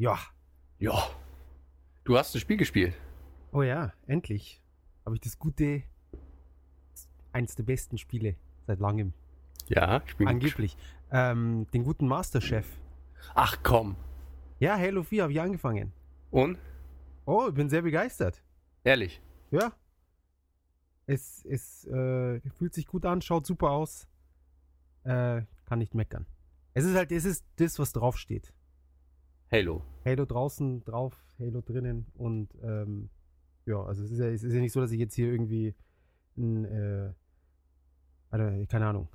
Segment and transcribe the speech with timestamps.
[0.00, 0.18] Ja.
[0.78, 0.98] Ja.
[2.04, 2.94] Du hast ein Spiel gespielt.
[3.52, 4.62] Oh ja, endlich.
[5.04, 5.82] Habe ich das gute,
[7.34, 8.34] eins der besten Spiele
[8.66, 9.12] seit langem.
[9.68, 10.78] Ja, ich angeblich.
[11.10, 12.66] Ähm, den guten Masterchef.
[13.34, 13.94] Ach komm.
[14.58, 15.92] Ja, Halo 4 habe ich angefangen.
[16.30, 16.56] Und?
[17.26, 18.42] Oh, ich bin sehr begeistert.
[18.84, 19.20] Ehrlich?
[19.50, 19.70] Ja.
[21.04, 24.08] Es, es äh, fühlt sich gut an, schaut super aus.
[25.04, 26.24] Äh, kann nicht meckern.
[26.72, 28.54] Es ist halt, es ist das, was draufsteht.
[29.52, 29.82] Halo.
[30.04, 33.10] Halo draußen drauf, Halo drinnen und ähm,
[33.66, 35.74] ja, also es ist ja, es ist ja nicht so, dass ich jetzt hier irgendwie
[36.38, 37.12] ein, äh,
[38.30, 39.08] also, keine Ahnung,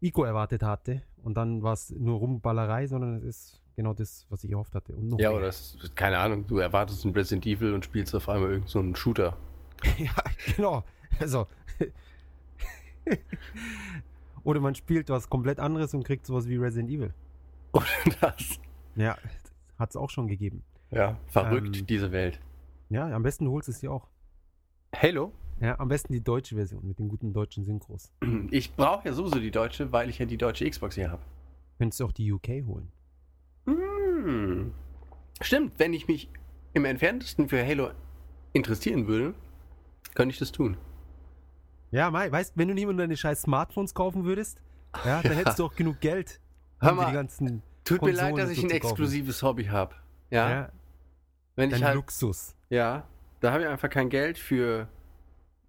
[0.00, 4.42] Ico erwartet hatte und dann war es nur Rumballerei, sondern es ist genau das, was
[4.44, 4.94] ich erhofft hatte.
[4.96, 5.38] Und noch ja, mehr.
[5.38, 8.94] oder es ist, keine Ahnung, du erwartest ein Resident Evil und spielst auf einmal irgendeinen
[8.94, 9.36] so Shooter.
[9.98, 10.14] ja,
[10.56, 10.82] genau.
[11.20, 11.46] Also.
[14.44, 17.12] oder man spielt was komplett anderes und kriegt sowas wie Resident Evil.
[17.72, 17.84] Oder
[18.22, 18.58] das.
[18.96, 19.18] Ja,
[19.78, 20.62] hat es auch schon gegeben.
[20.90, 22.40] Ja, verrückt, ähm, diese Welt.
[22.88, 24.08] Ja, am besten du holst es dir auch.
[24.94, 25.32] Halo?
[25.60, 28.12] Ja, am besten die deutsche Version mit den guten deutschen Synchros.
[28.50, 31.22] Ich brauche ja sowieso die deutsche, weil ich ja die deutsche Xbox hier habe.
[31.78, 32.88] Könntest du auch die UK holen.
[33.66, 34.72] Hm.
[35.40, 36.28] Stimmt, wenn ich mich
[36.74, 37.90] im entferntesten für Halo
[38.52, 39.34] interessieren würde,
[40.14, 40.76] könnte ich das tun.
[41.90, 44.60] Ja, Mai, weißt wenn du niemandem deine scheiß Smartphones kaufen würdest,
[45.04, 45.38] ja, dann ja.
[45.38, 46.40] hättest du auch genug Geld,
[46.80, 49.94] um die ganzen Tut mir leid, dass ich ein exklusives Hobby habe.
[50.30, 50.50] Ja?
[50.50, 50.68] ja.
[51.54, 52.56] Wenn Dein ich halt, Luxus.
[52.70, 53.06] Ja,
[53.40, 54.88] da habe ich einfach kein Geld für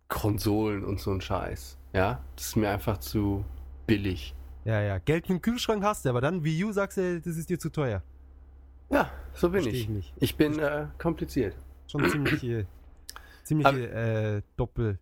[0.08, 1.78] Konsolen und so ein Scheiß.
[1.94, 3.46] Ja, das ist mir einfach zu
[3.86, 4.34] billig.
[4.64, 4.98] Ja, ja.
[4.98, 7.50] Geld für einen Kühlschrank hast du, aber dann Wii U sagst du, äh, das ist
[7.50, 8.02] dir zu teuer.
[8.90, 9.90] Ja, so bin Versteh ich.
[9.90, 10.14] Nicht.
[10.18, 11.56] Ich bin äh, kompliziert.
[11.92, 12.66] Schon ziemlich, äh,
[13.44, 14.98] ziemlich äh, doppel,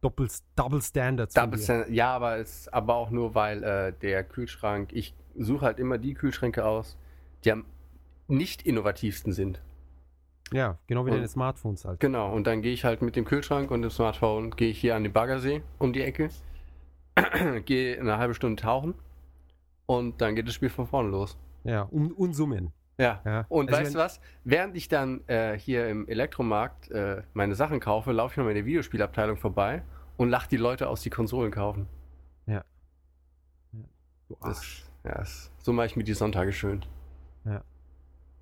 [0.00, 1.34] doppel, Double Standards.
[1.34, 5.78] Double Standard, ja, aber, es, aber auch nur, weil äh, der Kühlschrank, ich suche halt
[5.78, 6.96] immer die Kühlschränke aus,
[7.44, 7.64] die am
[8.26, 9.62] nicht innovativsten sind.
[10.52, 12.00] Ja, genau wie und, deine Smartphones halt.
[12.00, 14.96] Genau, und dann gehe ich halt mit dem Kühlschrank und dem Smartphone, gehe ich hier
[14.96, 16.30] an den Baggersee um die Ecke,
[17.66, 18.94] gehe eine halbe Stunde tauchen
[19.86, 21.36] und dann geht das Spiel von vorne los.
[21.64, 22.72] Ja, um, und summen.
[22.98, 23.20] Ja.
[23.24, 23.46] ja.
[23.48, 24.20] Und also weißt du was?
[24.44, 28.54] Während ich dann äh, hier im Elektromarkt äh, meine Sachen kaufe, laufe ich mal in
[28.56, 29.82] der Videospielabteilung vorbei
[30.16, 31.86] und lache die Leute aus, die Konsolen kaufen.
[32.46, 32.64] Ja.
[33.72, 33.84] ja.
[34.30, 34.87] Du Arsch.
[35.08, 35.22] Ja,
[35.62, 36.84] so mache ich mir die Sonntage schön.
[37.46, 37.64] Ja.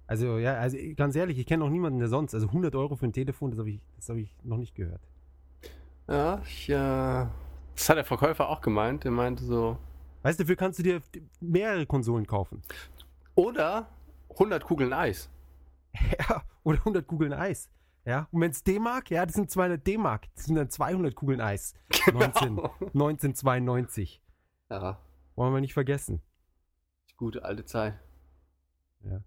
[0.09, 2.35] Also, ja, also ganz ehrlich, ich kenne noch niemanden, der sonst.
[2.35, 5.01] Also 100 Euro für ein Telefon, das habe ich, hab ich noch nicht gehört.
[6.09, 7.23] Ja, ich, ja.
[7.23, 7.27] Äh,
[7.77, 9.05] das hat der Verkäufer auch gemeint.
[9.05, 9.79] Der meinte so.
[10.23, 11.03] Weißt du, dafür kannst du dir
[11.41, 12.63] mehrere Konsolen kaufen.
[13.37, 13.89] Oder
[14.31, 15.31] 100 Kugeln Eis.
[16.29, 17.71] Ja, oder 100 Kugeln Eis.
[18.05, 20.27] Ja, und wenn es D-Mark, ja, das sind 200 D-Mark.
[20.35, 21.75] Das sind dann 200 Kugeln Eis.
[22.07, 22.21] Genau.
[22.21, 22.61] 19,
[22.95, 24.21] 1992.
[24.71, 24.99] Ja.
[25.37, 26.21] Wollen wir nicht vergessen.
[27.17, 27.95] Gute alte Zeit.
[29.05, 29.23] Ja.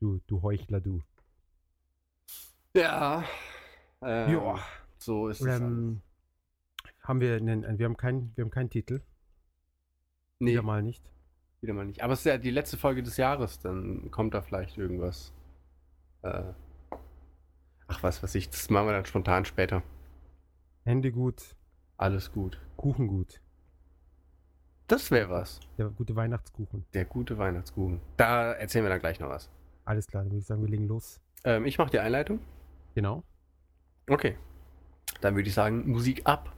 [0.00, 1.02] Du, du Heuchler, du.
[2.74, 3.24] Ja.
[4.02, 4.58] Ähm, ja.
[4.98, 6.00] So ist ähm,
[6.82, 6.92] es.
[7.06, 9.02] Haben wir einen, wir haben keinen, wir haben keinen Titel.
[10.38, 10.52] Nee.
[10.52, 11.04] Wieder mal nicht.
[11.60, 12.02] Wieder mal nicht.
[12.02, 15.32] Aber es ist ja die letzte Folge des Jahres, dann kommt da vielleicht irgendwas.
[16.22, 16.44] Äh,
[17.88, 19.82] ach was, was ich, das machen wir dann spontan später.
[20.84, 21.56] Hände gut.
[21.98, 22.58] Alles gut.
[22.78, 23.40] Kuchen gut.
[24.86, 25.60] Das wäre was.
[25.78, 26.84] Der gute Weihnachtskuchen.
[26.92, 28.00] Der gute Weihnachtskuchen.
[28.18, 29.48] Da erzählen wir dann gleich noch was.
[29.86, 31.20] Alles klar, dann würde ich sagen, wir legen los.
[31.44, 32.40] Ähm, ich mache die Einleitung.
[32.94, 33.22] Genau.
[34.08, 34.36] Okay.
[35.22, 36.52] Dann würde ich sagen, Musik ab.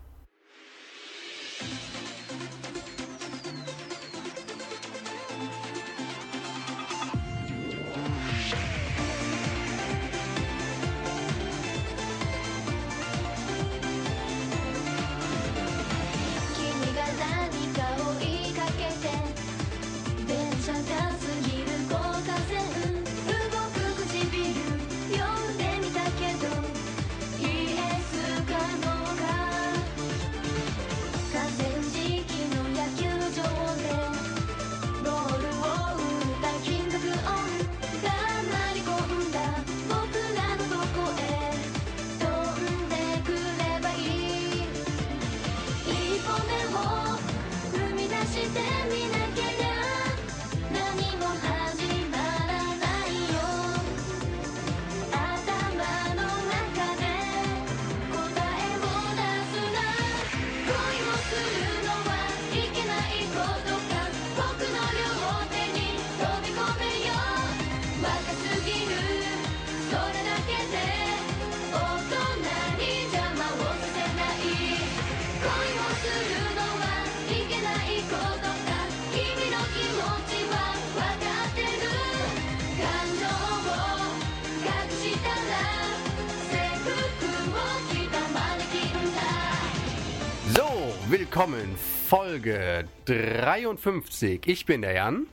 [91.37, 91.77] willkommen.
[91.77, 94.41] Folge 53.
[94.47, 95.27] Ich bin der Jan.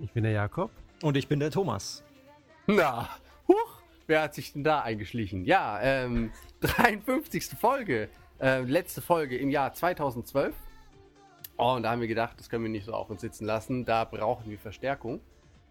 [0.00, 0.72] Ich bin der Jakob.
[1.04, 2.02] Und ich bin der Thomas.
[2.66, 3.08] Na,
[3.46, 3.78] huch,
[4.08, 5.44] wer hat sich denn da eingeschlichen?
[5.44, 6.32] Ja, ähm,
[6.62, 7.44] 53.
[7.60, 8.08] Folge.
[8.40, 10.52] Äh, letzte Folge im Jahr 2012.
[11.58, 13.84] Oh, und da haben wir gedacht, das können wir nicht so auf uns sitzen lassen.
[13.84, 15.20] Da brauchen wir Verstärkung.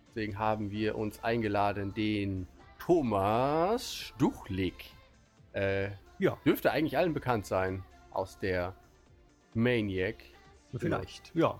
[0.07, 2.47] Deswegen haben wir uns eingeladen, den
[2.79, 4.85] Thomas Stuchlik.
[5.51, 5.89] Äh,
[6.19, 6.37] ja.
[6.45, 8.73] Dürfte eigentlich allen bekannt sein aus der
[9.55, 10.21] Maniac.
[10.75, 11.47] Vielleicht, genau.
[11.51, 11.59] ja.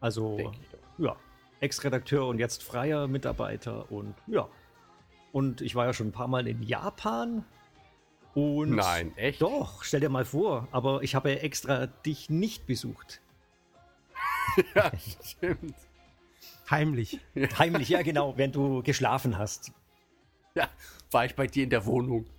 [0.00, 0.52] Also,
[0.98, 1.16] ja.
[1.58, 4.48] Ex-Redakteur und jetzt freier Mitarbeiter und ja.
[5.32, 7.44] Und ich war ja schon ein paar Mal in Japan.
[8.34, 9.42] Und Nein, echt?
[9.42, 13.20] Doch, stell dir mal vor, aber ich habe ja extra dich nicht besucht.
[14.74, 14.90] ja,
[15.22, 15.74] stimmt.
[16.70, 17.18] Heimlich.
[17.58, 19.72] Heimlich, ja genau, wenn du geschlafen hast.
[20.54, 20.68] Ja,
[21.10, 22.26] war ich bei dir in der Wohnung.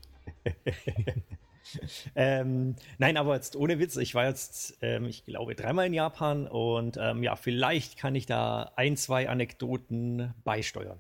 [2.16, 6.48] ähm, nein, aber jetzt ohne Witz, ich war jetzt, ähm, ich glaube, dreimal in Japan
[6.48, 11.00] und ähm, ja, vielleicht kann ich da ein, zwei Anekdoten beisteuern.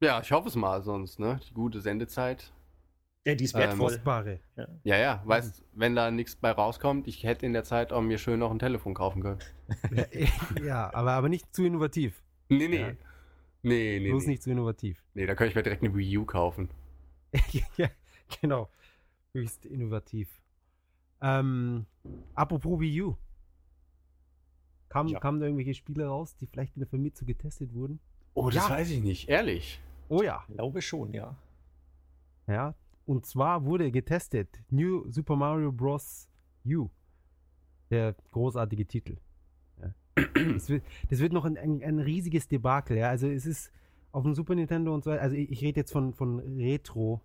[0.00, 1.40] Ja, ich hoffe es mal sonst, ne?
[1.48, 2.52] Die gute Sendezeit.
[3.26, 4.00] Ja, die ist ähm, wertvoll.
[4.06, 4.66] Ähm, ja.
[4.84, 8.18] ja, ja, weißt, wenn da nichts bei rauskommt, ich hätte in der Zeit auch mir
[8.18, 9.38] schön noch ein Telefon kaufen können.
[10.66, 12.22] ja, aber, aber nicht zu innovativ.
[12.48, 12.80] Nee, nee.
[12.80, 12.92] Ja.
[13.62, 14.08] Nee, nee.
[14.08, 14.28] Bloß nee.
[14.30, 15.02] nicht zu innovativ.
[15.14, 16.70] Nee, da könnte ich mir direkt eine Wii U kaufen.
[17.76, 17.88] ja,
[18.40, 18.68] genau
[19.32, 20.28] höchst innovativ.
[21.20, 21.86] Ähm,
[22.34, 23.16] apropos Wii U.
[24.88, 25.18] Kam, ja.
[25.20, 28.00] Kamen da irgendwelche Spiele raus, die vielleicht in der zu getestet wurden?
[28.34, 28.70] Oh, das ja.
[28.74, 29.80] weiß ich nicht, ehrlich.
[30.08, 30.44] Oh ja.
[30.48, 31.36] Ich glaube schon, ja.
[32.46, 36.28] Ja, und zwar wurde getestet New Super Mario Bros.
[36.64, 36.88] U.
[37.90, 39.16] Der großartige Titel.
[39.80, 39.94] Ja.
[40.14, 42.96] Das, wird, das, wird, noch ein, ein, ein riesiges Debakel.
[42.98, 43.10] Ja.
[43.10, 43.70] Also es ist
[44.12, 45.22] auf dem Super Nintendo und so weiter.
[45.22, 47.20] Also ich, ich rede jetzt von, von Retro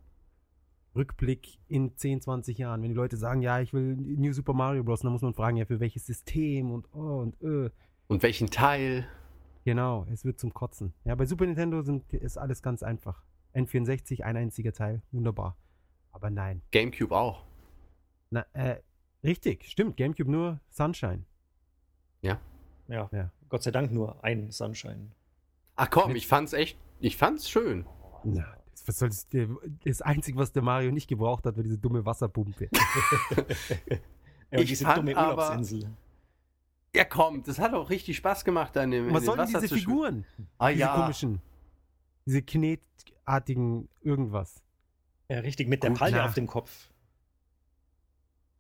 [0.96, 4.84] Rückblick in 10, 20 Jahren, wenn die Leute sagen, ja, ich will New Super Mario
[4.84, 7.70] Bros., dann muss man fragen, ja, für welches System und oh und öh.
[8.08, 9.08] Und welchen Teil?
[9.66, 10.94] Genau, es wird zum Kotzen.
[11.06, 13.24] Ja, bei Super Nintendo sind, ist alles ganz einfach.
[13.56, 15.58] N64, ein einziger Teil, wunderbar.
[16.12, 16.62] Aber nein.
[16.72, 17.44] GameCube auch.
[18.30, 18.78] Na, äh,
[19.24, 19.98] richtig, stimmt.
[19.98, 21.24] GameCube nur Sunshine.
[22.22, 22.40] Ja.
[22.88, 23.10] Ja.
[23.12, 23.32] ja.
[23.50, 25.12] Gott sei Dank nur ein Sunshine.
[25.76, 27.86] Ach komm, Mit ich fand's echt, ich fand's schön.
[28.24, 28.46] Na,
[28.86, 29.28] was soll das,
[29.86, 32.70] das Einzige, was der Mario nicht gebraucht hat, war diese dumme Wasserpumpe.
[32.72, 33.48] ja,
[34.60, 35.90] ich diese dumme Urlaubsinsel.
[36.96, 40.26] Ja, komm, das hat auch richtig Spaß gemacht, an dem Was sollen diese Figuren?
[40.58, 40.96] Ah, diese ja.
[40.96, 41.42] komischen.
[42.26, 44.62] Diese knetartigen irgendwas.
[45.30, 46.90] Ja, richtig, mit der Gut, Palme auf dem Kopf.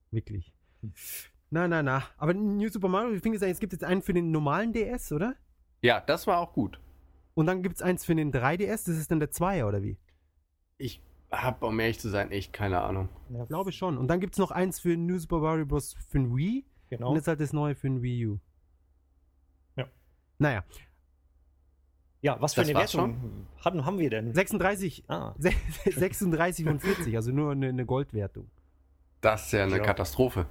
[0.09, 0.53] Wirklich.
[1.49, 2.03] Na, na, na.
[2.17, 5.35] Aber New Super Mario, ich finde es gibt jetzt einen für den normalen DS, oder?
[5.81, 6.79] Ja, das war auch gut.
[7.35, 9.97] Und dann gibt es eins für den 3DS, das ist dann der 2er, oder wie?
[10.77, 13.09] Ich habe, um ehrlich zu sein, echt keine Ahnung.
[13.29, 13.97] Ja, glaube ich schon.
[13.97, 15.95] Und dann gibt es noch eins für New Super Mario Bros.
[16.09, 16.65] für den Wii.
[16.89, 17.09] Genau.
[17.09, 18.39] Und jetzt halt das neue für den Wii U.
[19.75, 19.85] Ja.
[20.37, 20.63] Naja.
[22.21, 24.33] Ja, was für das eine Wertung haben, haben wir denn?
[24.33, 25.33] 36, ah.
[25.85, 28.49] 36 und 40, also nur eine, eine Goldwertung.
[29.21, 29.83] Das ist ja eine ja.
[29.83, 30.45] Katastrophe.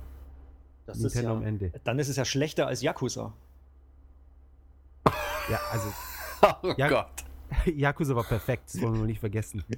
[0.84, 1.72] Das Nintendo ja, am Ende.
[1.84, 3.32] Dann ist es ja schlechter als Yakuza.
[5.50, 5.88] Ja, also.
[6.64, 7.24] oh ja, Gott.
[7.76, 9.64] Yakuza war perfekt, das wollen wir nicht vergessen.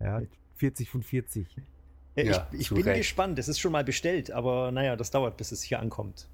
[0.00, 0.22] Ja,
[0.54, 1.44] 40 von 40.
[2.14, 2.98] Äh, ja, ich, ich bin recht.
[3.00, 6.28] gespannt, es ist schon mal bestellt, aber naja, das dauert, bis es hier ankommt.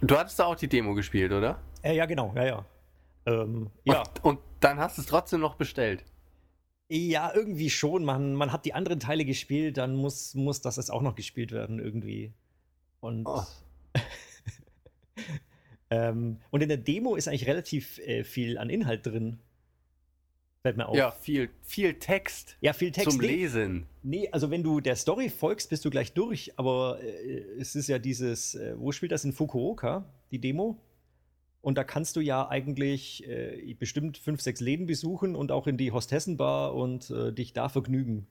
[0.00, 1.62] Du hattest da auch die Demo gespielt, oder?
[1.82, 2.64] Äh, ja, genau, ja, ja.
[3.26, 4.00] Ähm, ja.
[4.00, 6.04] Und, und, dann hast du es trotzdem noch bestellt.
[6.88, 8.04] Ja, irgendwie schon.
[8.04, 11.52] Man, man hat die anderen Teile gespielt, dann muss, muss das jetzt auch noch gespielt
[11.52, 12.32] werden, irgendwie.
[12.98, 13.44] Und, oh.
[15.90, 19.38] ähm, und in der Demo ist eigentlich relativ äh, viel an Inhalt drin.
[20.62, 20.96] Fällt mir auf.
[20.96, 22.58] Ja, viel, viel Text.
[22.60, 23.10] Ja, viel Text.
[23.12, 23.86] Zum Lesen.
[24.02, 26.52] Nee, also wenn du der Story folgst, bist du gleich durch.
[26.58, 30.78] Aber äh, es ist ja dieses, äh, wo spielt das in Fukuoka, die Demo?
[31.62, 35.78] Und da kannst du ja eigentlich äh, bestimmt fünf, sechs Läden besuchen und auch in
[35.78, 38.26] die Hostessenbar und äh, dich da vergnügen.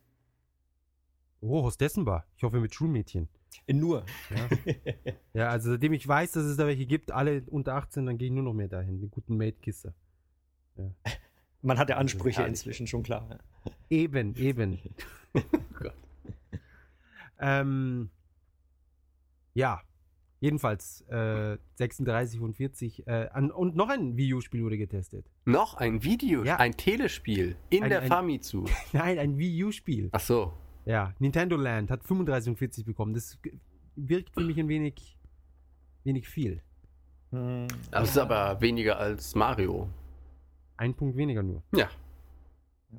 [1.41, 2.25] Oh, Hostessenbar.
[2.37, 3.27] Ich hoffe mit Schulmädchen.
[3.65, 4.05] Äh, nur.
[4.29, 4.75] Ja.
[5.33, 5.49] ja.
[5.49, 8.33] also seitdem ich weiß, dass es da welche gibt, alle unter 18, dann gehe ich
[8.33, 8.99] nur noch mehr dahin.
[9.01, 9.95] Die guten Maidkisse.
[10.77, 10.91] Ja.
[11.61, 13.39] Man hat ja Ansprüche inzwischen schon klar.
[13.89, 14.79] Eben, eben.
[15.33, 15.41] oh
[15.77, 15.93] Gott.
[17.39, 18.09] ähm,
[19.53, 19.81] ja,
[20.39, 23.07] jedenfalls äh, 36 und 40.
[23.07, 25.25] Äh, an, und noch ein Videospiel wurde getestet.
[25.45, 26.45] Noch ein Video?
[26.45, 26.57] Ja.
[26.57, 28.65] Ein Telespiel in ein, der Famitsu.
[28.93, 30.09] Nein, ein Wii-U-Spiel.
[30.13, 30.53] Ach so.
[30.85, 33.13] Ja, Nintendo Land hat 35 und 40 bekommen.
[33.13, 33.37] Das
[33.97, 35.17] wirkt für mich ein wenig,
[36.05, 36.61] wenig viel.
[37.91, 39.87] Das ist aber weniger als Mario.
[40.79, 41.61] Ein Punkt weniger nur.
[41.75, 41.89] Ja.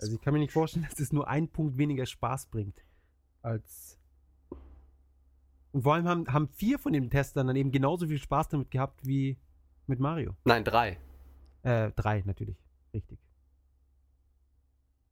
[0.03, 2.79] Also ich kann mir nicht vorstellen, dass es nur einen Punkt weniger Spaß bringt
[3.41, 3.99] als.
[5.73, 8.71] Und vor allem haben, haben vier von den Testern dann eben genauso viel Spaß damit
[8.71, 9.39] gehabt wie
[9.87, 10.37] mit Mario.
[10.45, 10.99] Nein, drei.
[11.63, 12.59] Äh, drei natürlich.
[12.93, 13.19] Richtig.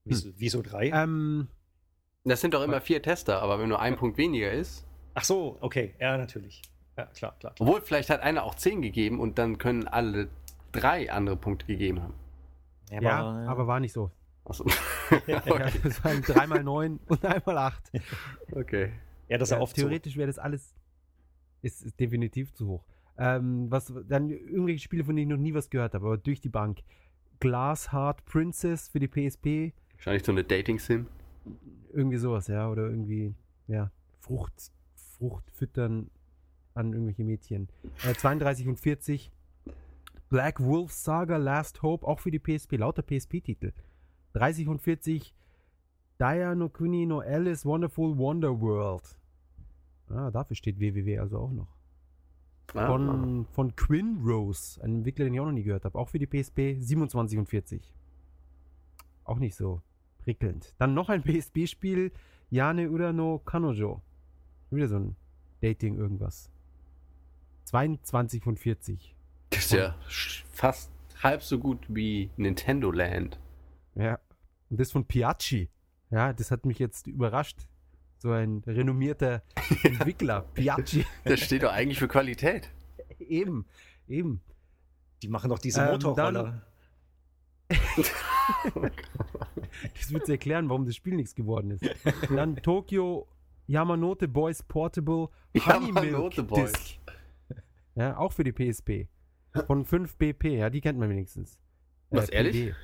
[0.04, 0.34] Wieso, hm.
[0.36, 0.90] wieso drei?
[0.90, 1.48] Ähm,
[2.24, 4.84] das sind doch immer vier Tester, aber wenn nur ein Punkt weniger ist.
[5.14, 6.60] Ach so, okay, ja, natürlich.
[6.98, 7.54] Ja, klar, klar.
[7.54, 7.54] klar.
[7.66, 10.28] Obwohl, vielleicht hat einer auch zehn gegeben und dann können alle
[10.72, 12.12] drei andere Punkte gegeben haben.
[12.90, 14.10] Ja, ja aber, äh, aber, war nicht so.
[14.44, 14.64] Achso.
[15.12, 15.38] okay.
[15.82, 17.90] das waren dreimal neun und einmal acht.
[18.52, 18.92] Okay.
[19.28, 20.74] Ja, das ist ja, oft Theoretisch wäre das alles
[21.60, 22.84] ist, ist definitiv zu hoch.
[23.18, 26.40] Ähm, was dann irgendwelche Spiele, von denen ich noch nie was gehört habe, aber durch
[26.40, 26.78] die Bank.
[27.40, 29.72] Glass Heart Princess für die PSP.
[29.94, 31.06] Wahrscheinlich so eine Dating-Sim.
[31.92, 32.68] Irgendwie sowas, ja.
[32.68, 33.34] Oder irgendwie,
[33.68, 34.72] ja, Frucht,
[35.16, 36.10] Frucht füttern
[36.74, 37.68] an irgendwelche Mädchen.
[38.04, 39.30] Äh, 32 und 40
[40.30, 43.72] Black Wolf Saga, Last Hope, auch für die PSP, lauter PSP-Titel.
[44.34, 45.34] 30 und 40,
[46.18, 49.18] Daya no Kuni no Alice Wonderful Wonder World.
[50.10, 51.68] Ah, dafür steht www also auch noch.
[52.74, 53.46] Ah, von, ah.
[53.54, 56.26] von Quinn Rose, einem Entwickler, den ich auch noch nie gehört habe, auch für die
[56.26, 57.94] PSP 27 und 40.
[59.24, 59.80] Auch nicht so
[60.18, 60.74] prickelnd.
[60.76, 62.12] Dann noch ein PSP-Spiel,
[62.50, 64.02] Yane Urano Kanojo.
[64.70, 65.16] Wieder so ein
[65.62, 66.50] Dating irgendwas.
[67.64, 69.14] 22 von 40.
[69.50, 69.94] Das ist ja
[70.52, 70.90] fast
[71.22, 73.38] halb so gut wie Nintendo Land.
[73.94, 74.18] Ja,
[74.70, 75.68] und das von Piacci.
[76.10, 77.58] Ja, das hat mich jetzt überrascht.
[78.18, 79.42] So ein renommierter
[79.82, 81.06] Entwickler, Piacci.
[81.24, 82.70] Das steht doch eigentlich für Qualität.
[83.18, 83.66] Eben,
[84.06, 84.40] eben.
[85.22, 86.62] Die machen doch diese ähm, Motorroller.
[89.96, 91.84] das wird erklären, warum das Spiel nichts geworden ist.
[92.30, 93.28] Und dann Tokyo
[93.66, 95.28] Yamanote Boys Portable
[95.66, 96.72] Honey Yamanote Milk Boys.
[96.72, 96.90] Disc.
[97.94, 99.08] Ja, auch für die PSP.
[99.66, 101.56] Von 5 BP, ja, die kennt man wenigstens.
[102.10, 102.74] Äh, Was, äh, ehrlich?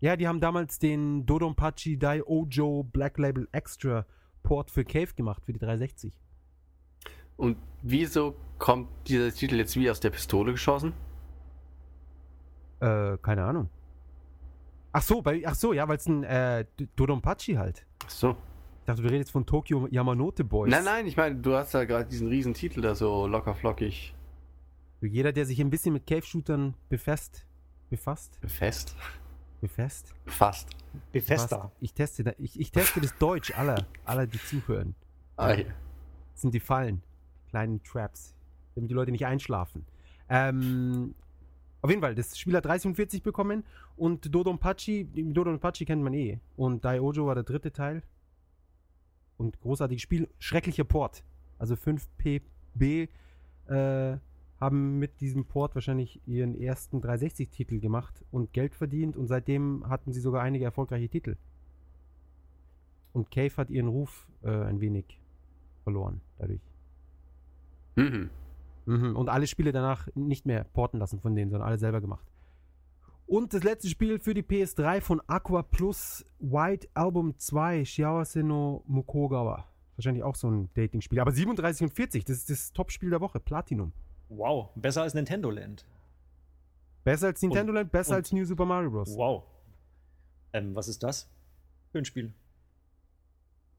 [0.00, 4.04] Ja, die haben damals den Dodonpachi Dai Ojo Black Label Extra
[4.42, 6.20] Port für Cave gemacht, für die 360.
[7.36, 10.92] Und wieso kommt dieser Titel jetzt wie aus der Pistole geschossen?
[12.80, 13.68] Äh, keine Ahnung.
[14.92, 16.66] Ach so, bei, ach so, ja, weil es ein äh,
[16.96, 17.86] Dodonpachi halt.
[18.04, 18.30] Ach so.
[18.80, 20.70] Ich dachte, du redest von Tokyo Yamanote Boys.
[20.70, 24.12] Nein, nein, ich meine, du hast ja gerade diesen riesen Titel da so locker flockig
[25.06, 27.46] jeder, der sich ein bisschen mit Cave-Shootern befasst,
[27.90, 28.40] befasst?
[28.40, 28.94] Befest?
[29.60, 30.14] Befest?
[30.24, 30.70] Befasst.
[31.12, 31.70] Befester.
[31.80, 34.94] Ich teste, da, ich, ich teste das Deutsch aller, aller, die zuhören.
[35.36, 35.64] Ah, ja.
[36.32, 37.02] Das sind die Fallen,
[37.48, 38.34] kleinen Traps,
[38.74, 39.86] damit die Leute nicht einschlafen.
[40.28, 41.14] Ähm,
[41.80, 43.64] auf jeden Fall, das Spiel hat 30 und 40 bekommen
[43.96, 46.38] und Dodon Pachi, Dodon Pachi kennt man eh.
[46.56, 48.02] Und Dai Ojo war der dritte Teil.
[49.36, 51.24] Und großartiges Spiel, schrecklicher Port.
[51.58, 53.08] Also 5PB
[53.68, 54.16] äh,
[54.62, 60.12] haben mit diesem Port wahrscheinlich ihren ersten 360-Titel gemacht und Geld verdient und seitdem hatten
[60.12, 61.36] sie sogar einige erfolgreiche Titel.
[63.12, 65.04] Und Cave hat ihren Ruf äh, ein wenig
[65.82, 66.60] verloren dadurch.
[67.96, 68.30] Mhm.
[68.86, 69.16] Mhm.
[69.16, 72.24] Und alle Spiele danach nicht mehr porten lassen von denen, sondern alle selber gemacht.
[73.26, 79.66] Und das letzte Spiel für die PS3 von Aqua Plus White Album 2 Shiawase Mukogawa.
[79.96, 81.18] Wahrscheinlich auch so ein Dating-Spiel.
[81.18, 83.92] Aber 37 und 40, das ist das Top-Spiel der Woche, Platinum.
[84.36, 85.86] Wow, besser als Nintendo Land.
[87.04, 89.14] Besser als Nintendo und, Land, besser als New Super Mario Bros.
[89.16, 89.42] Wow.
[90.52, 91.28] Ähm, was ist das
[91.90, 92.32] für ein Spiel?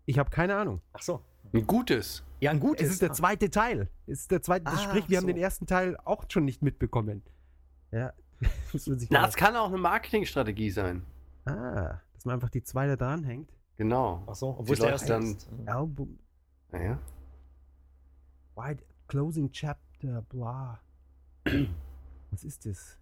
[0.06, 0.82] Ich habe keine Ahnung.
[0.92, 1.22] Ach so.
[1.54, 2.24] Ein gutes.
[2.42, 2.86] Ja, ein gutes.
[2.86, 3.14] Es ist der ah.
[3.14, 3.90] zweite Teil.
[4.06, 5.22] Es ist der zweite, ah, sprich, wir so.
[5.24, 7.24] haben den ersten Teil auch schon nicht mitbekommen.
[7.92, 8.14] Ja.
[8.74, 11.04] das Na, es kann auch eine Marketingstrategie sein.
[11.46, 13.52] Ah, dass man einfach die zwei da dranhängt.
[13.78, 14.22] Genau.
[14.28, 15.36] Ach so, obwohl der erste dann.
[15.66, 16.20] Album.
[16.72, 17.00] Naja.
[18.56, 19.82] Wide Closing Chapter.
[20.04, 20.80] Charakter, bla.
[22.32, 23.00] Was ist das?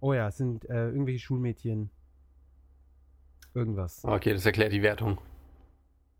[0.00, 1.90] Oh ja, es sind äh, irgendwelche Schulmädchen.
[3.54, 4.04] Irgendwas.
[4.04, 5.20] Ah, okay, das erklärt die Wertung.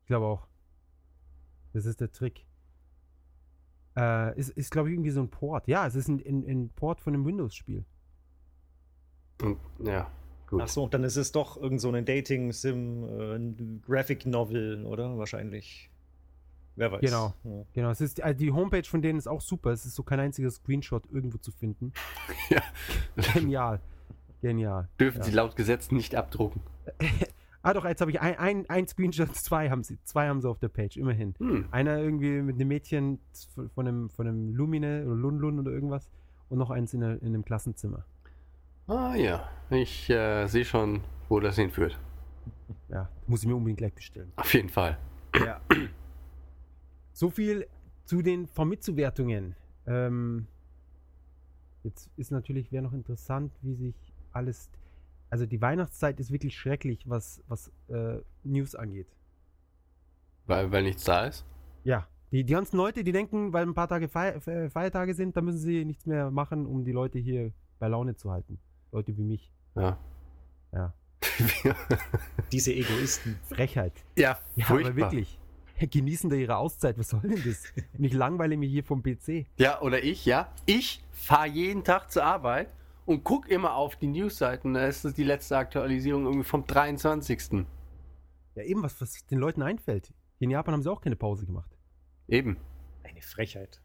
[0.03, 0.47] Ich glaube auch.
[1.73, 2.45] Das ist der Trick.
[3.97, 5.67] Äh, ist, ist glaube ich, irgendwie so ein Port.
[5.69, 7.85] Ja, es ist ein, ein, ein Port von einem Windows-Spiel.
[9.83, 10.11] Ja,
[10.49, 10.61] gut.
[10.63, 15.17] Achso, dann ist es doch irgend so ein Dating-Sim, äh, ein Graphic-Novel, oder?
[15.19, 15.90] Wahrscheinlich.
[16.77, 17.01] Wer weiß.
[17.01, 17.35] Genau.
[17.45, 17.65] Ja.
[17.75, 17.91] Genau.
[17.91, 19.71] Es ist, also die Homepage von denen ist auch super.
[19.71, 21.93] Es ist so kein einziger Screenshot irgendwo zu finden.
[22.51, 22.63] ja.
[23.35, 23.81] Genial.
[24.41, 24.89] Genial.
[24.99, 25.25] Dürfen ja.
[25.25, 26.63] sie laut Gesetz nicht abdrucken.
[27.63, 29.99] ah doch, jetzt habe ich ein, ein, ein Screenshot, zwei haben sie.
[30.05, 31.35] Zwei haben sie auf der Page, immerhin.
[31.39, 31.67] Hm.
[31.71, 33.19] Einer irgendwie mit einem Mädchen
[33.75, 36.09] von einem, von einem Lumine oder Lunlun oder irgendwas.
[36.49, 38.05] Und noch eins in, der, in einem Klassenzimmer.
[38.89, 39.49] Ah ja.
[39.71, 41.97] Ich äh, sehe schon, wo das hinführt.
[42.89, 44.33] Ja, muss ich mir unbedingt gleich bestellen.
[44.37, 44.99] Auf jeden Fall.
[45.37, 45.61] Ja.
[47.13, 47.67] So viel
[48.05, 49.55] zu den Vermitzuwertungen.
[49.87, 50.47] Ähm,
[51.83, 54.71] jetzt ist natürlich, wäre noch interessant, wie sich alles.
[55.29, 59.07] Also die Weihnachtszeit ist wirklich schrecklich, was, was äh, News angeht.
[60.47, 61.45] Weil, weil nichts da ist?
[61.85, 62.09] Ja.
[62.33, 65.59] Die, die ganzen Leute, die denken, weil ein paar Tage Feier, Feiertage sind, da müssen
[65.59, 68.59] sie nichts mehr machen, um die Leute hier bei Laune zu halten.
[68.93, 69.53] Leute wie mich.
[69.77, 69.99] Ja.
[70.73, 70.93] Ja.
[72.53, 73.39] Diese Egoisten.
[73.45, 73.93] Frechheit.
[74.17, 75.40] Ja, ja aber wirklich
[75.89, 76.99] genießen da ihre Auszeit.
[76.99, 77.65] Was soll denn das?
[77.97, 79.47] Und ich langweile mich hier vom PC.
[79.57, 80.53] Ja, oder ich, ja.
[80.67, 82.69] Ich fahre jeden Tag zur Arbeit
[83.07, 84.75] und gucke immer auf die Newsseiten.
[84.75, 87.65] Da ist das die letzte Aktualisierung irgendwie vom 23.
[88.55, 90.09] Ja, eben was, was den Leuten einfällt.
[90.39, 91.71] Hier In Japan haben sie auch keine Pause gemacht.
[92.29, 92.57] Eben.
[93.05, 93.81] Eine Frechheit.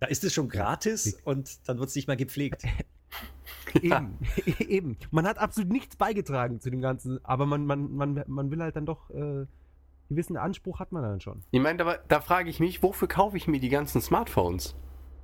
[0.00, 2.62] Da ist es schon gratis und dann wird es nicht mal gepflegt.
[3.82, 4.16] eben,
[4.58, 4.96] eben.
[5.10, 8.76] Man hat absolut nichts beigetragen zu dem Ganzen, aber man, man, man, man will halt
[8.76, 9.44] dann doch äh,
[10.10, 11.42] gewissen Anspruch hat man dann schon.
[11.52, 14.74] Ich meine, da, da frage ich mich, wofür kaufe ich mir die ganzen Smartphones?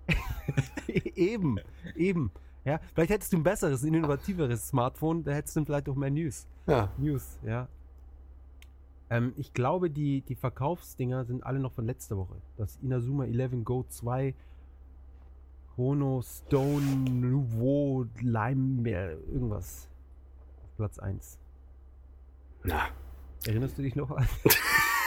[0.86, 1.58] eben,
[1.96, 2.30] eben.
[2.64, 6.10] Ja, vielleicht hättest du ein besseres, ein innovativeres Smartphone, da hättest du vielleicht auch mehr
[6.10, 6.46] News.
[6.66, 6.90] Ja.
[6.98, 7.68] News, ja.
[9.10, 12.34] Ähm, ich glaube, die, die Verkaufsdinger sind alle noch von letzter Woche.
[12.56, 14.34] Das Inazuma 11 Go 2,
[15.76, 19.88] Hono, Stone, Nouveau, Lime, äh, irgendwas.
[20.76, 21.38] Platz 1.
[22.64, 22.74] Na.
[22.74, 22.86] Ja.
[23.48, 24.26] Erinnerst du dich noch an,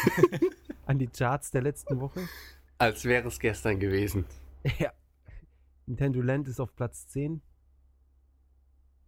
[0.85, 2.21] an die Charts der letzten Woche?
[2.77, 4.23] Als wäre es gestern gewesen.
[4.77, 4.91] Ja.
[5.85, 7.41] Nintendo Land ist auf Platz 10.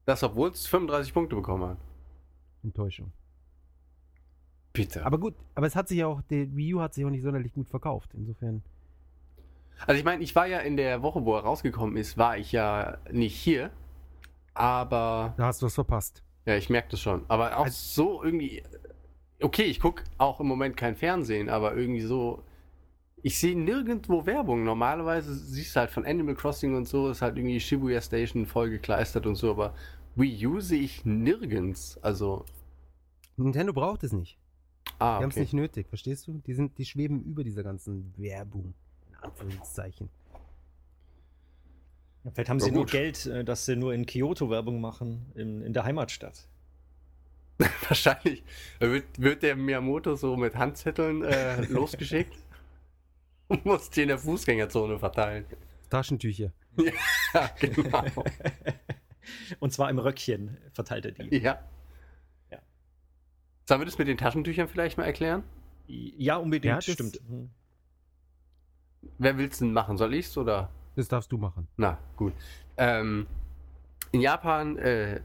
[0.05, 1.77] Das, obwohl es 35 Punkte bekommen hat.
[2.63, 3.13] Enttäuschung.
[4.73, 5.05] Bitte.
[5.05, 7.21] Aber gut, aber es hat sich ja auch, der Wii U hat sich auch nicht
[7.23, 8.63] sonderlich gut verkauft, insofern.
[9.87, 12.51] Also ich meine, ich war ja in der Woche, wo er rausgekommen ist, war ich
[12.51, 13.71] ja nicht hier,
[14.53, 15.33] aber...
[15.37, 16.23] Da hast du was verpasst.
[16.45, 17.23] Ja, ich merke das schon.
[17.27, 18.63] Aber auch also, so irgendwie
[19.41, 22.43] Okay, ich gucke auch im Moment kein Fernsehen, aber irgendwie so.
[23.23, 24.63] Ich sehe nirgendwo Werbung.
[24.63, 29.27] Normalerweise siehst du halt von Animal Crossing und so, ist halt irgendwie Shibuya Station vollgekleistert
[29.27, 29.75] und so, aber
[30.15, 31.97] Wii U sehe ich nirgends.
[32.03, 32.45] Also.
[33.37, 34.37] Nintendo braucht es nicht.
[34.99, 36.41] Ah, die haben es nicht nötig, verstehst du?
[36.45, 38.73] Die, sind, die schweben über dieser ganzen Werbung,
[39.09, 40.09] in Anführungszeichen.
[42.23, 42.75] Ja, vielleicht haben ja, sie gut.
[42.77, 46.47] nur Geld, äh, dass sie nur in Kyoto Werbung machen, in, in der Heimatstadt.
[47.87, 48.43] Wahrscheinlich
[48.79, 52.33] wird, wird der Miyamoto so mit Handzetteln äh, losgeschickt
[53.47, 55.45] und muss die in der Fußgängerzone verteilen.
[55.89, 56.51] Taschentücher.
[57.33, 58.03] Ja, genau.
[59.59, 61.37] und zwar im Röckchen verteilt er die.
[61.37, 61.61] Ja.
[62.49, 62.57] ja.
[63.65, 65.43] Sollen wir das mit den Taschentüchern vielleicht mal erklären?
[65.87, 67.21] Ja, unbedingt, ja, stimmt.
[67.29, 67.49] Mhm.
[69.17, 69.97] Wer will es denn machen?
[69.97, 70.69] Soll ich es oder?
[70.97, 71.67] Das darfst du machen.
[71.77, 72.33] Na, gut.
[72.75, 73.27] Ähm,
[74.11, 75.21] in Japan äh,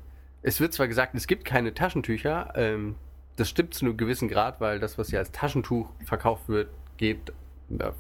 [0.46, 2.94] es wird zwar gesagt, es gibt keine Taschentücher, ähm,
[3.34, 7.32] das stimmt zu einem gewissen Grad, weil das, was hier als Taschentuch verkauft wird, geht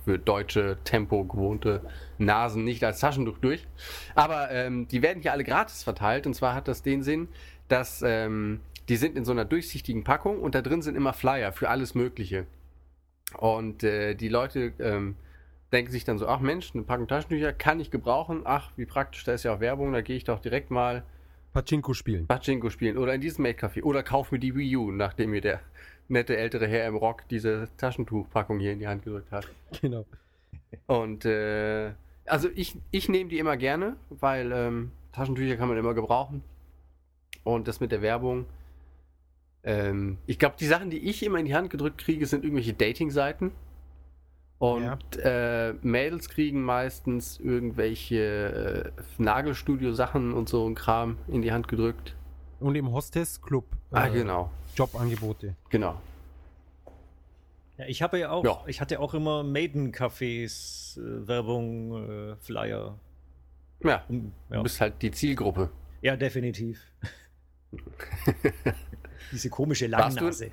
[0.04, 1.80] für deutsche Tempo gewohnte
[2.18, 3.66] Nasen nicht als Taschentuch durch.
[4.14, 7.26] Aber ähm, die werden hier alle gratis verteilt und zwar hat das den Sinn,
[7.66, 11.52] dass ähm, die sind in so einer durchsichtigen Packung und da drin sind immer Flyer
[11.52, 12.46] für alles Mögliche.
[13.38, 15.16] Und äh, die Leute ähm,
[15.72, 19.24] denken sich dann so, ach Mensch, eine Packung Taschentücher kann ich gebrauchen, ach wie praktisch,
[19.24, 21.02] da ist ja auch Werbung, da gehe ich doch direkt mal
[21.56, 22.26] Pachinko spielen.
[22.26, 25.60] Pachinko spielen oder in diesem Maid-Café oder kauf mir die Wii U, nachdem mir der
[26.08, 29.48] nette ältere Herr im Rock diese Taschentuchpackung hier in die Hand gedrückt hat.
[29.80, 30.04] Genau.
[30.86, 31.92] Und äh,
[32.26, 36.42] also ich, ich nehme die immer gerne, weil ähm, Taschentücher kann man immer gebrauchen.
[37.42, 38.44] Und das mit der Werbung.
[39.62, 42.74] Ähm, ich glaube, die Sachen, die ich immer in die Hand gedrückt kriege, sind irgendwelche
[42.74, 43.52] Dating-Seiten.
[44.58, 45.68] Und ja.
[45.68, 52.16] äh, Mädels kriegen meistens irgendwelche äh, Nagelstudio-Sachen und so ein Kram in die Hand gedrückt.
[52.60, 53.66] Und im Hostess-Club.
[53.90, 54.50] Ah, äh, ah, genau.
[54.74, 55.54] Jobangebote.
[55.68, 56.00] Genau.
[57.76, 58.62] Ja, ich habe ja auch, ja.
[58.66, 62.98] ich hatte auch immer Maiden-Cafés, äh, Werbung, äh, Flyer.
[63.82, 65.68] Ja, und, ja, du bist halt die Zielgruppe.
[66.00, 66.80] Ja, definitiv.
[69.30, 70.50] Diese komische Langnase.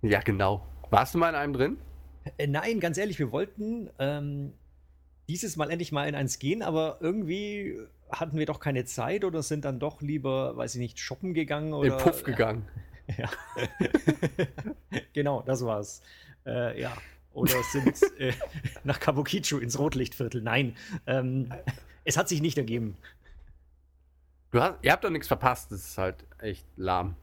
[0.00, 0.64] Ja, genau.
[0.88, 1.76] Warst du mal in einem drin?
[2.38, 4.52] Äh, nein, ganz ehrlich, wir wollten ähm,
[5.28, 7.78] dieses Mal endlich mal in eins gehen, aber irgendwie
[8.10, 11.72] hatten wir doch keine Zeit oder sind dann doch lieber, weiß ich nicht, shoppen gegangen
[11.72, 11.98] oder.
[11.98, 12.68] In Puff äh, gegangen.
[13.18, 13.28] Ja.
[15.12, 16.00] genau, das war's.
[16.46, 16.96] Äh, ja.
[17.34, 18.32] Oder sind äh,
[18.84, 20.40] nach Kabukicho ins Rotlichtviertel.
[20.40, 20.74] Nein.
[21.06, 21.52] Ähm,
[22.04, 22.96] es hat sich nicht ergeben.
[24.52, 27.14] Du hast, ihr habt doch nichts verpasst, das ist halt echt lahm.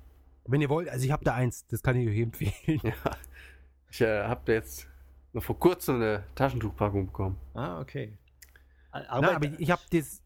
[0.46, 2.54] Wenn ihr wollt, also ich habe da eins, das kann ich euch empfehlen.
[2.84, 3.18] Ja.
[3.90, 4.88] Ich äh, habe jetzt
[5.34, 7.38] noch vor kurzem eine Taschentuchpackung bekommen.
[7.54, 8.18] Ah, okay.
[8.92, 10.22] Aber, Na, äh, aber ich, ich habe das,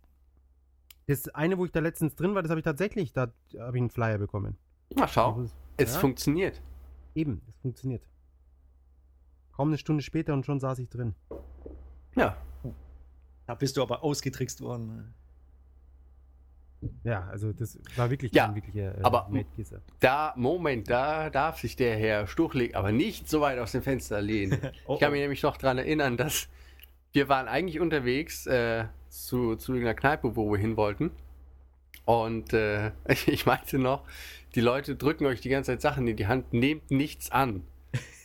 [1.07, 3.21] das eine, wo ich da letztens drin war, das habe ich tatsächlich, da
[3.57, 4.57] habe ich einen Flyer bekommen.
[4.95, 5.51] Mal schauen.
[5.77, 5.99] Es ja?
[5.99, 6.61] funktioniert.
[7.13, 8.07] Eben, es funktioniert.
[9.55, 11.15] Kaum eine Stunde später und schon saß ich drin.
[12.15, 12.37] Ja.
[13.45, 14.87] Da bist du aber ausgetrickst worden.
[14.87, 15.13] Ne?
[17.03, 19.29] Ja, also das war wirklich ja, ein wirklicher äh, aber
[19.99, 24.21] Da, Moment, da darf sich der Herr Stuchlik aber nicht so weit aus dem Fenster
[24.21, 24.59] lehnen.
[24.87, 25.11] oh, ich kann oh.
[25.11, 25.23] mich oh.
[25.23, 26.47] nämlich noch daran erinnern, dass
[27.13, 31.11] wir waren eigentlich unterwegs äh, zu, zu irgendeiner Kneipe, wo wir hin wollten.
[32.05, 32.91] Und äh,
[33.25, 34.03] ich meinte noch,
[34.55, 37.63] die Leute drücken euch die ganze Zeit Sachen in die Hand, nehmt nichts an.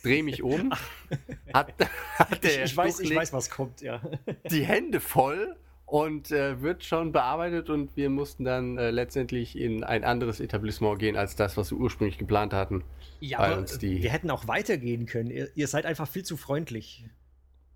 [0.03, 0.71] Dreh mich um.
[1.53, 1.73] Hat,
[2.15, 4.01] hat der ich, ich, weiß, ich weiß, was kommt, ja.
[4.49, 5.55] Die Hände voll
[5.91, 10.99] und äh, wird schon bearbeitet und wir mussten dann äh, letztendlich in ein anderes Etablissement
[10.99, 12.85] gehen als das, was wir ursprünglich geplant hatten.
[13.19, 15.29] Ja, aber wir hätten auch weitergehen können.
[15.29, 17.03] Ihr, ihr, seid einfach viel zu freundlich.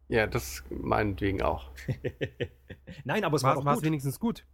[0.07, 1.69] Ja, das meinetwegen auch.
[3.03, 3.83] Nein, aber es war, war doch gut.
[3.83, 4.45] wenigstens gut.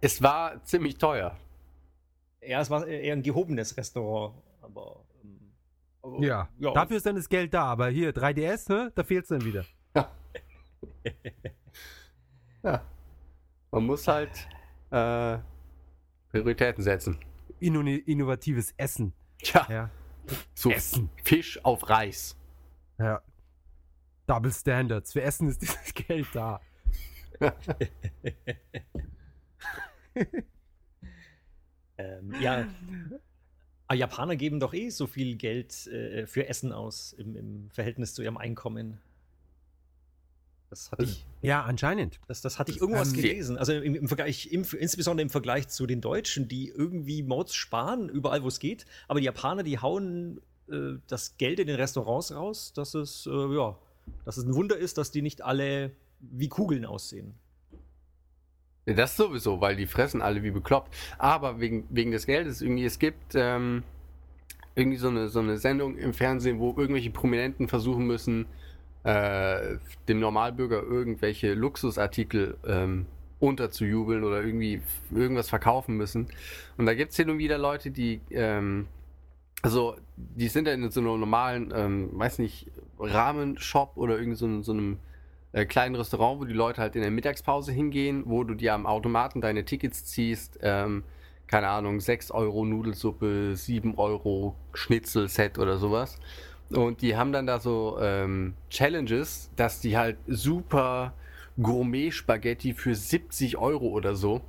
[0.00, 1.36] Es war ziemlich teuer.
[2.40, 5.04] Ja, es war eher ein gehobenes Restaurant, aber.
[6.02, 6.48] Ähm, ja.
[6.58, 8.90] ja, dafür ist dann das Geld da, aber hier 3DS, ne?
[8.94, 9.66] Da fehlt es dann wieder.
[9.94, 10.10] Ja.
[12.62, 12.82] Ja.
[13.70, 14.48] Man muss halt
[14.90, 15.38] äh,
[16.30, 17.18] Prioritäten setzen.
[17.60, 19.12] Inno innovatives Essen.
[19.42, 19.66] Tja.
[19.70, 19.90] Ja.
[20.54, 21.08] So Essen.
[21.22, 22.36] Fisch auf Reis.
[22.98, 23.22] Ja.
[24.26, 25.10] Double Standards.
[25.12, 26.60] Für Essen ist dieses Geld da.
[31.98, 32.66] ähm, ja.
[33.90, 38.12] Ah, Japaner geben doch eh so viel Geld äh, für Essen aus im, im Verhältnis
[38.12, 39.00] zu ihrem Einkommen.
[40.70, 41.26] Das hatte äh, ich.
[41.42, 42.20] Ja, anscheinend.
[42.28, 43.58] Das, das hatte ich äh, irgendwas ähm, gelesen.
[43.58, 48.08] Also im, im Vergleich, im, insbesondere im Vergleich zu den Deutschen, die irgendwie Mods sparen,
[48.08, 48.86] überall wo es geht.
[49.06, 53.54] Aber die Japaner, die hauen äh, das Geld in den Restaurants raus, dass es, äh,
[53.56, 53.76] ja,
[54.24, 57.34] dass es ein Wunder ist, dass die nicht alle wie Kugeln aussehen.
[58.84, 60.94] Das sowieso, weil die fressen alle wie bekloppt.
[61.18, 63.34] Aber wegen, wegen des Geldes, irgendwie, es gibt.
[63.34, 63.82] Ähm
[64.74, 68.46] irgendwie so eine, so eine Sendung im Fernsehen, wo irgendwelche Prominenten versuchen müssen,
[69.08, 73.06] äh, dem Normalbürger irgendwelche Luxusartikel ähm,
[73.40, 76.28] unterzujubeln oder irgendwie irgendwas verkaufen müssen.
[76.76, 78.86] Und da gibt es hin und wieder Leute, die, ähm,
[79.62, 82.66] also die sind dann in so einem normalen, ähm, weiß nicht,
[82.98, 84.98] Rahmenshop oder irgendwie so, so einem
[85.52, 88.84] äh, kleinen Restaurant, wo die Leute halt in der Mittagspause hingehen, wo du dir am
[88.86, 91.04] Automaten deine Tickets ziehst, ähm,
[91.46, 96.18] keine Ahnung, 6 Euro Nudelsuppe, 7 Euro Schnitzelset oder sowas.
[96.70, 101.14] Und die haben dann da so ähm, Challenges, dass die halt super
[101.60, 104.42] Gourmet-Spaghetti für 70 Euro oder so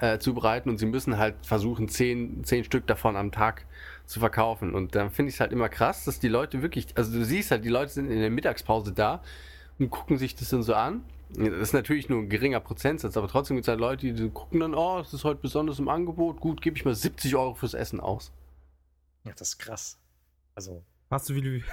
[0.00, 3.66] äh, zubereiten und sie müssen halt versuchen, 10, 10 Stück davon am Tag
[4.06, 4.74] zu verkaufen.
[4.74, 7.50] Und dann finde ich es halt immer krass, dass die Leute wirklich, also du siehst
[7.50, 9.22] halt, die Leute sind in der Mittagspause da
[9.78, 11.02] und gucken sich das dann so an.
[11.30, 14.60] Das ist natürlich nur ein geringer Prozentsatz, aber trotzdem gibt es halt Leute, die gucken
[14.60, 17.72] dann, oh, es ist heute besonders im Angebot, gut, gebe ich mal 70 Euro fürs
[17.74, 18.30] Essen aus.
[19.24, 19.96] Ja, das ist krass.
[20.56, 21.64] Also, was so viel wie.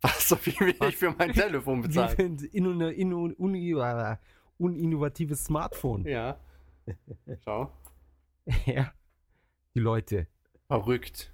[0.00, 2.14] Was so viel wie ich für mein Telefon bezahle.
[2.14, 4.16] In, in, in,
[4.58, 6.04] uninnovatives Smartphone.
[6.06, 6.38] Ja.
[7.44, 7.72] Schau.
[8.66, 8.92] ja.
[9.74, 10.28] Die Leute.
[10.68, 11.32] Verrückt.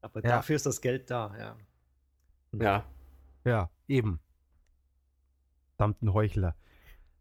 [0.00, 0.30] Aber ja.
[0.36, 1.56] dafür ist das Geld da, ja.
[2.58, 2.84] Ja.
[3.44, 4.18] Ja, eben.
[5.76, 6.56] Verdammten Heuchler.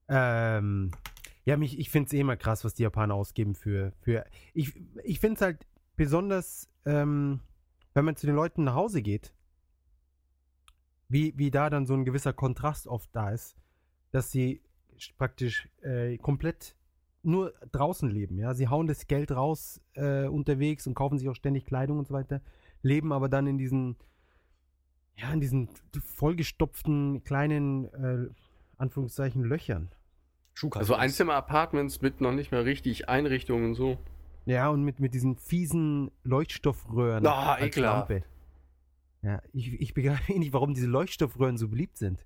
[0.08, 0.92] Ähm,
[1.44, 3.92] ja, mich, ich finde es eh immer krass, was die Japaner ausgeben für.
[4.00, 6.70] für ich ich finde es halt besonders.
[6.86, 7.42] Ähm,
[7.94, 9.34] wenn man zu den Leuten nach Hause geht,
[11.10, 13.56] wie, wie da dann so ein gewisser Kontrast oft da ist,
[14.12, 14.62] dass sie
[15.18, 16.76] praktisch äh, komplett
[17.26, 18.54] nur draußen leben, ja.
[18.54, 22.14] Sie hauen das Geld raus äh, unterwegs und kaufen sich auch ständig Kleidung und so
[22.14, 22.42] weiter,
[22.82, 23.96] leben aber dann in diesen,
[25.16, 25.70] ja, in diesen
[26.16, 28.30] vollgestopften kleinen, äh,
[28.78, 29.90] Anführungszeichen, Löchern.
[30.72, 33.98] Also Einzimmer-Apartments mit noch nicht mehr richtig Einrichtungen und so.
[34.46, 37.26] Ja, und mit, mit diesen fiesen Leuchtstoffröhren.
[37.26, 38.12] Ah, oh, ekelhaft.
[39.22, 42.26] Ja, ich, ich begreife eh nicht, warum diese Leuchtstoffröhren so beliebt sind.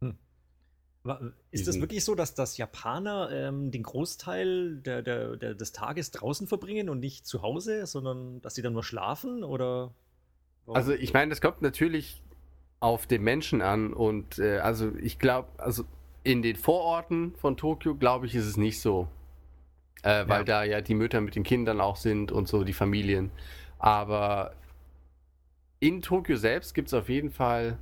[0.00, 0.14] Hm.
[1.50, 6.12] Ist das wirklich so, dass das Japaner ähm, den Großteil der, der, der, des Tages
[6.12, 9.42] draußen verbringen und nicht zu Hause, sondern dass sie dann nur schlafen?
[9.42, 9.92] Oder
[10.68, 12.22] Also ich meine, das kommt natürlich
[12.78, 15.82] auf den Menschen an und äh, also ich glaube, also
[16.22, 19.08] in den Vororten von Tokio, glaube ich, ist es nicht so
[20.04, 20.44] äh, weil ja.
[20.44, 23.30] da ja die Mütter mit den Kindern auch sind und so die Familien.
[23.78, 24.52] Aber
[25.80, 27.78] in Tokio selbst gibt es auf jeden Fall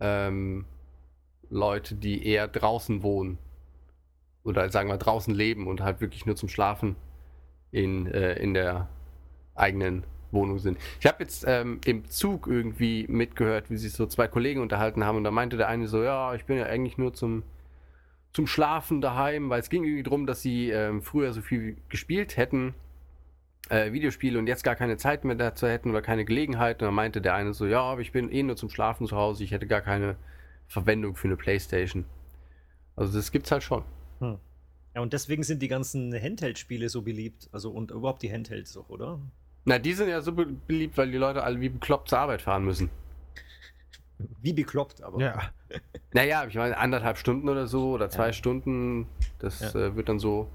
[0.00, 0.64] ähm,
[1.50, 3.38] Leute, die eher draußen wohnen
[4.44, 6.96] oder sagen wir draußen leben und halt wirklich nur zum Schlafen
[7.70, 8.88] in, äh, in der
[9.54, 10.78] eigenen Wohnung sind.
[11.00, 15.18] Ich habe jetzt ähm, im Zug irgendwie mitgehört, wie sich so zwei Kollegen unterhalten haben
[15.18, 17.42] und da meinte der eine so, ja, ich bin ja eigentlich nur zum
[18.32, 22.36] zum Schlafen daheim, weil es ging irgendwie darum, dass sie äh, früher so viel gespielt
[22.36, 22.74] hätten,
[23.68, 26.80] äh, Videospiele und jetzt gar keine Zeit mehr dazu hätten oder keine Gelegenheit.
[26.82, 29.16] Und dann meinte der eine so, ja, aber ich bin eh nur zum Schlafen zu
[29.16, 30.16] Hause, ich hätte gar keine
[30.66, 32.06] Verwendung für eine Playstation.
[32.96, 33.84] Also das gibt's halt schon.
[34.20, 34.38] Hm.
[34.94, 37.48] Ja, und deswegen sind die ganzen Handheld-Spiele so beliebt.
[37.52, 39.18] Also und überhaupt die Handhelds doch, oder?
[39.64, 42.64] Na, die sind ja so beliebt, weil die Leute alle wie bekloppt zur Arbeit fahren
[42.64, 42.90] müssen.
[44.40, 45.20] Wie bekloppt, aber.
[45.20, 45.40] Ja.
[46.12, 48.32] naja, ich meine, anderthalb Stunden oder so oder zwei ja.
[48.32, 49.06] Stunden,
[49.38, 49.80] das ja.
[49.86, 50.48] äh, wird dann so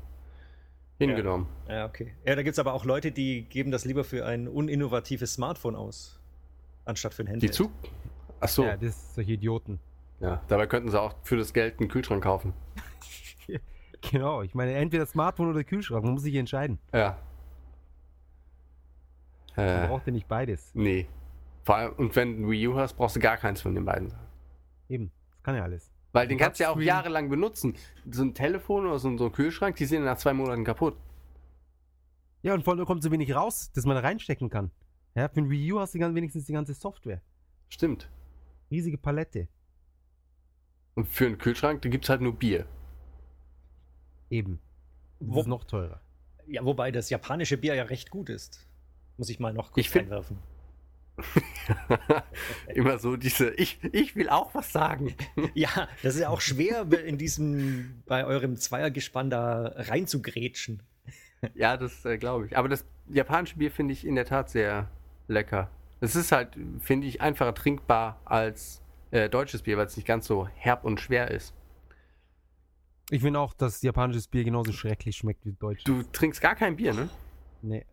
[0.99, 1.47] hingenommen.
[1.67, 2.13] Ja, ja okay.
[2.25, 5.75] Ja, da gibt es aber auch Leute, die geben das lieber für ein uninnovatives Smartphone
[5.75, 6.19] aus,
[6.85, 7.47] anstatt für ein Handy.
[7.47, 7.71] Die Zug?
[8.39, 8.63] Achso.
[8.63, 9.79] Ja, das sind solche Idioten.
[10.19, 12.53] Ja, dabei könnten sie auch für das Geld einen Kühlschrank kaufen.
[14.11, 16.79] genau, ich meine, entweder Smartphone oder Kühlschrank, man muss sich entscheiden.
[16.93, 17.17] Ja.
[19.55, 19.87] Man äh.
[19.87, 20.71] braucht ja nicht beides.
[20.73, 21.07] Nee.
[21.67, 24.13] Vor allem, und wenn du Wii U hast, brauchst du gar keins von den beiden.
[24.87, 25.91] Eben, das kann ja alles.
[26.13, 27.75] Weil den kannst du ja auch jahrelang benutzen.
[28.09, 30.95] So ein Telefon oder so ein, Kühlschrank, die sind nach zwei Monaten kaputt.
[32.41, 34.71] Ja, und vor allem kommt so wenig raus, dass man da reinstecken kann.
[35.13, 37.21] Ja, für ein Wii U hast du wenigstens die ganze Software.
[37.67, 38.09] Stimmt.
[38.71, 39.49] Riesige Palette.
[40.95, 42.65] Und für einen Kühlschrank, da gibt es halt nur Bier.
[44.29, 44.61] Eben.
[45.19, 45.99] Das Wo ist noch teurer.
[46.47, 48.65] Ja, wobei das japanische Bier ja recht gut ist.
[49.17, 50.39] Muss ich mal noch kurz ich einwerfen.
[52.75, 55.15] Immer so diese, ich, ich will auch was sagen.
[55.53, 60.83] ja, das ist ja auch schwer, in diesem, bei eurem Zweiergespann da reinzugrätschen.
[61.55, 62.57] ja, das äh, glaube ich.
[62.57, 64.89] Aber das japanische Bier finde ich in der Tat sehr
[65.27, 65.69] lecker.
[66.01, 70.27] Es ist halt, finde ich, einfacher trinkbar als äh, deutsches Bier, weil es nicht ganz
[70.27, 71.55] so herb und schwer ist.
[73.09, 75.85] Ich finde auch, dass japanisches Bier genauso schrecklich schmeckt wie deutsches.
[75.85, 77.09] Du trinkst gar kein Bier, ne?
[77.61, 77.85] Nee.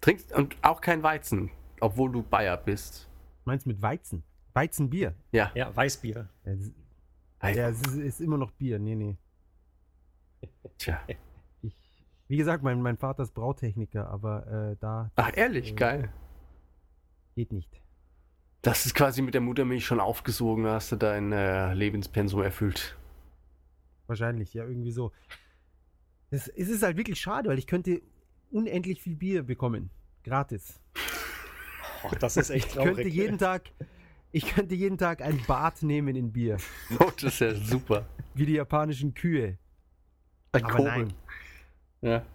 [0.00, 3.08] Trinkst und auch kein Weizen obwohl du Bayer bist.
[3.44, 4.22] Meinst mit Weizen?
[4.54, 5.14] Weizenbier?
[5.32, 5.50] Ja.
[5.54, 6.28] Ja, Weißbier.
[6.44, 6.74] Ja, es ist,
[7.56, 8.78] ja, es ist, immer noch Bier.
[8.78, 9.16] Nee, nee.
[10.78, 11.00] Tja.
[11.62, 11.76] Ich,
[12.28, 15.10] wie gesagt, mein, mein Vater ist Brautechniker, aber äh, da.
[15.16, 16.12] Ach, ehrlich, äh, geil.
[17.36, 17.82] Geht nicht.
[18.62, 22.96] Das ist quasi mit der Muttermilch schon aufgesogen, hast du dein äh, Lebenspensum erfüllt.
[24.06, 25.12] Wahrscheinlich, ja, irgendwie so.
[26.30, 28.00] Es, es ist halt wirklich schade, weil ich könnte
[28.50, 29.90] unendlich viel Bier bekommen.
[30.24, 30.80] Gratis.
[32.04, 32.90] Oh, das ist echt traurig.
[32.90, 33.62] Ich könnte jeden Tag,
[34.32, 36.58] ich könnte jeden Tag ein Bad nehmen in Bier.
[37.00, 38.06] Oh, das ist ja super.
[38.34, 39.58] Wie die japanischen Kühe.
[40.52, 40.88] Ein Aber Kobe.
[40.88, 41.12] nein.
[42.02, 42.26] Ja.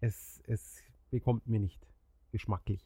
[0.00, 1.86] Es, es bekommt mir nicht
[2.32, 2.84] geschmacklich.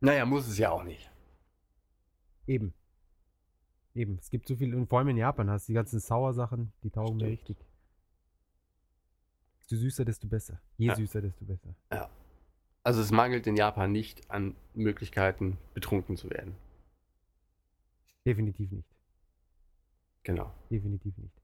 [0.00, 1.10] Naja, muss es ja auch nicht.
[2.46, 2.74] Eben.
[3.94, 4.16] Eben.
[4.20, 6.90] Es gibt so viel, und vor allem in Japan hast du die ganzen Sauersachen, die
[6.90, 7.22] taugen Stimmt.
[7.22, 7.56] mir richtig.
[9.68, 10.60] Je süßer, desto besser.
[10.76, 10.96] Je ja.
[10.96, 11.74] süßer, desto besser.
[11.92, 12.10] Ja.
[12.84, 16.56] Also es mangelt in Japan nicht an Möglichkeiten, betrunken zu werden.
[18.26, 18.88] Definitiv nicht.
[20.24, 20.52] Genau.
[20.70, 21.34] Definitiv nicht.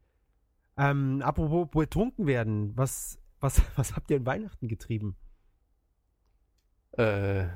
[0.77, 5.17] Ähm, apropos betrunken werden, was, was, was habt ihr in Weihnachten getrieben?
[6.93, 7.47] Äh.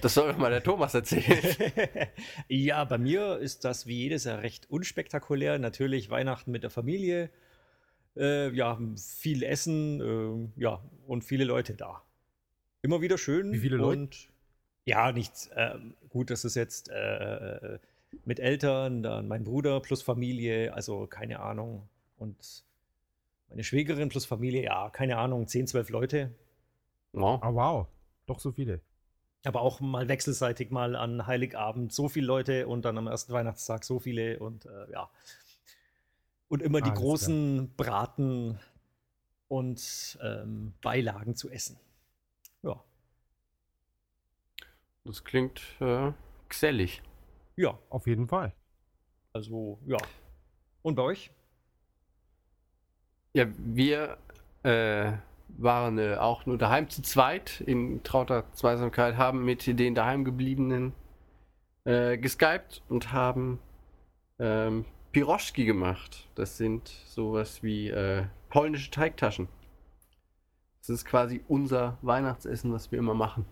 [0.00, 1.52] Das soll doch mal der Thomas erzählen.
[2.48, 5.58] ja, bei mir ist das wie jedes Jahr recht unspektakulär.
[5.58, 7.30] Natürlich Weihnachten mit der Familie
[8.16, 8.78] äh, ja,
[9.18, 10.00] viel Essen,
[10.56, 12.02] äh, ja, und viele Leute da.
[12.82, 13.52] Immer wieder schön.
[13.52, 14.10] Wie viele Leute?
[14.84, 15.50] ja, nichts.
[15.56, 16.96] Ähm, gut, das ist jetzt äh,
[17.56, 17.78] äh,
[18.24, 21.88] mit Eltern, dann mein Bruder plus Familie, also keine Ahnung.
[22.18, 22.64] Und
[23.48, 26.30] meine Schwägerin plus Familie, ja, keine Ahnung, 10, 12 Leute.
[27.12, 27.86] Oh, wow,
[28.26, 28.80] doch so viele.
[29.44, 33.84] Aber auch mal wechselseitig mal an Heiligabend so viele Leute und dann am ersten Weihnachtstag
[33.84, 35.10] so viele und äh, ja
[36.52, 38.58] und immer ah, die großen Braten
[39.48, 41.78] und ähm, Beilagen zu essen.
[42.62, 42.84] Ja.
[45.04, 46.12] Das klingt äh,
[46.50, 47.02] gesellig.
[47.56, 47.78] Ja.
[47.88, 48.52] Auf jeden Fall.
[49.32, 49.96] Also, ja.
[50.82, 51.30] Und bei euch?
[53.32, 54.18] Ja, wir
[54.62, 55.10] äh,
[55.56, 60.92] waren äh, auch nur daheim zu zweit in trauter Zweisamkeit, haben mit den daheimgebliebenen
[61.84, 63.58] äh, geskypt und haben
[64.38, 66.26] ähm, Piroschki gemacht.
[66.34, 69.48] Das sind sowas wie äh, polnische Teigtaschen.
[70.80, 73.44] Das ist quasi unser Weihnachtsessen, was wir immer machen.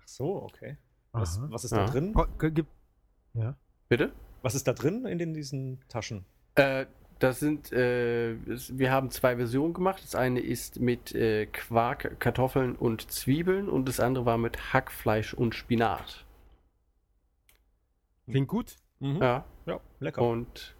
[0.00, 0.78] Ach so, okay.
[1.12, 1.84] Was, was ist ja.
[1.84, 2.14] da drin?
[3.34, 3.56] Ja.
[3.88, 4.12] Bitte?
[4.42, 6.24] Was ist da drin in den, diesen Taschen?
[6.54, 6.86] Äh,
[7.18, 10.00] das sind, äh, wir haben zwei Versionen gemacht.
[10.04, 15.34] Das eine ist mit äh, Quark, Kartoffeln und Zwiebeln und das andere war mit Hackfleisch
[15.34, 16.24] und Spinat.
[18.30, 18.76] Klingt gut.
[19.00, 19.20] Mhm.
[19.20, 19.44] Ja.
[19.66, 20.22] Ja, lecker.
[20.22, 20.76] Und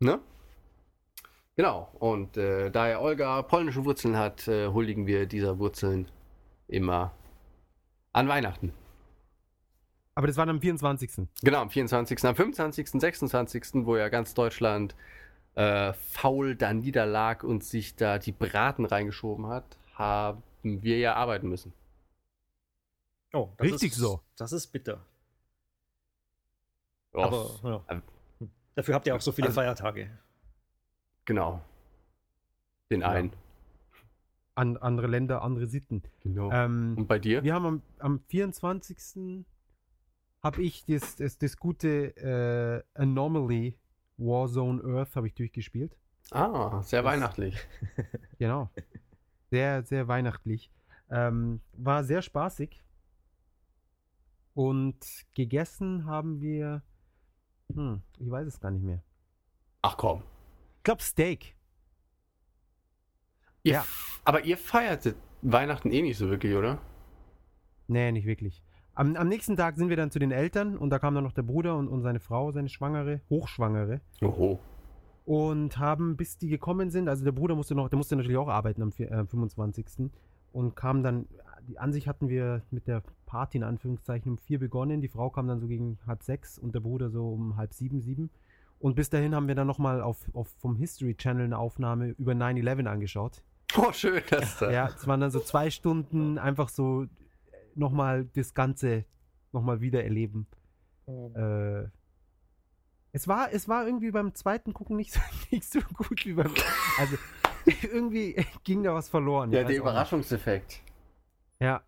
[0.00, 0.18] Ne?
[1.56, 1.88] Genau.
[1.98, 6.10] Und äh, da ja Olga polnische Wurzeln hat, äh, huldigen wir dieser Wurzeln
[6.68, 7.12] immer
[8.12, 8.72] an Weihnachten.
[10.14, 11.28] Aber das war dann am 24.
[11.42, 14.94] Genau, am 24., am 25., 26., wo ja ganz Deutschland
[15.54, 21.48] äh, faul da niederlag und sich da die Braten reingeschoben hat, haben wir ja arbeiten
[21.48, 21.72] müssen.
[23.32, 24.20] Oh, Richtig ist, so.
[24.36, 25.00] Das ist bitter.
[27.14, 27.54] Ja, aber,
[27.88, 28.00] ja.
[28.74, 30.10] Dafür habt ihr auch so viele also, Feiertage.
[31.24, 31.62] Genau.
[32.90, 33.12] Den genau.
[33.12, 33.32] einen.
[34.54, 36.02] An, andere Länder, andere Sitten.
[36.20, 36.50] Genau.
[36.52, 37.42] Ähm, Und bei dir?
[37.42, 39.44] Wir haben am, am 24.
[40.42, 42.16] habe ich das, das, das gute
[42.88, 43.78] äh, Anomaly
[44.18, 45.96] Warzone Earth habe ich durchgespielt.
[46.30, 47.56] Ah, sehr das, weihnachtlich.
[48.38, 48.68] genau.
[49.50, 50.70] Sehr, sehr weihnachtlich.
[51.10, 52.84] Ähm, war sehr spaßig.
[54.52, 54.98] Und
[55.34, 56.82] gegessen haben wir
[57.74, 59.02] hm, ich weiß es gar nicht mehr.
[59.82, 60.22] Ach komm.
[60.78, 61.56] Ich glaube Steak.
[63.62, 63.84] Ihr ja.
[64.24, 66.78] Aber ihr feiertet Weihnachten eh nicht so wirklich, oder?
[67.88, 68.62] Nee, nicht wirklich.
[68.94, 71.32] Am, am, nächsten Tag sind wir dann zu den Eltern und da kam dann noch
[71.32, 74.00] der Bruder und, und seine Frau, seine Schwangere, Hochschwangere.
[74.22, 74.58] Oho.
[75.24, 78.48] Und haben, bis die gekommen sind, also der Bruder musste noch, der musste natürlich auch
[78.48, 79.86] arbeiten am äh, 25.
[80.52, 81.26] Und kam dann,
[81.76, 85.00] an sich hatten wir mit der Party in Anführungszeichen um vier begonnen.
[85.00, 88.00] Die Frau kam dann so gegen halb sechs und der Bruder so um halb sieben,
[88.00, 88.28] sieben.
[88.80, 92.32] Und bis dahin haben wir dann nochmal auf, auf, vom History Channel eine Aufnahme über
[92.32, 93.42] 9-11 angeschaut.
[93.78, 94.20] Oh, schön.
[94.30, 97.06] Das ja, ja, es waren dann so zwei Stunden einfach so äh,
[97.76, 99.04] nochmal das Ganze
[99.52, 100.48] nochmal wieder erleben.
[101.06, 101.30] Oh.
[101.34, 101.88] Äh,
[103.12, 105.20] es war, es war irgendwie beim zweiten Gucken nicht so,
[105.52, 106.50] nicht so gut wie beim.
[106.98, 107.16] Also
[107.94, 109.52] irgendwie ging da was verloren.
[109.52, 110.80] Ja, der Überraschungseffekt.
[111.60, 111.82] Ja,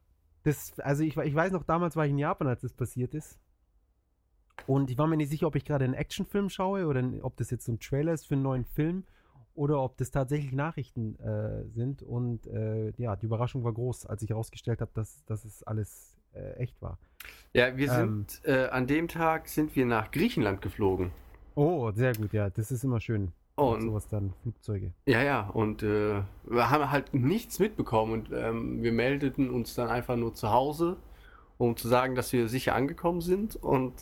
[0.44, 3.38] das, also ich, ich weiß noch, damals war ich in Japan, als das passiert ist.
[4.66, 7.50] Und ich war mir nicht sicher, ob ich gerade einen Actionfilm schaue oder ob das
[7.50, 9.05] jetzt so ein Trailer ist für einen neuen Film
[9.55, 12.02] oder ob das tatsächlich Nachrichten äh, sind.
[12.02, 16.16] Und äh, ja, die Überraschung war groß, als ich herausgestellt habe, dass, dass es alles
[16.35, 16.98] äh, echt war.
[17.52, 21.12] Ja, wir ähm, sind äh, an dem Tag sind wir nach Griechenland geflogen.
[21.55, 23.33] Oh, sehr gut, ja, das ist immer schön.
[23.57, 24.93] Oh, und sowas dann, Flugzeuge.
[25.05, 29.88] Ja, ja, und äh, wir haben halt nichts mitbekommen und ähm, wir meldeten uns dann
[29.88, 30.97] einfach nur zu Hause,
[31.59, 33.57] um zu sagen, dass wir sicher angekommen sind.
[33.57, 33.93] Und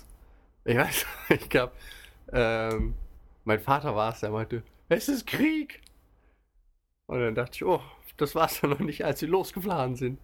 [0.64, 1.72] ich weiß, ich glaube,
[2.32, 2.94] ähm,
[3.44, 5.80] mein Vater war es, der meinte, es ist Krieg.
[7.06, 7.82] Und dann dachte ich, oh,
[8.18, 10.20] das war es ja noch nicht, als wir losgefahren sind.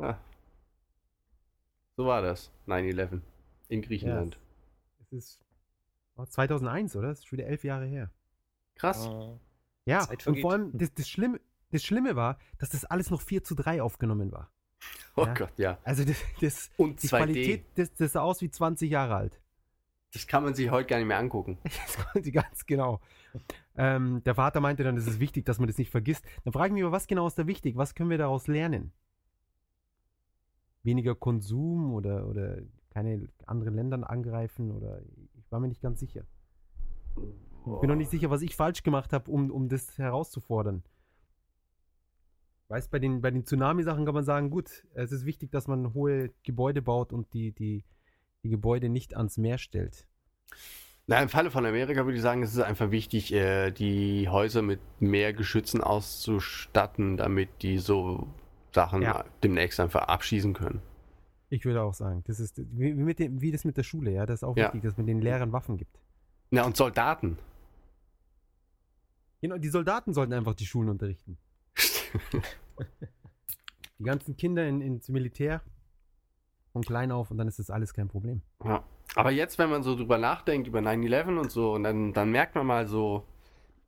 [0.00, 0.18] Ja.
[1.96, 3.20] So war das, 9-11
[3.68, 4.34] in Griechenland.
[4.34, 4.38] Ja,
[5.04, 5.40] es ist
[6.16, 7.08] Oh, 2001, oder?
[7.08, 8.10] Das ist schon wieder elf Jahre her.
[8.76, 9.08] Krass.
[9.08, 9.40] Oh.
[9.84, 10.78] Ja, und vor allem, hm.
[10.78, 14.50] das, das, Schlimme, das Schlimme war, dass das alles noch 4 zu 3 aufgenommen war.
[15.16, 15.34] Oh ja?
[15.34, 15.78] Gott, ja.
[15.84, 17.10] Also das, das und die 2D.
[17.16, 19.40] Qualität, das, das sah aus wie 20 Jahre alt.
[20.12, 21.58] Das kann man sich heute gar nicht mehr angucken.
[21.64, 23.00] Das konnte ganz genau.
[23.76, 26.24] Ähm, der Vater meinte dann, das ist wichtig, dass man das nicht vergisst.
[26.44, 27.76] Dann frage ich mich aber, was genau ist da wichtig?
[27.76, 28.92] Was können wir daraus lernen?
[30.84, 32.58] Weniger Konsum oder, oder
[32.90, 35.02] keine anderen Länder angreifen oder
[35.54, 36.22] war mir nicht ganz sicher.
[37.16, 40.82] Ich bin noch nicht sicher, was ich falsch gemacht habe, um, um das herauszufordern.
[42.68, 45.94] Weißt, bei den, bei den Tsunami-Sachen kann man sagen, gut, es ist wichtig, dass man
[45.94, 47.84] hohe Gebäude baut und die, die,
[48.42, 50.08] die Gebäude nicht ans Meer stellt.
[51.06, 54.60] Na, im Falle von Amerika würde ich sagen, es ist einfach wichtig, äh, die Häuser
[54.62, 58.26] mit mehr Geschützen auszustatten, damit die so
[58.72, 59.24] Sachen ja.
[59.44, 60.82] demnächst einfach abschießen können.
[61.54, 64.26] Ich würde auch sagen, das ist wie, mit dem, wie das mit der Schule, ja,
[64.26, 64.64] das ist auch ja.
[64.66, 66.00] wichtig, dass es mit den Lehrern Waffen gibt.
[66.50, 67.38] Na und Soldaten.
[69.40, 71.38] Genau, die Soldaten sollten einfach die Schulen unterrichten.
[74.00, 75.62] die ganzen Kinder in, ins Militär
[76.72, 78.42] von klein auf und dann ist das alles kein Problem.
[78.64, 78.82] Ja.
[79.14, 82.56] Aber jetzt, wenn man so drüber nachdenkt, über 9-11 und so, und dann, dann merkt
[82.56, 83.24] man mal so,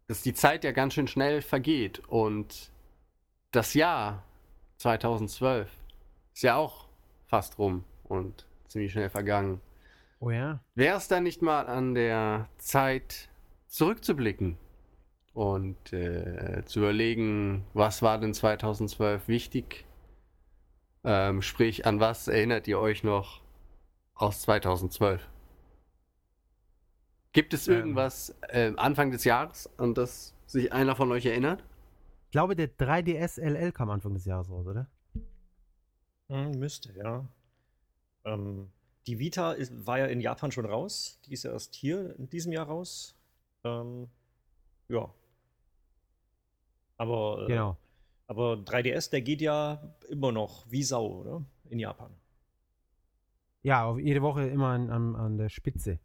[0.06, 2.70] dass die Zeit ja ganz schön schnell vergeht und
[3.50, 4.22] das Jahr
[4.76, 5.68] 2012
[6.32, 6.85] ist ja auch
[7.36, 9.60] fast rum und ziemlich schnell vergangen.
[10.20, 10.60] Oh ja.
[10.74, 13.28] Wäre es dann nicht mal an der Zeit,
[13.66, 14.56] zurückzublicken
[15.34, 19.84] und äh, zu überlegen, was war denn 2012 wichtig?
[21.04, 23.42] Ähm, sprich, an was erinnert ihr euch noch
[24.14, 25.28] aus 2012?
[27.34, 27.74] Gibt es ähm.
[27.74, 31.62] irgendwas äh, Anfang des Jahres, an das sich einer von euch erinnert?
[32.24, 34.86] Ich glaube, der 3DS LL kam Anfang des Jahres raus, oder?
[36.28, 37.26] Hm, müsste, ja.
[38.24, 38.68] Ähm,
[39.06, 41.20] die Vita ist, war ja in Japan schon raus.
[41.26, 43.14] Die ist ja erst hier in diesem Jahr raus.
[43.64, 44.08] Ähm,
[44.88, 45.12] ja.
[46.96, 47.76] Aber, äh, genau.
[48.26, 51.44] aber 3DS, der geht ja immer noch wie Sau, oder?
[51.68, 52.10] In Japan.
[53.62, 55.98] Ja, jede Woche immer an, an, an der Spitze.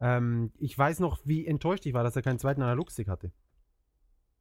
[0.00, 3.30] Ähm, ich weiß noch, wie enttäuscht ich war, dass er keinen zweiten Analogstick hatte.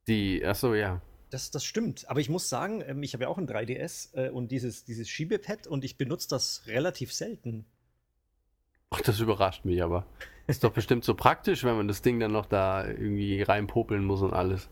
[0.07, 1.01] Die, achso, ja.
[1.29, 2.09] Das, das stimmt.
[2.09, 5.09] Aber ich muss sagen, ähm, ich habe ja auch ein 3DS äh, und dieses, dieses
[5.09, 7.65] Schiebepad und ich benutze das relativ selten.
[8.89, 10.05] Ach, das überrascht mich aber.
[10.47, 14.21] Ist doch bestimmt so praktisch, wenn man das Ding dann noch da irgendwie reinpopeln muss
[14.21, 14.69] und alles.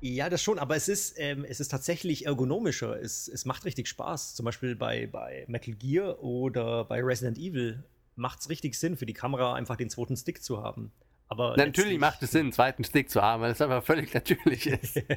[0.00, 2.98] Ja, das schon, aber es ist, ähm, es ist tatsächlich ergonomischer.
[2.98, 4.34] Es, es macht richtig Spaß.
[4.34, 7.84] Zum Beispiel bei, bei Metal Gear oder bei Resident Evil
[8.16, 10.90] macht es richtig Sinn, für die Kamera einfach den zweiten Stick zu haben.
[11.26, 14.66] Aber Natürlich macht es Sinn, einen zweiten Stick zu haben, weil es einfach völlig natürlich
[14.66, 15.02] ist.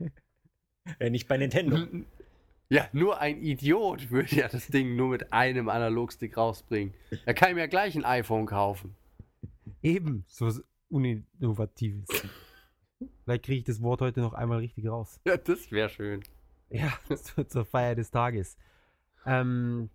[0.00, 0.06] ja,
[0.98, 1.78] äh, nicht bei Nintendo.
[2.68, 6.92] Ja, nur ein Idiot würde ja das Ding nur mit einem Analogstick rausbringen.
[7.24, 8.96] Er kann ihm ja gleich ein iPhone kaufen.
[9.82, 10.50] Eben, so
[10.88, 12.08] uninnovatives.
[13.24, 15.20] Vielleicht kriege ich das Wort heute noch einmal richtig raus.
[15.24, 16.22] Ja, das wäre schön.
[16.70, 18.56] Ja, zur, zur Feier des Tages.
[19.24, 19.90] Ähm,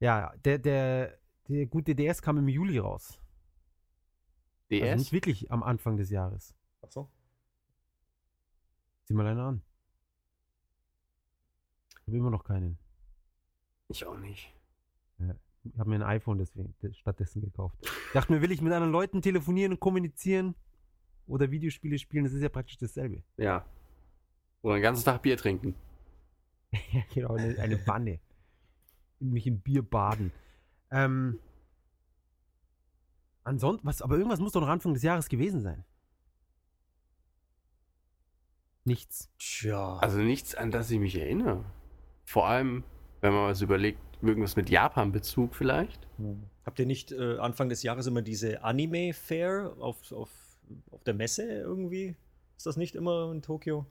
[0.00, 1.18] ja, der, der,
[1.48, 3.20] der gute DS kam im Juli raus.
[4.70, 4.82] DS?
[4.84, 6.54] Also nicht wirklich am Anfang des Jahres.
[6.82, 7.10] Ach so.
[9.06, 9.62] Sieh mal einer an.
[11.90, 12.76] Ich habe immer noch keinen.
[13.88, 14.52] Ich auch nicht.
[15.18, 17.78] Ja, ich habe mir ein iPhone deswegen, stattdessen gekauft.
[17.82, 20.56] Ich dachte mir, will ich mit anderen Leuten telefonieren und kommunizieren
[21.28, 22.24] oder Videospiele spielen?
[22.24, 23.22] Das ist ja praktisch dasselbe.
[23.36, 23.64] Ja.
[24.62, 25.76] Oder den ganzen Tag Bier trinken.
[26.72, 28.18] ja, genau, eine, eine Wanne.
[29.20, 30.32] Mich in Bier baden.
[30.90, 31.38] Ähm,
[33.44, 35.84] ansonsten, was, aber irgendwas muss doch noch Anfang des Jahres gewesen sein.
[38.86, 39.28] Nichts.
[39.38, 39.98] Tja.
[39.98, 41.64] Also nichts, an das ich mich erinnere.
[42.24, 42.84] Vor allem,
[43.20, 46.06] wenn man was überlegt, irgendwas mit Japan-Bezug vielleicht.
[46.18, 46.44] Hm.
[46.64, 50.30] Habt ihr nicht äh, Anfang des Jahres immer diese Anime-Fair auf, auf,
[50.90, 52.16] auf der Messe irgendwie?
[52.56, 53.86] Ist das nicht immer in Tokio?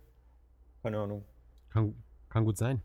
[0.81, 1.25] Keine Ahnung.
[1.69, 1.93] Kann,
[2.29, 2.81] kann gut sein.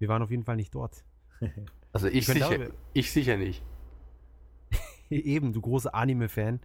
[0.00, 1.04] Wir waren auf jeden Fall nicht dort.
[1.92, 3.62] also ich, ich sicher, ich sicher nicht.
[5.08, 6.58] Eben, du großer Anime-Fan.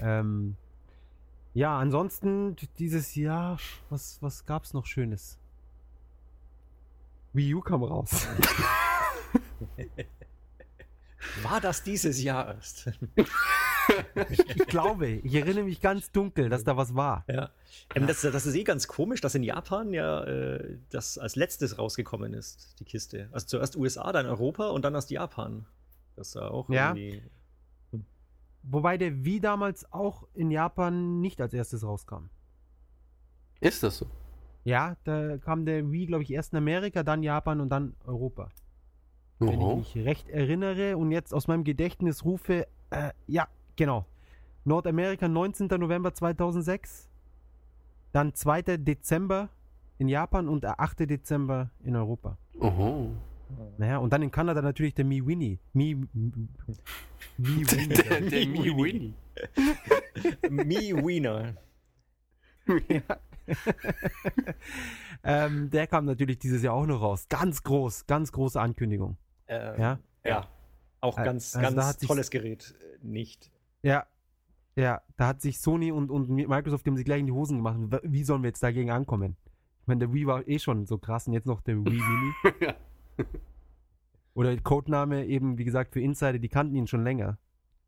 [0.00, 0.56] Ähm,
[1.54, 3.58] ja, ansonsten dieses Jahr,
[3.90, 5.38] was, was es noch Schönes?
[7.32, 8.26] Wii U kam raus.
[11.42, 12.90] War das dieses Jahr erst?
[14.30, 17.24] ich, glaube, ich erinnere mich ganz dunkel, dass da was war.
[17.28, 17.50] Ja.
[17.94, 21.78] Ähm, das, das, ist eh ganz komisch, dass in Japan ja äh, das als letztes
[21.78, 23.28] rausgekommen ist, die Kiste.
[23.32, 25.66] Also zuerst USA, dann Europa und dann erst Japan.
[26.16, 26.94] Das ist auch ja.
[26.94, 27.22] irgendwie
[28.70, 32.28] Wobei der Wii damals auch in Japan nicht als erstes rauskam.
[33.60, 34.06] Ist das so?
[34.64, 38.50] Ja, da kam der Wii, glaube ich, erst in Amerika, dann Japan und dann Europa.
[39.40, 39.48] Oho.
[39.50, 44.04] Wenn ich mich recht erinnere und jetzt aus meinem Gedächtnis rufe, äh, ja, genau.
[44.64, 45.68] Nordamerika 19.
[45.68, 47.08] November 2006,
[48.12, 48.76] dann 2.
[48.76, 49.48] Dezember
[49.96, 51.00] in Japan und 8.
[51.08, 52.36] Dezember in Europa.
[52.60, 53.12] Oho.
[53.76, 55.58] Naja, und dann in Kanada natürlich der Mi Winnie.
[55.72, 56.06] Mi, Mi
[57.36, 57.88] Winnie.
[57.88, 59.14] der, der Mi Winnie.
[60.50, 61.54] Mi Wiener.
[65.22, 67.26] ähm, der kam natürlich dieses Jahr auch noch raus.
[67.28, 69.16] Ganz groß, ganz große Ankündigung.
[69.46, 69.98] Ähm, ja?
[70.24, 70.48] ja,
[71.00, 72.74] auch äh, ganz, also ganz tolles Gerät.
[73.02, 73.50] Äh, nicht.
[73.82, 74.04] Ja,
[74.76, 77.78] ja, da hat sich Sony und, und Microsoft haben sich gleich in die Hosen gemacht.
[78.02, 79.36] Wie sollen wir jetzt dagegen ankommen?
[79.82, 82.32] Ich meine, der Wii war eh schon so krass und jetzt noch der Wii Mini.
[82.60, 82.74] ja.
[84.34, 87.38] Oder Codename eben, wie gesagt, für Insider, die kannten ihn schon länger.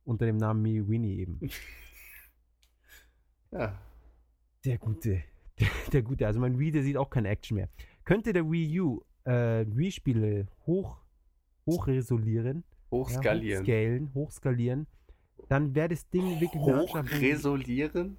[0.04, 1.38] Unter dem Namen Me Winnie eben.
[3.52, 3.78] ja.
[4.64, 5.22] Der gute.
[5.60, 6.26] Der, der gute.
[6.26, 7.68] Also mein Wii, der sieht auch keine Action mehr.
[8.04, 10.96] Könnte der Wii U äh, Wii-Spiele hoch,
[11.66, 12.64] hochresolieren?
[12.90, 13.64] Hochskalieren.
[13.64, 14.86] Ja, hochskalieren, hochskalieren.
[15.48, 18.16] Dann wäre das Ding wirklich Hochresolieren?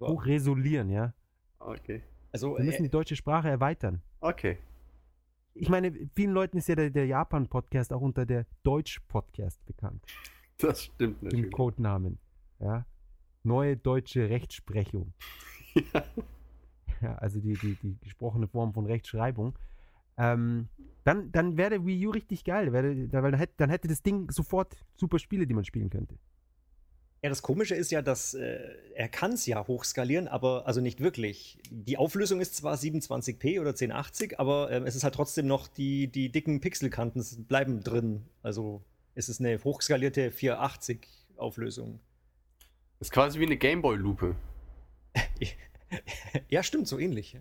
[0.00, 1.12] Hochresolieren, ja.
[1.58, 2.02] Okay.
[2.30, 4.02] Also, wir müssen äh, die deutsche Sprache erweitern.
[4.20, 4.58] Okay
[5.54, 10.04] ich meine, vielen Leuten ist ja der, der Japan-Podcast auch unter der Deutsch-Podcast bekannt.
[10.58, 11.46] Das stimmt natürlich.
[11.46, 12.18] Im Codenamen.
[12.60, 12.86] Ja.
[13.42, 15.12] Neue deutsche Rechtsprechung.
[15.92, 16.04] ja.
[17.02, 19.58] ja also die, die, die gesprochene Form von Rechtschreibung.
[20.16, 20.68] Ähm,
[21.04, 24.30] dann, dann wäre Wii U richtig geil, wär, weil dann hätte, dann hätte das Ding
[24.30, 26.16] sofort super Spiele, die man spielen könnte.
[27.24, 28.58] Ja, das Komische ist ja, dass äh,
[28.96, 31.56] er kann es ja hochskalieren, aber also nicht wirklich.
[31.70, 36.08] Die Auflösung ist zwar 27p oder 1080, aber ähm, es ist halt trotzdem noch die,
[36.08, 38.24] die dicken Pixelkanten bleiben drin.
[38.42, 38.82] Also
[39.14, 41.06] es ist eine hochskalierte 480
[41.36, 42.00] Auflösung.
[42.98, 44.34] Das ist quasi wie eine Gameboy-Lupe.
[46.48, 47.38] ja, stimmt, so ähnlich.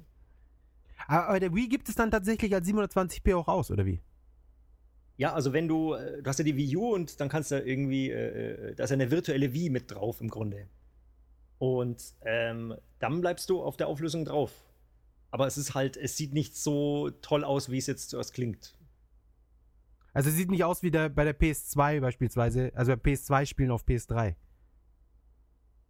[1.07, 3.99] Ah, aber der Wii gibt es dann tatsächlich als 720p auch aus, oder wie?
[5.17, 7.59] Ja, also wenn du, äh, du hast ja die Wii U und dann kannst du
[7.61, 10.67] irgendwie, äh, äh, da ist ja eine virtuelle Wii mit drauf im Grunde.
[11.57, 14.51] Und ähm, dann bleibst du auf der Auflösung drauf.
[15.29, 18.77] Aber es ist halt, es sieht nicht so toll aus, wie es jetzt zuerst klingt.
[20.13, 23.85] Also es sieht nicht aus wie der, bei der PS2 beispielsweise, also bei PS2-Spielen auf
[23.85, 24.35] PS3.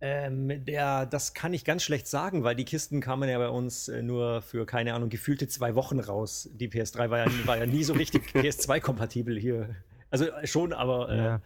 [0.03, 3.87] Ähm, der, das kann ich ganz schlecht sagen, weil die Kisten kamen ja bei uns
[3.87, 6.49] äh, nur für, keine Ahnung, gefühlte zwei Wochen raus.
[6.53, 9.69] Die PS3 war ja, war ja nie so richtig PS2-kompatibel hier.
[10.09, 11.35] Also äh, schon, aber äh, ja.
[11.35, 11.39] äh,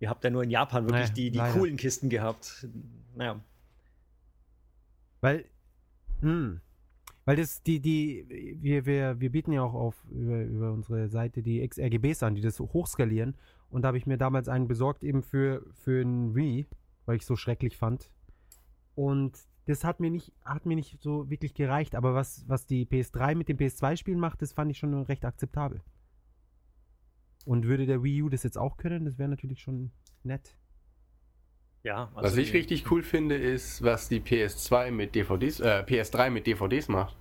[0.00, 2.68] ihr habt ja nur in Japan wirklich naja, die, die coolen Kisten gehabt.
[3.16, 3.40] Naja.
[5.22, 5.46] Weil,
[6.20, 6.60] hm,
[7.24, 11.40] weil das, die, die, wir, wir, wir bieten ja auch auf über, über unsere Seite
[11.42, 13.36] die XRGBs an, die das hochskalieren.
[13.70, 16.66] Und da habe ich mir damals einen besorgt, eben für, für ein Wii
[17.08, 18.10] weil ich so schrecklich fand.
[18.94, 21.94] Und das hat mir nicht, hat mir nicht so wirklich gereicht.
[21.96, 25.80] Aber was, was die PS3 mit dem PS2-Spielen macht, das fand ich schon recht akzeptabel.
[27.46, 29.90] Und würde der Wii U das jetzt auch können, das wäre natürlich schon
[30.22, 30.54] nett.
[31.82, 36.28] Ja, also was ich richtig cool finde, ist, was die PS2 mit DVDs, äh, PS3
[36.28, 37.16] mit DVDs macht.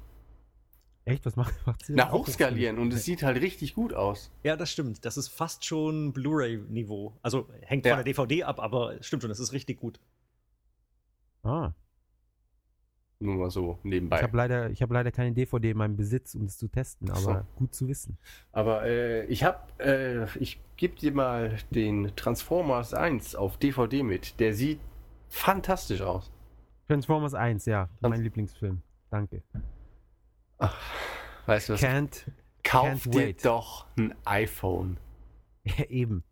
[1.07, 1.25] Echt?
[1.25, 1.93] Was macht, macht sie?
[1.93, 4.29] Na, hochskalieren und es sieht halt richtig gut aus.
[4.43, 5.05] Ja, das stimmt.
[5.05, 7.13] Das ist fast schon Blu-ray-Niveau.
[7.21, 7.95] Also hängt ja.
[7.95, 9.99] von der DVD ab, aber stimmt schon, das ist richtig gut.
[11.43, 11.71] Ah.
[13.19, 14.17] Nur mal so nebenbei.
[14.17, 17.19] Ich habe leider, hab leider keine DVD in meinem Besitz, um es zu testen, aber
[17.21, 17.41] so.
[17.55, 18.17] gut zu wissen.
[18.51, 24.39] Aber äh, ich habe, äh, ich gebe dir mal den Transformers 1 auf DVD mit.
[24.41, 24.79] Der sieht
[25.29, 26.29] fantastisch aus.
[26.87, 27.85] Transformers 1, ja.
[27.85, 28.81] Trans mein also Lieblingsfilm.
[29.09, 29.41] Danke.
[30.59, 30.75] Ach,
[31.45, 31.81] weißt du was?
[31.81, 32.25] Can't,
[32.63, 33.45] Kauf can't dir wait.
[33.45, 34.97] doch ein iPhone.
[35.77, 36.23] Ja, eben.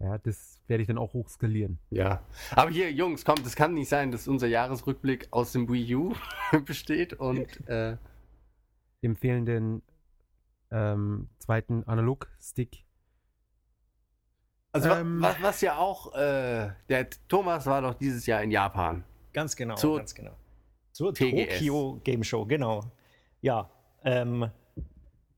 [0.00, 1.78] Ja, das werde ich dann auch hochskalieren.
[1.90, 2.20] Ja.
[2.56, 6.12] Aber hier, Jungs, kommt, es kann nicht sein, dass unser Jahresrückblick aus dem Wii U
[6.64, 7.96] besteht und äh,
[9.04, 9.82] dem fehlenden
[10.72, 12.84] ähm, zweiten Analog-Stick.
[14.72, 19.04] Also ähm, was, was, ja auch, äh, der Thomas war doch dieses Jahr in Japan.
[19.32, 20.34] Ganz genau, zu, ganz genau.
[20.98, 22.82] Zur Tokyo Game Show, genau.
[23.40, 23.70] Ja,
[24.02, 24.50] ähm,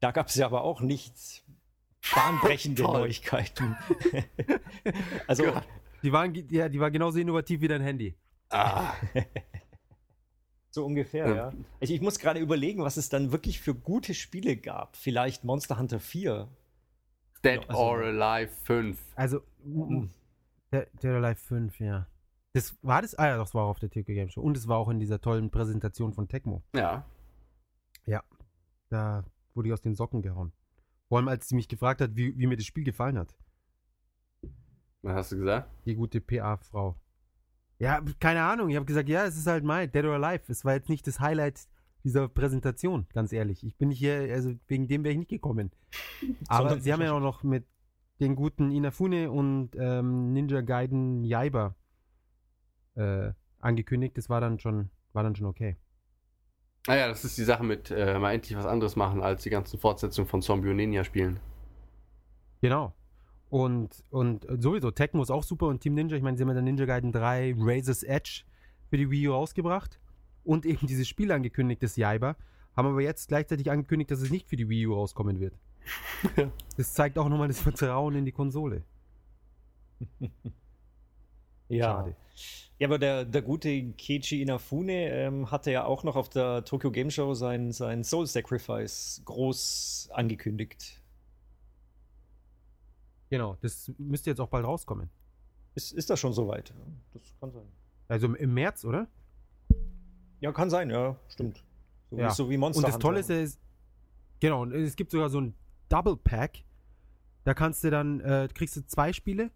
[0.01, 1.45] da gab es ja aber auch nichts
[2.15, 3.77] bahnbrechende Neuigkeiten.
[5.27, 5.53] also,
[6.03, 8.15] die, waren, ja, die war genauso innovativ wie dein Handy.
[8.49, 8.95] Ah.
[10.71, 11.35] so ungefähr, ja.
[11.35, 11.53] ja.
[11.81, 14.97] Ich, ich muss gerade überlegen, was es dann wirklich für gute Spiele gab.
[14.97, 16.49] Vielleicht Monster Hunter 4.
[17.45, 18.99] Dead also, or Alive 5.
[19.15, 20.09] Also, hm.
[20.73, 22.07] Dead or Alive 5, ja.
[22.53, 24.41] Das war das, ah ja, das war auch auf der Tokyo Game Show.
[24.41, 26.63] Und es war auch in dieser tollen Präsentation von Tecmo.
[26.75, 27.05] Ja.
[28.07, 28.23] Ja.
[28.89, 29.25] Da
[29.55, 30.53] wurde ich aus den Socken gehauen.
[31.09, 33.35] Vor allem, als sie mich gefragt hat, wie, wie mir das Spiel gefallen hat.
[35.03, 35.71] Was hast du gesagt?
[35.87, 36.97] Die gute PA-Frau.
[37.79, 38.69] Ja, keine Ahnung.
[38.69, 40.45] Ich habe gesagt, ja, es ist halt mein Dead or Alive.
[40.49, 41.69] Es war jetzt nicht das Highlight
[42.05, 43.65] dieser Präsentation, ganz ehrlich.
[43.65, 45.71] Ich bin nicht hier, also wegen dem wäre ich nicht gekommen.
[46.49, 47.65] Aber sie haben ja auch noch mit
[48.21, 51.75] den guten Inafune und ähm, Ninja Gaiden Jaiba
[52.97, 54.17] äh, angekündigt.
[54.17, 55.77] Das war dann schon, war dann schon okay.
[56.87, 59.51] Naja, ah das ist die Sache mit äh, mal endlich was anderes machen als die
[59.51, 61.39] ganzen Fortsetzungen von Zombie und Ninja spielen.
[62.63, 62.95] Genau.
[63.51, 66.55] Und, und sowieso, Tecmo ist auch super und Team Ninja, ich meine, sie haben ja
[66.55, 68.45] dann Ninja Gaiden 3 Razor's Edge
[68.89, 70.01] für die Wii U rausgebracht
[70.45, 72.37] und eben dieses Spiel angekündigt, das Jaiba,
[72.77, 75.59] haben aber jetzt gleichzeitig angekündigt, dass es nicht für die Wii U rauskommen wird.
[76.77, 78.85] das zeigt auch nochmal das Vertrauen in die Konsole.
[81.71, 81.93] Ja.
[81.95, 82.17] Schade.
[82.79, 86.91] Ja, aber der, der gute Keiji Inafune ähm, hatte ja auch noch auf der Tokyo
[86.91, 91.01] Game Show sein, sein Soul Sacrifice groß angekündigt.
[93.29, 95.09] Genau, das müsste jetzt auch bald rauskommen.
[95.75, 96.73] Ist, ist das schon soweit?
[97.13, 97.67] Das kann sein.
[98.09, 99.07] Also im März, oder?
[100.41, 101.63] Ja, kann sein, ja, stimmt.
[102.11, 102.31] So, ja.
[102.31, 103.09] so wie Monster Und das Hunter.
[103.09, 103.61] Tolle ist, ist,
[104.41, 105.55] genau, es gibt sogar so ein
[105.89, 106.65] Double Pack.
[107.45, 109.51] Da kannst du dann, äh, kriegst du zwei Spiele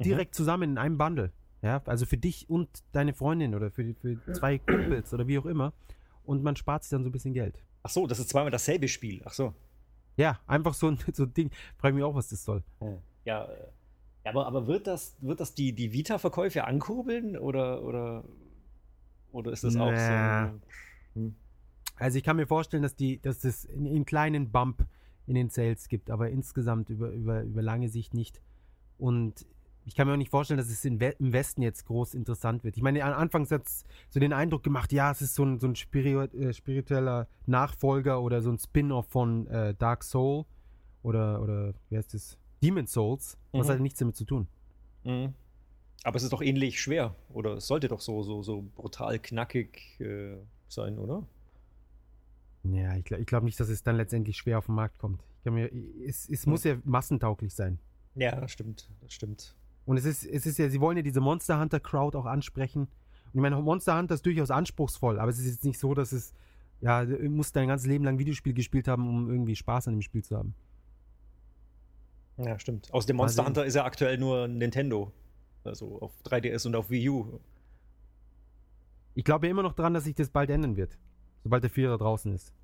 [0.00, 0.04] Mhm.
[0.04, 0.36] direkt mhm.
[0.36, 1.32] zusammen in einem Bundle.
[1.62, 5.44] Ja, also für dich und deine Freundin oder für, für zwei Kumpels oder wie auch
[5.44, 5.74] immer.
[6.24, 7.62] Und man spart sich dann so ein bisschen Geld.
[7.82, 9.20] Ach so, das ist zweimal dasselbe Spiel.
[9.26, 9.52] Ach so.
[10.16, 11.50] Ja, einfach so ein, so ein Ding.
[11.76, 12.62] Frage mich auch, was das soll.
[12.80, 12.94] Äh,
[13.26, 13.46] ja,
[14.24, 18.24] aber, aber wird das, wird das die, die Vita-Verkäufe ankurbeln oder, oder,
[19.32, 20.56] oder ist das auch so?
[21.20, 21.34] Hm.
[21.96, 24.86] Also ich kann mir vorstellen, dass die, dass das einen kleinen Bump
[25.26, 28.40] in den Sales gibt, aber insgesamt über, über, über lange Sicht nicht.
[28.96, 29.44] Und
[29.86, 32.76] ich kann mir auch nicht vorstellen, dass es im Westen jetzt groß interessant wird.
[32.76, 35.66] Ich meine, anfangs hat es so den Eindruck gemacht, ja, es ist so ein, so
[35.68, 40.44] ein äh, spiritueller Nachfolger oder so ein Spin-off von äh, Dark Soul
[41.02, 42.36] oder, oder wie heißt es?
[42.62, 43.38] Demon Souls.
[43.52, 43.58] Mhm.
[43.58, 44.48] Das hat nichts damit zu tun.
[45.04, 45.34] Mhm.
[46.04, 49.98] Aber es ist doch ähnlich schwer oder es sollte doch so, so, so brutal knackig
[50.00, 50.36] äh,
[50.68, 51.26] sein, oder?
[52.64, 55.22] Ja, ich glaube glaub nicht, dass es dann letztendlich schwer auf den Markt kommt.
[55.44, 55.70] Mir,
[56.06, 56.70] es, es muss mhm.
[56.70, 57.78] ja massentauglich sein.
[58.14, 59.54] Ja, das stimmt, das stimmt.
[59.90, 62.82] Und es ist, es ist ja, sie wollen ja diese Monster Hunter Crowd auch ansprechen.
[62.82, 62.90] Und
[63.32, 66.32] ich meine, Monster Hunter ist durchaus anspruchsvoll, aber es ist jetzt nicht so, dass es,
[66.80, 70.02] ja, du musst dein ganzes Leben lang Videospiel gespielt haben, um irgendwie Spaß an dem
[70.02, 70.54] Spiel zu haben.
[72.36, 72.94] Ja, stimmt.
[72.94, 75.10] Aus dem Monster Hunter ist ja aktuell nur Nintendo.
[75.64, 77.40] Also auf 3DS und auf Wii U.
[79.16, 80.96] Ich glaube ja immer noch dran, dass sich das bald ändern wird.
[81.42, 82.54] Sobald der Vierer draußen ist.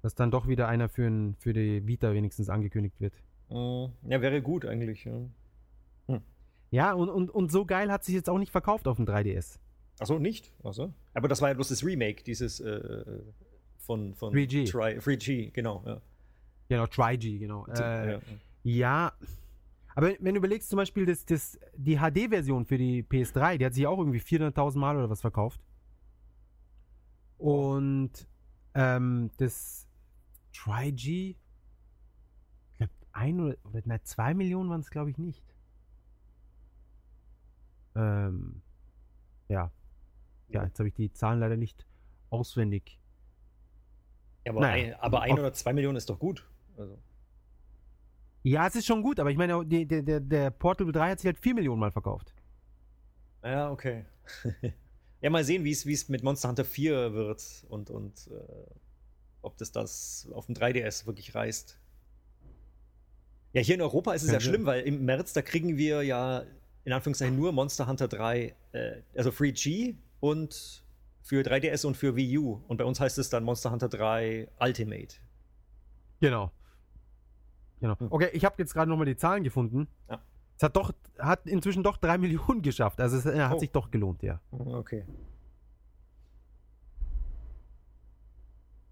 [0.00, 3.12] Dass dann doch wieder einer für, für die Vita wenigstens angekündigt wird.
[3.50, 3.92] Mhm.
[4.10, 5.04] Ja, wäre gut eigentlich.
[5.04, 5.20] Ja.
[6.08, 6.22] Hm.
[6.70, 9.58] Ja, und, und, und so geil hat sich jetzt auch nicht verkauft auf dem 3DS.
[9.98, 10.52] Achso, nicht?
[10.62, 10.92] Achso.
[11.14, 13.02] Aber das war ja bloß das Remake, dieses äh,
[13.78, 14.70] von, von 3G.
[14.70, 15.82] 3G, genau.
[15.86, 16.00] Ja.
[16.68, 17.66] Genau, 3G, genau.
[17.68, 18.20] Äh, ja.
[18.64, 19.12] ja.
[19.94, 23.72] Aber wenn du überlegst, zum Beispiel das, das, die HD-Version für die PS3, die hat
[23.72, 25.60] sich auch irgendwie 400.000 Mal oder was verkauft.
[27.38, 28.10] Und
[28.74, 29.86] ähm, das
[30.54, 31.36] 3G,
[32.72, 35.42] ich glaube, ein oder, oder na, zwei Millionen waren es, glaube ich, nicht.
[37.96, 38.60] Ähm,
[39.48, 39.70] ja.
[40.48, 41.86] ja, jetzt habe ich die Zahlen leider nicht
[42.30, 42.98] auswendig.
[44.44, 46.44] Ja, aber, naja, ein, aber ein oder zwei Millionen ist doch gut.
[46.76, 46.98] Also.
[48.42, 51.26] Ja, es ist schon gut, aber ich meine, der, der, der Portable 3 hat sich
[51.26, 52.32] halt vier Millionen Mal verkauft.
[53.42, 54.04] Ja, okay.
[55.20, 58.40] ja, mal sehen, wie es mit Monster Hunter 4 wird und, und äh,
[59.42, 61.78] ob das das auf dem 3DS wirklich reißt.
[63.52, 66.44] Ja, hier in Europa ist es ja schlimm, weil im März, da kriegen wir ja
[66.86, 70.84] in Anführungszeichen nur Monster Hunter 3, äh, also Free G und
[71.20, 72.60] für 3DS und für Wii U.
[72.68, 75.16] Und bei uns heißt es dann Monster Hunter 3 Ultimate.
[76.20, 76.52] Genau.
[77.80, 77.98] genau.
[77.98, 78.06] Hm.
[78.12, 79.88] Okay, ich habe jetzt gerade nochmal die Zahlen gefunden.
[80.08, 80.20] Ja.
[80.56, 83.00] Es hat doch, hat inzwischen doch 3 Millionen geschafft.
[83.00, 83.58] Also es äh, hat oh.
[83.58, 84.38] sich doch gelohnt, ja.
[84.52, 85.04] Okay.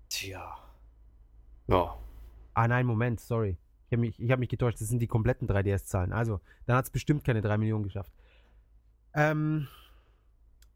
[0.09, 0.57] Tja.
[1.69, 1.97] Ja.
[2.55, 3.57] Ah nein, Moment, sorry.
[3.89, 6.13] Ich habe mich, hab mich getäuscht, das sind die kompletten 3DS-Zahlen.
[6.13, 8.13] Also, dann hat es bestimmt keine 3 Millionen geschafft.
[9.15, 9.69] Ähm,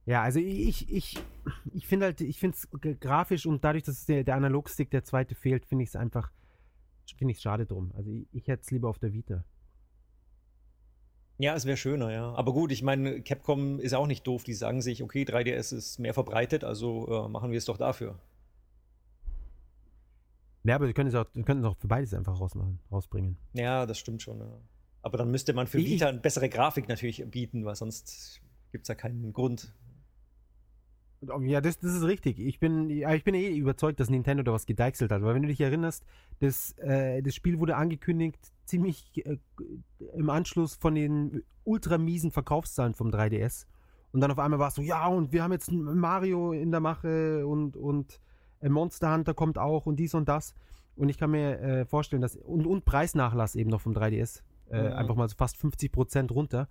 [0.05, 1.19] ja, also ich, ich,
[1.73, 2.69] ich finde halt, ich finde es
[3.01, 6.31] grafisch und dadurch, dass der, der Analogstick der zweite fehlt, finde ich es einfach,
[7.17, 7.93] finde ich schade drum.
[7.97, 9.45] Also ich, ich hätte es lieber auf der Vita.
[11.39, 12.33] Ja, es wäre schöner, ja.
[12.35, 14.43] Aber gut, ich meine, Capcom ist auch nicht doof.
[14.45, 18.19] Die sagen sich, okay, 3DS ist mehr verbreitet, also äh, machen wir es doch dafür.
[20.69, 23.39] Ja, aber wir können es auch, wir können es auch für beides einfach rausmachen, rausbringen.
[23.55, 24.39] Ja, das stimmt schon.
[24.41, 24.53] Ja.
[25.01, 28.89] Aber dann müsste man für Vita eine bessere Grafik natürlich bieten, weil sonst gibt es
[28.89, 29.73] ja keinen Grund.
[31.27, 32.39] Oh, ja, das, das ist richtig.
[32.39, 35.23] Ich bin, ich bin eh überzeugt, dass Nintendo da was gedeichselt hat.
[35.23, 36.05] Weil wenn du dich erinnerst,
[36.41, 39.39] das, äh, das Spiel wurde angekündigt ziemlich äh,
[40.15, 43.65] im Anschluss von den ultra miesen Verkaufszahlen vom 3DS.
[44.13, 46.81] Und dann auf einmal war es so, ja, und wir haben jetzt Mario in der
[46.81, 48.21] Mache und, und
[48.61, 50.55] äh, Monster Hunter kommt auch und dies und das.
[50.97, 52.37] Und ich kann mir äh, vorstellen, dass.
[52.37, 54.43] Und, und Preisnachlass eben noch vom 3DS.
[54.71, 54.93] Äh, mhm.
[54.95, 55.93] Einfach mal so fast 50
[56.31, 56.69] runter.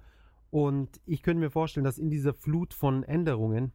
[0.50, 3.74] Und ich könnte mir vorstellen, dass in dieser Flut von Änderungen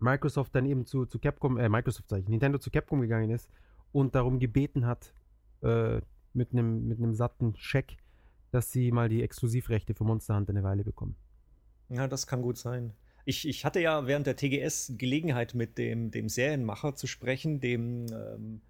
[0.00, 3.48] Microsoft dann eben zu, zu Capcom, äh, Microsoft sag ich, Nintendo zu Capcom gegangen ist
[3.92, 5.12] und darum gebeten hat,
[5.62, 6.00] äh,
[6.34, 7.96] mit einem mit satten Scheck,
[8.52, 11.16] dass sie mal die Exklusivrechte für Monster Hunter eine Weile bekommen.
[11.88, 12.92] Ja, das kann gut sein.
[13.30, 18.06] Ich, ich hatte ja während der TGS Gelegenheit, mit dem, dem Serienmacher zu sprechen, dem
[18.10, 18.62] ähm,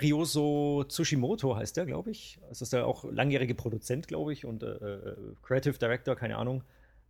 [0.00, 2.38] Ryoso Tsushimoto heißt der, glaube ich.
[2.48, 6.62] Das ist ja auch langjährige Produzent, glaube ich, und äh, äh, Creative Director, keine Ahnung.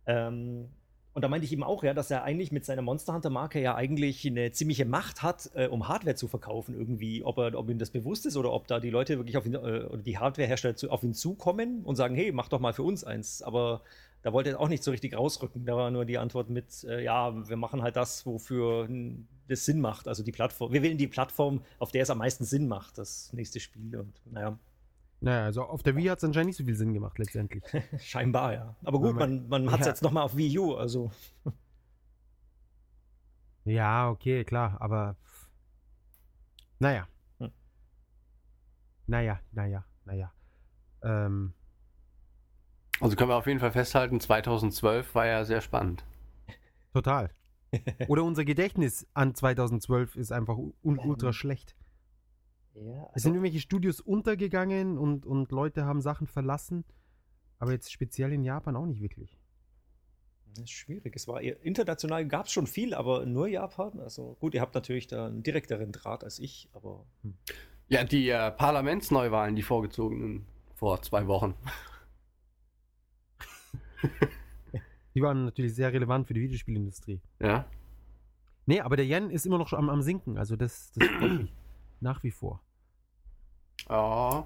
[0.07, 0.67] Ähm,
[1.13, 3.61] und da meinte ich eben auch, ja, dass er eigentlich mit seiner Monster Hunter Marke
[3.61, 7.23] ja eigentlich eine ziemliche Macht hat, äh, um Hardware zu verkaufen irgendwie.
[7.23, 9.53] Ob, er, ob ihm das bewusst ist oder ob da die Leute wirklich auf ihn,
[9.53, 12.83] äh, oder die Hardwarehersteller zu, auf ihn zukommen und sagen, hey, mach doch mal für
[12.83, 13.41] uns eins.
[13.41, 13.81] Aber
[14.27, 15.65] da wollte er auch nicht so richtig rausrücken.
[15.65, 18.85] Da war nur die Antwort mit, äh, ja, wir machen halt das, wofür
[19.47, 20.05] das Sinn macht.
[20.09, 23.31] Also die Plattform, wir wählen die Plattform, auf der es am meisten Sinn macht, das
[23.31, 23.95] nächste Spiel.
[23.95, 24.59] Und naja.
[25.21, 27.63] Naja, also auf der Wii hat es anscheinend nicht so viel Sinn gemacht letztendlich.
[27.99, 28.75] Scheinbar, ja.
[28.83, 29.91] Aber gut, man, man, man hat es ja.
[29.93, 31.09] jetzt nochmal auf Wii U, also.
[33.63, 35.15] ja, okay, klar, aber
[36.79, 37.07] naja.
[37.39, 37.49] Hm.
[39.07, 40.33] Naja, naja, naja.
[41.01, 41.53] Ähm,
[42.99, 46.03] also können wir auf jeden Fall festhalten, 2012 war ja sehr spannend.
[46.93, 47.29] Total.
[48.07, 50.99] Oder unser Gedächtnis an 2012 ist einfach un ähm.
[50.99, 51.75] ultra schlecht.
[52.73, 56.85] Ja, also es sind irgendwelche Studios untergegangen und, und Leute haben Sachen verlassen,
[57.57, 59.39] aber jetzt speziell in Japan auch nicht wirklich.
[60.53, 61.15] Das ist schwierig.
[61.15, 63.99] Es war international gab es schon viel, aber nur Japan.
[63.99, 67.03] Also gut, ihr habt natürlich da einen direkteren Draht als ich, aber.
[67.23, 67.35] Hm.
[67.87, 70.45] Ja, die äh, Parlamentsneuwahlen, die vorgezogenen
[70.75, 71.55] vor zwei Wochen.
[75.15, 77.21] die waren natürlich sehr relevant für die Videospielindustrie.
[77.39, 77.65] Ja.
[78.65, 80.37] Nee, aber der Yen ist immer noch am, am Sinken.
[80.37, 81.09] Also das, das
[82.01, 82.61] nach wie vor.
[83.89, 84.43] Oh.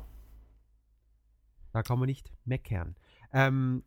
[1.74, 2.96] Da kann man nicht meckern.
[3.34, 3.84] Ähm,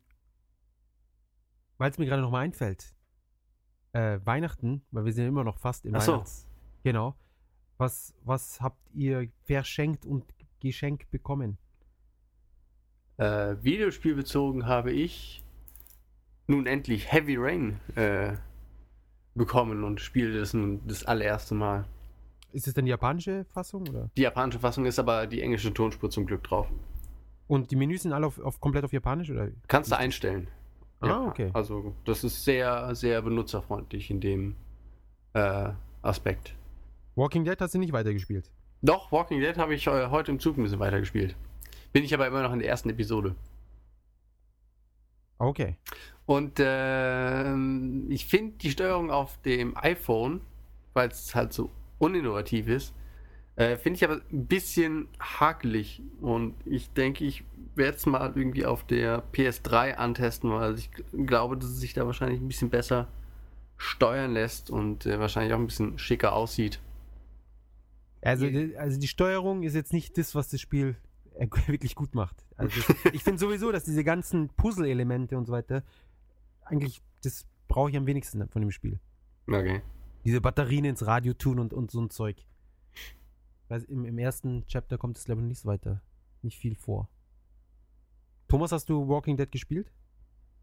[1.77, 2.95] weil es mir gerade nochmal einfällt.
[3.93, 6.41] Äh, Weihnachten, weil wir sind ja immer noch fast im Ach Weihnachts.
[6.43, 6.47] So.
[6.83, 7.15] Genau.
[7.77, 10.25] Was, was habt ihr verschenkt und
[10.59, 11.57] geschenkt bekommen?
[13.17, 15.44] Äh, Videospielbezogen habe ich
[16.47, 18.33] nun endlich Heavy Rain äh,
[19.33, 21.85] bekommen und spiele das nun das allererste Mal.
[22.51, 23.81] Ist es denn die japanische Fassung?
[23.89, 24.09] Oder?
[24.17, 26.67] Die japanische Fassung ist aber die englische Tonspur zum Glück drauf.
[27.47, 29.29] Und die Menüs sind alle auf, auf komplett auf Japanisch?
[29.29, 29.49] oder?
[29.67, 30.47] Kannst du einstellen.
[31.01, 31.49] Ah, ja, okay.
[31.53, 34.55] Also, das ist sehr, sehr benutzerfreundlich in dem
[35.33, 35.69] äh,
[36.01, 36.55] Aspekt.
[37.15, 38.49] Walking Dead hast du nicht weitergespielt?
[38.81, 41.35] Doch, Walking Dead habe ich äh, heute im Zug ein bisschen weitergespielt.
[41.91, 43.35] Bin ich aber immer noch in der ersten Episode.
[45.37, 45.77] Ah, okay.
[46.25, 47.53] Und äh,
[48.09, 50.41] ich finde die Steuerung auf dem iPhone,
[50.93, 51.69] weil es halt so
[51.99, 52.93] uninnovativ ist,
[53.57, 56.01] äh, finde ich aber ein bisschen hakelig.
[56.21, 57.43] Und ich denke, ich
[57.75, 60.89] werde es mal irgendwie auf der PS3 antesten, weil ich
[61.27, 63.07] glaube, dass es sich da wahrscheinlich ein bisschen besser
[63.77, 66.79] steuern lässt und äh, wahrscheinlich auch ein bisschen schicker aussieht.
[68.21, 68.47] Also,
[68.79, 70.95] also die Steuerung ist jetzt nicht das, was das Spiel
[71.67, 72.43] wirklich gut macht.
[72.57, 72.81] Also
[73.13, 75.83] ich finde sowieso, dass diese ganzen Puzzle-Elemente und so weiter
[76.65, 78.99] eigentlich, das brauche ich am wenigsten von dem Spiel.
[79.47, 79.81] Okay.
[80.25, 82.37] Diese Batterien ins Radio tun und, und so ein Zeug.
[83.69, 86.01] Weil im, im ersten Chapter kommt es, glaube ich, nicht weiter.
[86.41, 87.07] Nicht viel vor.
[88.47, 89.91] Thomas, hast du Walking Dead gespielt?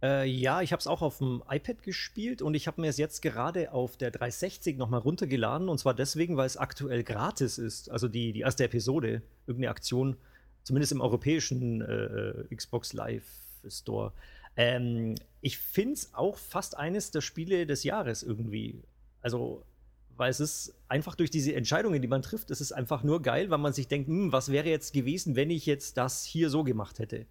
[0.03, 2.97] Äh, ja, ich habe es auch auf dem iPad gespielt und ich habe mir es
[2.97, 7.89] jetzt gerade auf der 360 nochmal runtergeladen und zwar deswegen, weil es aktuell gratis ist.
[7.91, 10.17] Also die, die erste Episode, irgendeine Aktion,
[10.65, 13.29] zumindest im europäischen äh, äh Xbox Live
[13.69, 14.13] Store.
[14.57, 18.83] Ähm, ich finde es auch fast eines der Spiele des Jahres irgendwie.
[19.21, 19.65] Also,
[20.17, 23.51] weil es ist einfach durch diese Entscheidungen, die man trifft, es ist einfach nur geil,
[23.51, 26.65] weil man sich denkt, hm, was wäre jetzt gewesen, wenn ich jetzt das hier so
[26.65, 27.27] gemacht hätte.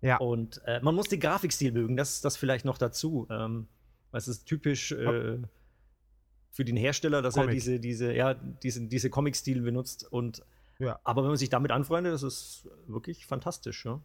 [0.00, 0.16] Ja.
[0.18, 3.26] Und äh, man muss den Grafikstil mögen, das, das vielleicht noch dazu.
[3.30, 3.66] Ähm,
[4.12, 5.38] es ist typisch äh,
[6.50, 7.48] für den Hersteller, dass Comic.
[7.50, 10.06] er diese, diese, ja, diesen, diese Comic-Stil benutzt.
[10.10, 10.42] Und,
[10.78, 10.98] ja.
[11.04, 13.84] Aber wenn man sich damit anfreundet, das ist wirklich fantastisch.
[13.84, 14.00] Ja?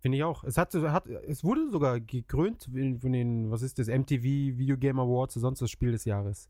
[0.00, 0.44] Finde ich auch.
[0.44, 4.22] Es, hat, hat, es wurde sogar gekrönt von den, was ist das, MTV
[4.56, 6.48] Video Game Awards, sonst das Spiel des Jahres.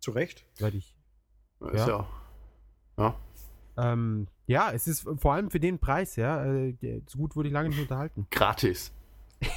[0.00, 0.44] Zu Recht.
[0.54, 0.96] Seit ich.
[1.72, 2.06] Ist ja.
[2.98, 3.14] Ja.
[3.76, 6.44] Ähm, ja, es ist vor allem für den Preis, ja.
[6.44, 6.74] Äh,
[7.06, 8.26] so gut wurde ich lange nicht unterhalten.
[8.32, 8.92] Gratis.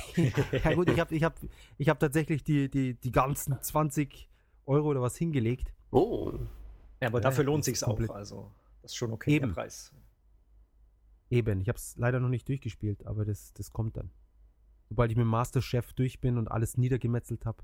[0.16, 1.34] ja, gut, ich habe ich hab,
[1.80, 4.30] ich hab tatsächlich die, die, die ganzen 20
[4.66, 5.74] Euro oder was hingelegt.
[5.90, 6.32] Oh.
[7.02, 8.00] Ja, aber dafür ja, lohnt sich auch.
[8.12, 8.52] Also,
[8.84, 9.48] das ist schon okay, Eben.
[9.48, 9.94] der Preis.
[11.30, 14.10] Eben, ich habe es leider noch nicht durchgespielt, aber das, das kommt dann.
[14.90, 17.62] Sobald ich mit Masterchef durch bin und alles niedergemetzelt habe.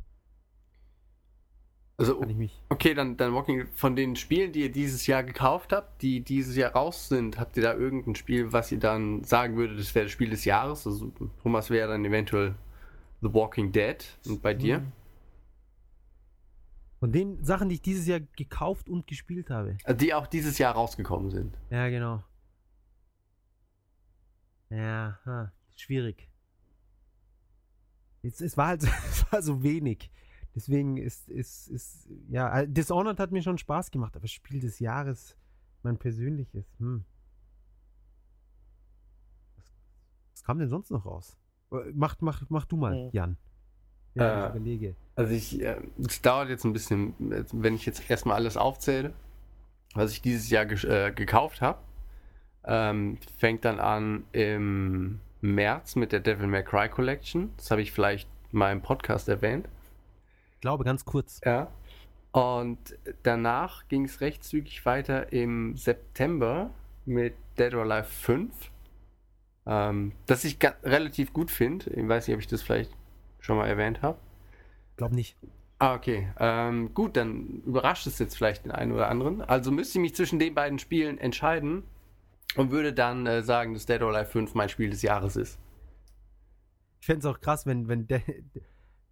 [1.96, 2.62] Also, kann ich mich.
[2.70, 6.56] Okay, dann, dann Walking von den Spielen, die ihr dieses Jahr gekauft habt, die dieses
[6.58, 10.06] Jahr raus sind, habt ihr da irgendein Spiel, was ihr dann sagen würdet, das wäre
[10.06, 10.86] das Spiel des Jahres?
[10.86, 11.12] Also,
[11.42, 12.56] Thomas wäre dann eventuell
[13.22, 13.96] The Walking Dead.
[14.28, 14.80] Und bei dir?
[14.80, 14.92] Mhm.
[17.00, 19.78] Von den Sachen, die ich dieses Jahr gekauft und gespielt habe.
[19.84, 21.58] Also die auch dieses Jahr rausgekommen sind.
[21.70, 22.24] Ja, genau.
[24.76, 26.30] Ja, schwierig.
[28.24, 30.10] Es, es, war halt es war so wenig.
[30.56, 34.80] Deswegen ist, ist, ist, ja, äh, Dishonored hat mir schon Spaß gemacht, aber Spiel des
[34.80, 35.36] Jahres,
[35.82, 37.04] mein persönliches, hm.
[39.58, 39.74] Was,
[40.34, 41.36] was kam denn sonst noch raus?
[41.72, 43.10] Äh, mach, mach, mach du mal, hm.
[43.14, 43.38] Jan.
[44.14, 44.96] Ja, äh, ich überlege.
[45.16, 49.12] Also ich, äh, es dauert jetzt ein bisschen, wenn ich jetzt erstmal alles aufzähle,
[49.96, 51.80] was ich dieses Jahr ge äh, gekauft habe.
[52.66, 57.52] Ähm, fängt dann an im März mit der Devil May Cry Collection.
[57.58, 59.68] Das habe ich vielleicht mal im Podcast erwähnt.
[60.56, 61.42] Ich glaube, ganz kurz.
[61.44, 61.70] Ja.
[62.32, 62.78] Und
[63.24, 66.70] danach ging es recht zügig weiter im September
[67.06, 68.72] mit Dead or Alive 5.
[69.66, 71.90] Ähm, das ich relativ gut finde.
[71.90, 72.92] Ich weiß nicht, ob ich das vielleicht
[73.40, 74.18] schon mal erwähnt habe.
[74.96, 75.38] Glaube nicht.
[75.80, 76.30] Ah, okay.
[76.40, 79.42] Ähm, gut, dann überrascht es jetzt vielleicht den einen oder anderen.
[79.42, 81.84] Also müsste ich mich zwischen den beiden Spielen entscheiden
[82.56, 85.58] und würde dann äh, sagen, dass Dead or Alive 5 mein Spiel des Jahres ist.
[87.00, 88.22] Ich fände es auch krass, wenn, wenn De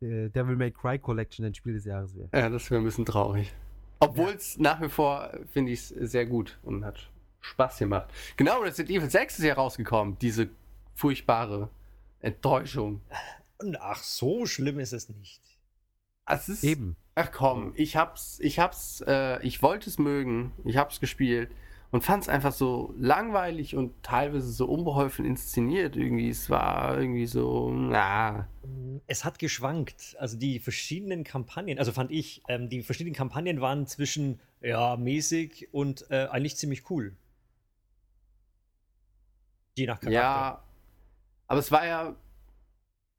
[0.02, 2.30] De äh, Devil May Cry Collection ein Spiel des Jahres wäre.
[2.34, 3.54] Ja, das wäre ein bisschen traurig.
[4.00, 4.62] Obwohl es ja.
[4.62, 7.10] nach wie vor, finde ich es sehr gut und hat
[7.42, 8.08] Spaß gemacht.
[8.38, 10.50] Genau, Resident Evil 6 ist ja rausgekommen, diese
[10.96, 11.70] furchtbare
[12.20, 13.02] Enttäuschung.
[13.80, 15.42] Ach, so schlimm ist es nicht.
[16.26, 16.96] Es ist, Eben.
[17.16, 21.52] Ach komm, ich hab's, ich hab's, äh, ich wollte es mögen, ich hab's gespielt
[21.92, 25.98] und fand es einfach so langweilig und teilweise so unbeholfen inszeniert.
[25.98, 28.48] Irgendwie, es war irgendwie so, na.
[29.08, 30.16] Es hat geschwankt.
[30.18, 35.68] Also die verschiedenen Kampagnen, also fand ich, ähm, die verschiedenen Kampagnen waren zwischen ja, mäßig
[35.74, 37.14] und äh, eigentlich ziemlich cool.
[39.76, 40.12] Je nach Charakter.
[40.12, 40.64] Ja,
[41.48, 42.16] aber es war ja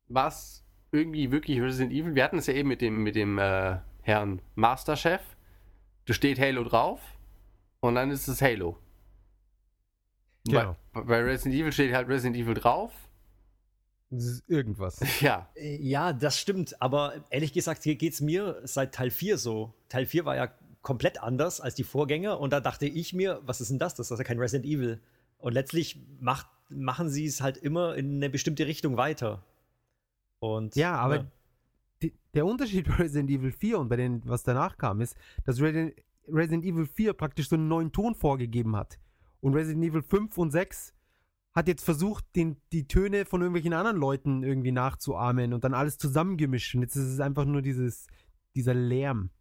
[0.08, 2.14] was irgendwie wirklich Resident Evil.
[2.14, 5.20] Wir hatten es ja eben mit dem, mit dem äh, Herrn Masterchef.
[6.06, 7.00] Da steht Halo drauf
[7.82, 8.78] und dann ist es Halo.
[10.46, 10.76] Genau.
[10.92, 12.92] Bei, bei Resident Evil steht halt Resident Evil drauf.
[14.10, 15.00] Das ist irgendwas.
[15.20, 15.48] Ja.
[15.56, 16.80] Ja, das stimmt.
[16.80, 19.74] Aber ehrlich gesagt, hier geht es mir seit Teil 4 so.
[19.88, 20.52] Teil 4 war ja
[20.82, 23.94] komplett anders als die Vorgänger und da dachte ich mir, was ist denn das?
[23.94, 25.00] Das ist ja kein Resident Evil.
[25.38, 29.44] Und letztlich macht, machen sie es halt immer in eine bestimmte Richtung weiter.
[30.38, 31.26] Und, ja, aber ja.
[32.02, 35.60] Die, der Unterschied bei Resident Evil 4 und bei dem, was danach kam, ist, dass
[35.60, 35.94] Resident
[36.28, 38.98] Resident Evil 4 praktisch so einen neuen Ton vorgegeben hat.
[39.40, 40.94] Und Resident Evil 5 und 6
[41.52, 45.98] hat jetzt versucht, den, die Töne von irgendwelchen anderen Leuten irgendwie nachzuahmen und dann alles
[45.98, 46.74] zusammengemischt.
[46.74, 48.06] Und jetzt ist es einfach nur dieses,
[48.54, 49.30] dieser Lärm.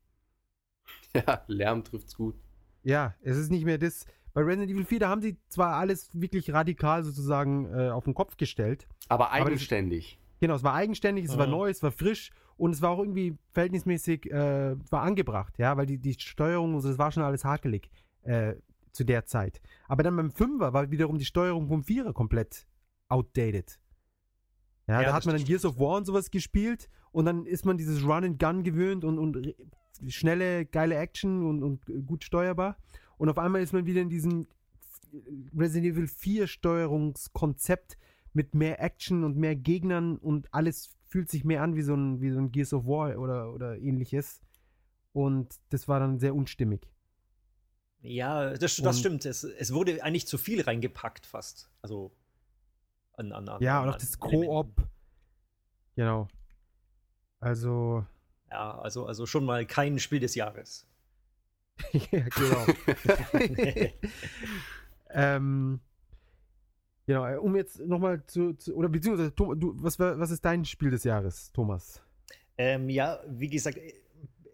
[1.14, 2.36] Ja, Lärm trifft's gut.
[2.84, 4.06] Ja, es ist nicht mehr das.
[4.34, 8.14] Bei Resident Evil 4, da haben sie zwar alles wirklich radikal sozusagen äh, auf den
[8.14, 8.88] Kopf gestellt.
[9.10, 10.14] Aber eigenständig.
[10.14, 11.40] Aber das, genau, es war eigenständig, es mhm.
[11.40, 15.76] war neu, es war frisch und es war auch irgendwie verhältnismäßig, äh, war angebracht, ja,
[15.78, 17.90] weil die, die Steuerung und so, das war schon alles hakelig
[18.22, 18.54] äh,
[18.92, 19.60] zu der Zeit.
[19.88, 22.68] Aber dann beim Fünfer war wiederum die Steuerung vom Vierer komplett
[23.08, 23.80] outdated.
[24.86, 27.66] Ja, ja da hat man dann Gears of War und sowas gespielt und dann ist
[27.66, 29.56] man dieses Run and Gun gewöhnt und, und
[30.14, 32.78] schnelle, geile Action und, und gut steuerbar.
[33.18, 34.46] Und auf einmal ist man wieder in diesem
[35.58, 37.98] Resident Evil 4 Steuerungskonzept
[38.34, 42.22] mit mehr Action und mehr Gegnern und alles fühlt sich mehr an wie so ein,
[42.22, 44.40] wie so ein Gears of War oder, oder ähnliches.
[45.12, 46.90] Und das war dann sehr unstimmig.
[48.02, 49.26] Ja, das, das stimmt.
[49.26, 51.70] Es, es wurde eigentlich zu viel reingepackt, fast.
[51.82, 52.14] Also
[53.18, 54.88] an, an, an Ja, und auch das Koop.
[55.98, 56.30] Genau.
[57.42, 58.06] Also.
[58.50, 60.88] Ja, also, also schon mal kein Spiel des Jahres.
[61.92, 62.66] ja, genau.
[65.10, 65.82] ähm,
[67.12, 70.64] Genau, äh, um jetzt nochmal zu, zu, oder beziehungsweise, Tom, du, was, was ist dein
[70.64, 72.02] Spiel des Jahres, Thomas?
[72.58, 73.94] Ähm, ja, wie gesagt, äh,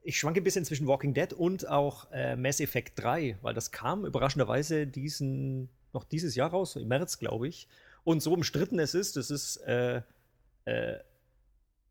[0.02, 3.70] ich schwanke ein bisschen zwischen Walking Dead und auch äh, Mass Effect 3, weil das
[3.72, 7.68] kam überraschenderweise diesen, noch dieses Jahr raus, im März, glaube ich.
[8.04, 10.02] Und so umstritten es ist, es ist, äh,
[10.66, 10.96] äh,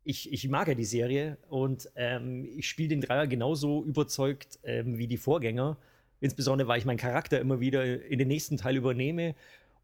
[0.03, 4.97] ich, ich mag ja die Serie und ähm, ich spiele den Dreier genauso überzeugt ähm,
[4.97, 5.77] wie die Vorgänger.
[6.19, 9.33] Insbesondere, weil ich meinen Charakter immer wieder in den nächsten Teil übernehme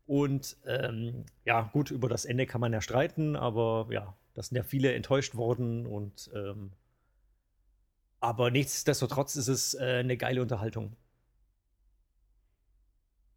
[0.06, 4.56] und ähm, ja, gut, über das Ende kann man ja streiten, aber ja, da sind
[4.58, 6.72] ja viele enttäuscht worden und ähm,
[8.20, 10.95] aber nichtsdestotrotz ist es äh, eine geile Unterhaltung.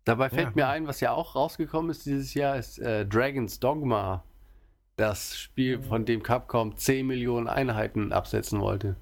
[0.05, 0.53] Dabei fällt ja.
[0.55, 4.23] mir ein, was ja auch rausgekommen ist dieses Jahr, ist äh, Dragon's Dogma.
[4.97, 8.97] Das Spiel, von dem Capcom 10 Millionen Einheiten absetzen wollte.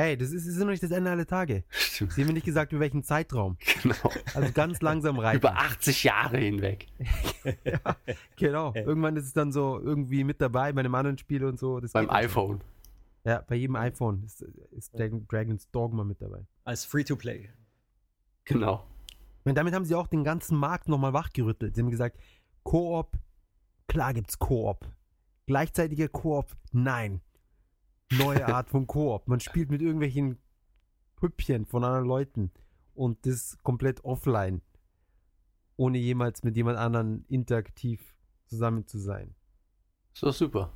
[0.00, 1.64] Hey, das ist, ist noch nicht das Ende aller Tage.
[1.70, 2.12] Stimmt.
[2.12, 3.56] Sie haben mir nicht gesagt, über welchen Zeitraum.
[3.82, 3.96] Genau.
[4.32, 5.34] Also ganz langsam rein.
[5.38, 6.86] Über 80 Jahre hinweg.
[7.64, 7.80] ja,
[8.36, 8.72] genau.
[8.76, 11.80] Irgendwann ist es dann so irgendwie mit dabei bei einem anderen Spiel und so.
[11.80, 12.60] Das Beim iPhone.
[13.24, 16.46] Ja, bei jedem iPhone ist, ist Dragon's Dogma mit dabei.
[16.64, 17.50] Als Free-to-Play.
[18.44, 18.86] Genau.
[19.42, 21.74] Und damit haben sie auch den ganzen Markt nochmal wachgerüttelt.
[21.74, 22.20] Sie haben gesagt,
[22.62, 23.18] Koop,
[23.88, 24.86] klar gibt's Koop.
[25.48, 27.20] Gleichzeitiger Koop, nein
[28.16, 29.28] neue Art von Koop.
[29.28, 30.38] Man spielt mit irgendwelchen
[31.16, 32.50] Püppchen von anderen Leuten
[32.94, 34.62] und das komplett offline,
[35.76, 38.14] ohne jemals mit jemand anderen interaktiv
[38.46, 39.34] zusammen zu sein.
[40.12, 40.70] So super.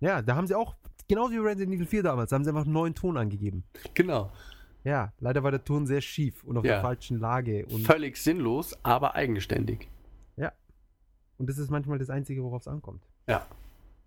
[0.00, 0.76] Ja, da haben sie auch,
[1.08, 3.64] genauso wie Resident Evil 4 damals, da haben sie einfach einen neuen Ton angegeben.
[3.94, 4.32] Genau.
[4.84, 6.74] Ja, leider war der Ton sehr schief und auf ja.
[6.74, 7.64] der falschen Lage.
[7.66, 9.88] Und Völlig sinnlos, aber eigenständig.
[10.36, 10.52] Ja.
[11.38, 13.08] Und das ist manchmal das Einzige, worauf es ankommt.
[13.26, 13.46] Ja.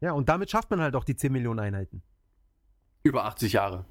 [0.01, 2.03] Ja, und damit schafft man halt auch die 10 Millionen Einheiten.
[3.03, 3.85] Über 80 Jahre.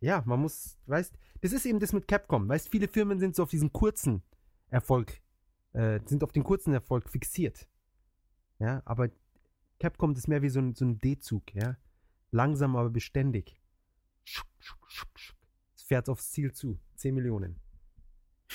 [0.00, 2.48] Ja, man muss, weißt, das ist eben das mit Capcom.
[2.48, 4.22] Weißt, viele Firmen sind so auf diesen kurzen
[4.68, 5.20] Erfolg,
[5.72, 7.68] äh, sind auf den kurzen Erfolg fixiert.
[8.58, 9.10] Ja, aber
[9.78, 11.76] Capcom ist mehr wie so ein, so ein D-Zug, ja.
[12.30, 13.60] Langsam, aber beständig.
[15.74, 16.78] Es fährt aufs Ziel zu.
[16.96, 17.60] 10 Millionen.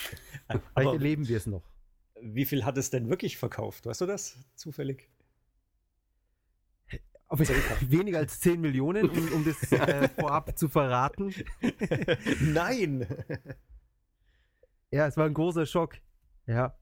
[0.47, 1.64] Vielleicht erleben wir es noch.
[2.22, 3.86] Wie viel hat es denn wirklich verkauft?
[3.86, 5.11] Weißt du das zufällig?
[7.32, 11.34] auf weniger als 10 Millionen, um, um das äh, vorab zu verraten.
[12.42, 13.08] Nein!
[14.92, 15.96] Ja, es war ein großer Schock.
[16.46, 16.78] Ja.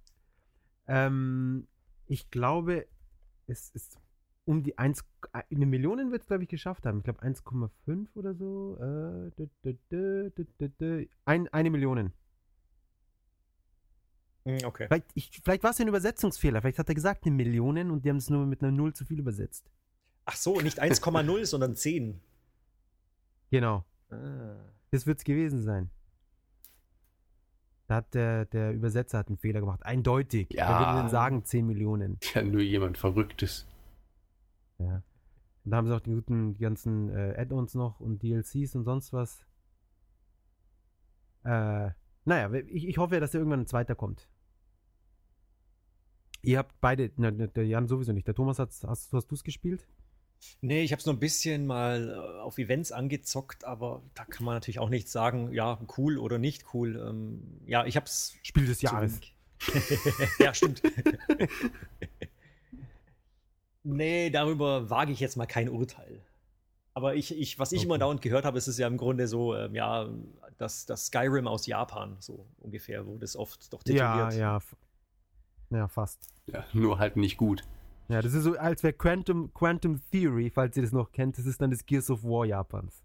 [0.87, 1.67] Ähm,
[2.07, 2.87] ich glaube,
[3.45, 3.99] es ist
[4.45, 6.97] um die 1, eine Million wird es, glaube ich, geschafft haben.
[6.97, 8.75] Ich glaube 1,5 oder so.
[8.77, 9.77] Äh, dü,
[10.33, 12.11] dü, dü, ein, eine Million.
[14.45, 14.87] Hm, okay.
[14.87, 16.61] Vielleicht, vielleicht war es ein Übersetzungsfehler.
[16.61, 19.05] Vielleicht hat er gesagt eine Million und die haben es nur mit einer Null zu
[19.05, 19.69] viel übersetzt.
[20.31, 22.21] Ach so, nicht 1,0, sondern 10.
[23.49, 23.83] Genau.
[24.11, 24.57] Ah.
[24.91, 25.89] Das es gewesen sein.
[27.87, 29.81] Da hat der, der Übersetzer hat einen Fehler gemacht.
[29.83, 30.53] Eindeutig.
[30.53, 30.93] Ja.
[30.93, 32.19] Wer würde sagen 10 Millionen?
[32.35, 33.65] Ja, nur jemand Verrücktes.
[34.77, 35.01] Ja.
[35.65, 38.83] Und da haben sie auch die, guten, die ganzen äh, Add-ons noch und DLCs und
[38.83, 39.47] sonst was.
[41.43, 41.89] Äh,
[42.25, 44.29] naja, ich, ich hoffe ja, dass da irgendwann ein zweiter kommt.
[46.43, 48.27] Ihr habt beide, ne, ne, der Jan sowieso nicht.
[48.27, 49.87] Der Thomas hat, hast, hast du es gespielt?
[50.61, 54.45] Nee, ich habe es nur ein bisschen mal äh, auf Events angezockt, aber da kann
[54.45, 56.95] man natürlich auch nicht sagen, ja, cool oder nicht cool.
[57.09, 58.35] Ähm, ja, ich habe es.
[58.43, 59.19] Spiel des Jahres.
[60.39, 60.81] ja, stimmt.
[63.83, 66.21] nee, darüber wage ich jetzt mal kein Urteil.
[66.93, 67.85] Aber ich, ich, was ich okay.
[67.85, 70.09] immer dauernd gehört habe, ist es ja im Grunde so, ähm, ja,
[70.57, 74.33] das, das Skyrim aus Japan, so ungefähr, wurde es oft doch tituliert.
[74.33, 74.59] Ja, ja.
[75.71, 76.17] Ja, fast.
[76.47, 77.63] Ja, nur halt nicht gut.
[78.09, 81.45] Ja, das ist so, als wäre Quantum, Quantum Theory, falls ihr das noch kennt, das
[81.45, 83.03] ist dann das Gears of War Japans.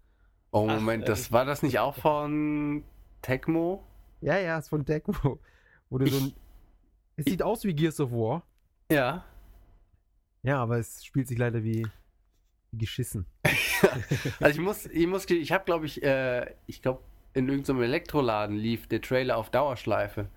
[0.51, 2.83] Oh, Moment, das äh, war das nicht auch von
[3.21, 3.83] Tecmo?
[4.21, 5.39] Ja, ja, ist von Tecmo.
[5.91, 6.33] Oder so ein,
[7.17, 8.41] es ich, sieht aus wie Gears of War.
[8.91, 9.23] Ja.
[10.41, 11.85] Ja, aber es spielt sich leider wie
[12.73, 13.27] geschissen.
[14.39, 17.01] also ich muss, ich muss, ich habe glaube ich, äh, ich glaube
[17.33, 20.29] in irgendeinem Elektroladen lief der Trailer auf Dauerschleife.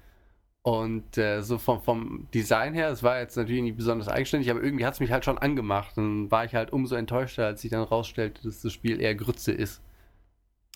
[0.71, 4.63] Und äh, so vom, vom Design her, es war jetzt natürlich nicht besonders eigenständig, aber
[4.63, 5.97] irgendwie hat es mich halt schon angemacht.
[5.97, 9.53] Dann war ich halt umso enttäuschter, als sich dann rausstellte, dass das Spiel eher Grütze
[9.53, 9.81] ist.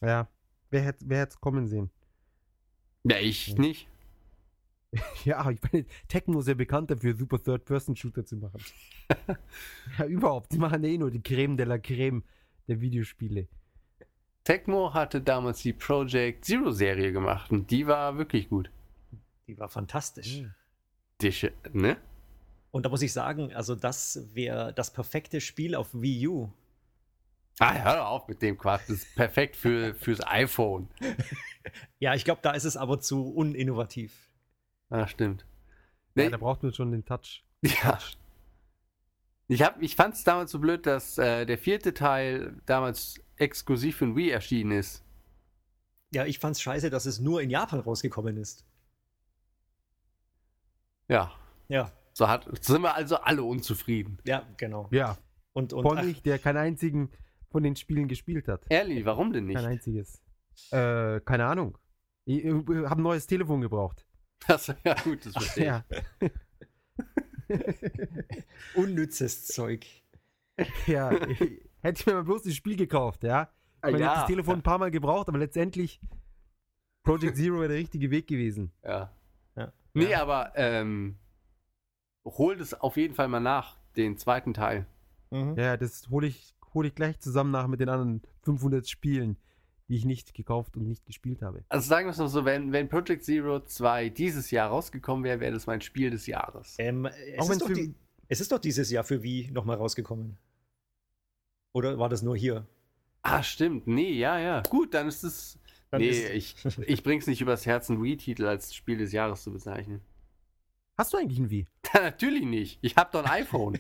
[0.01, 0.29] Ja,
[0.71, 1.91] wer hätte wer es kommen sehen?
[3.03, 3.61] Ja, ich ja.
[3.61, 3.87] nicht.
[5.27, 8.63] Ja, ich meine, Tecmo ist ja bekannt dafür, super Third-Person-Shooter zu machen.
[9.99, 10.53] ja, überhaupt.
[10.53, 12.23] Die machen ja eh nur die Creme de la Creme
[12.67, 13.47] der Videospiele.
[14.45, 18.71] Tecmo hatte damals die Project Zero-Serie gemacht und die war wirklich gut.
[19.55, 20.39] Die war fantastisch.
[20.39, 20.55] Hm.
[21.21, 21.99] Dische, ne?
[22.71, 26.51] Und da muss ich sagen, also das wäre das perfekte Spiel auf Wii U.
[27.59, 28.89] Ah, hör auf mit dem Quatsch.
[28.89, 30.89] Das ist perfekt für, fürs iPhone.
[32.01, 34.15] ja, ich glaube, da ist es aber zu uninnovativ.
[34.89, 35.45] Ah, stimmt.
[36.15, 36.25] Nee.
[36.25, 37.45] Ja, da braucht man schon den Touch.
[37.85, 37.99] Ja.
[39.49, 44.17] Ich, ich fand es damals so blöd, dass äh, der vierte Teil damals exklusiv für
[44.17, 45.05] Wii erschienen ist.
[46.13, 48.65] Ja, ich fand es scheiße, dass es nur in Japan rausgekommen ist.
[51.09, 51.33] Ja.
[51.69, 51.93] Ja.
[52.13, 54.19] So hat, sind wir also alle unzufrieden.
[54.25, 54.89] Ja, genau.
[54.91, 55.17] Ja.
[55.53, 57.11] Und, und Bonnig, der keinen einzigen
[57.51, 58.65] von den Spielen gespielt hat.
[58.69, 59.57] Ehrlich, warum denn nicht?
[59.57, 60.23] Kein einziges.
[60.71, 61.79] Äh, keine Ahnung.
[62.25, 64.07] Ich, ich, ich habe ein neues Telefon gebraucht.
[64.47, 65.85] Das, ja, gut, das verstehe
[66.21, 66.29] ich.
[66.29, 67.59] Ja.
[68.75, 69.87] Unnützes Zeug.
[70.87, 71.11] Ja,
[71.81, 73.51] hätte ich mir mal bloß das Spiel gekauft, ja.
[73.79, 73.93] Ich ah, ja.
[73.95, 76.01] hätte das Telefon ein paar Mal gebraucht, aber letztendlich
[77.03, 78.73] Project Zero wäre der richtige Weg gewesen.
[78.85, 79.11] Ja.
[79.95, 80.23] Nee, ja.
[80.23, 81.17] aber ähm,
[82.25, 84.87] hol das auf jeden Fall mal nach, den zweiten Teil.
[85.31, 85.57] Mhm.
[85.59, 89.37] Ja, das hole ich, hol ich gleich zusammen nach mit den anderen 500 Spielen,
[89.89, 91.65] die ich nicht gekauft und nicht gespielt habe.
[91.69, 95.41] Also sagen wir es mal so, wenn, wenn Project Zero 2 dieses Jahr rausgekommen wäre,
[95.41, 96.77] wäre das mein Spiel des Jahres.
[96.79, 97.95] Ähm, es, ist für, die,
[98.29, 100.39] es, ist doch dieses Jahr für Wii nochmal rausgekommen.
[101.75, 102.67] Oder war das nur hier?
[103.23, 103.87] Ah, stimmt.
[103.87, 104.63] Nee, ja, ja.
[104.69, 105.59] Gut, dann ist es
[105.93, 109.53] dann nee, ich, ich bring's nicht übers Herz, einen Wii-Titel als Spiel des Jahres zu
[109.53, 110.01] bezeichnen.
[110.97, 111.67] Hast du eigentlich ein Wii?
[111.95, 112.79] natürlich nicht.
[112.81, 113.79] Ich hab doch ein iPhone.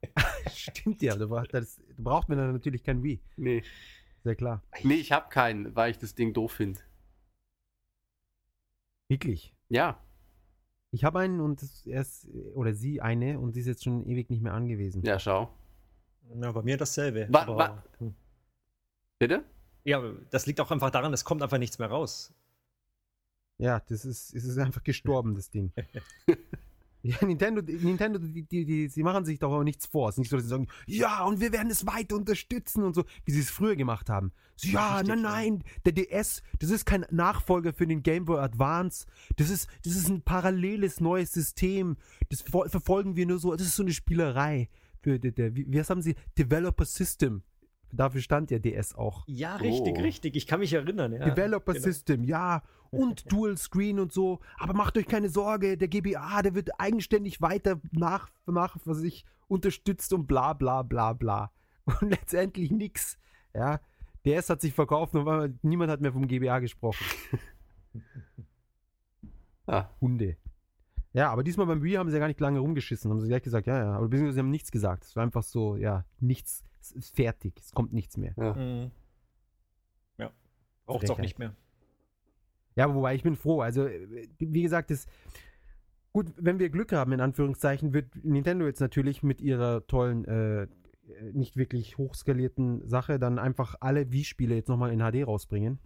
[0.54, 3.18] Stimmt ja, du, brauchst, du brauchst mir dann natürlich kein Wii.
[3.36, 3.64] Nee.
[4.22, 4.62] Sehr klar.
[4.84, 6.78] Nee, ich hab keinen, weil ich das Ding doof finde.
[9.08, 9.52] Wirklich?
[9.68, 9.98] Ja.
[10.92, 14.30] Ich habe einen und er ist, oder sie eine und sie ist jetzt schon ewig
[14.30, 15.02] nicht mehr angewiesen.
[15.04, 15.52] Ja, schau.
[16.40, 17.26] Ja, bei mir dasselbe.
[17.30, 18.14] Wa aber, wa hm.
[19.18, 19.44] Bitte?
[19.84, 20.00] Ja,
[20.30, 22.32] das liegt auch einfach daran, es kommt einfach nichts mehr raus.
[23.58, 25.72] Ja, das ist, es ist einfach gestorben, das Ding.
[27.02, 30.08] ja, Nintendo, Nintendo die, die, die, sie machen sich doch auch nichts vor.
[30.08, 32.94] Es ist nicht so, dass sie sagen, ja, und wir werden es weiter unterstützen und
[32.94, 34.32] so, wie sie es früher gemacht haben.
[34.54, 39.06] So, ja, nein, nein, der DS, das ist kein Nachfolger für den Game Boy Advance.
[39.36, 41.96] Das ist, das ist ein paralleles neues System.
[42.28, 44.68] Das verfolgen wir nur so, das ist so eine Spielerei.
[45.00, 46.14] Für, der, der, wie, was haben sie?
[46.36, 47.42] Developer System
[47.92, 49.24] Dafür stand ja DS auch.
[49.26, 49.62] Ja, oh.
[49.62, 50.02] richtig, oh.
[50.02, 50.36] richtig.
[50.36, 51.12] Ich kann mich erinnern.
[51.12, 51.20] Ja.
[51.30, 51.84] Developer genau.
[51.84, 52.62] System, ja.
[52.90, 54.40] Und Dual Screen und so.
[54.58, 59.24] Aber macht euch keine Sorge, der GBA, der wird eigenständig weiter nach, nach was ich
[59.48, 61.50] unterstützt und bla bla bla bla.
[62.02, 63.16] Und letztendlich nix.
[63.54, 63.80] Ja.
[64.26, 67.02] DS hat sich verkauft und niemand hat mehr vom GBA gesprochen.
[69.66, 69.86] ah.
[69.98, 70.36] Hunde.
[71.14, 73.42] Ja, aber diesmal beim Wii haben sie ja gar nicht lange rumgeschissen, haben sie gleich
[73.42, 75.04] gesagt, ja, ja, Aber beziehungsweise sie haben nichts gesagt.
[75.04, 78.34] Es war einfach so, ja, nichts es ist fertig, es kommt nichts mehr.
[78.36, 78.52] Ja.
[78.54, 78.90] Mhm.
[80.18, 80.32] ja.
[80.86, 81.54] Braucht es auch nicht mehr.
[82.76, 83.60] Ja, wobei ich bin froh.
[83.60, 85.06] Also, äh, wie gesagt, das,
[86.12, 90.62] gut, wenn wir Glück haben, in Anführungszeichen, wird Nintendo jetzt natürlich mit ihrer tollen, äh,
[90.64, 90.68] äh
[91.32, 95.78] nicht wirklich hochskalierten Sache dann einfach alle Wii-Spiele jetzt nochmal in HD rausbringen.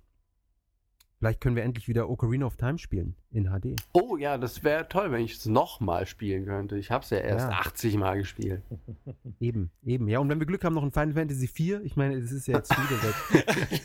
[1.23, 3.81] Vielleicht können wir endlich wieder Ocarina of Time spielen in HD.
[3.93, 6.77] Oh ja, das wäre toll, wenn ich es nochmal spielen könnte.
[6.79, 7.59] Ich habe es ja erst ja.
[7.61, 8.61] 80 Mal gespielt.
[9.39, 10.09] Eben, eben.
[10.09, 11.83] Ja, und wenn wir Glück haben, noch ein Final Fantasy 4.
[11.85, 13.15] Ich meine, das ist ja jetzt wieder weg.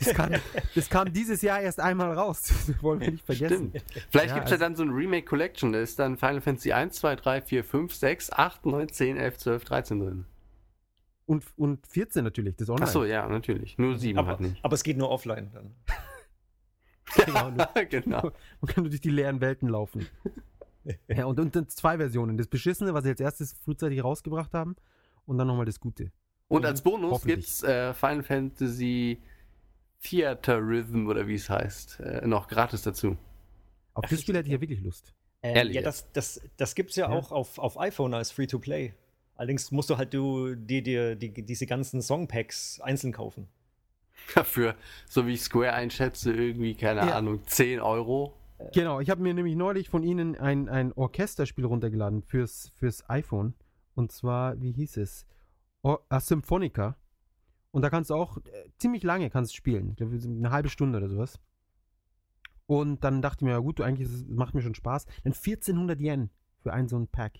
[0.00, 0.30] Das kam,
[0.74, 2.42] das kam, dieses Jahr erst einmal raus.
[2.66, 3.70] Das wollen wir nicht vergessen.
[3.70, 4.06] Stimmt.
[4.10, 5.72] Vielleicht ja, gibt es also ja dann so ein Remake Collection.
[5.72, 9.38] Da ist dann Final Fantasy 1, 2, 3, 4, 5, 6, 8, 9, 10, 11,
[9.38, 10.24] 12, 13 drin.
[11.24, 12.86] Und, und 14 natürlich, das Online.
[12.88, 13.78] Ach so, ja, natürlich.
[13.78, 14.64] Nur 7 aber, halt nicht.
[14.64, 15.70] Aber es geht nur offline dann.
[17.26, 17.50] Genau.
[17.88, 18.22] genau.
[18.60, 20.06] Man kann durch die leeren Welten laufen.
[21.08, 22.36] ja, und, und dann zwei Versionen.
[22.36, 24.76] Das Beschissene, was sie als erstes frühzeitig rausgebracht haben,
[25.26, 26.04] und dann nochmal das Gute.
[26.48, 29.18] Und, und als Bonus gibt's äh, Final Fantasy
[30.00, 33.16] Theater Rhythm oder wie es heißt, äh, noch gratis dazu.
[33.92, 35.12] Auf das Spiel hätte ich ja wirklich Lust.
[35.42, 38.30] Ähm, Ehrlich, ja, das, das, das gibt es ja, ja, auch auf, auf iPhone als
[38.30, 38.94] Free-to-Play.
[39.34, 43.48] Allerdings musst du halt du, die, die, diese ganzen Songpacks einzeln kaufen.
[44.34, 44.74] Dafür,
[45.08, 47.16] so wie ich Square einschätze, irgendwie, keine ja.
[47.16, 48.34] Ahnung, 10 Euro.
[48.74, 53.54] Genau, ich habe mir nämlich neulich von Ihnen ein, ein Orchesterspiel runtergeladen fürs, fürs iPhone.
[53.94, 55.26] Und zwar, wie hieß es?
[55.82, 56.96] Or A äh, Symphonica.
[57.70, 58.40] Und da kannst du auch äh,
[58.78, 59.90] ziemlich lange kannst spielen.
[59.90, 61.38] Ich glaube, eine halbe Stunde oder sowas.
[62.66, 65.06] Und dann dachte ich mir, ja gut, eigentlich ist, macht mir schon Spaß.
[65.24, 67.32] Dann 1400 Yen für einen so ein Pack.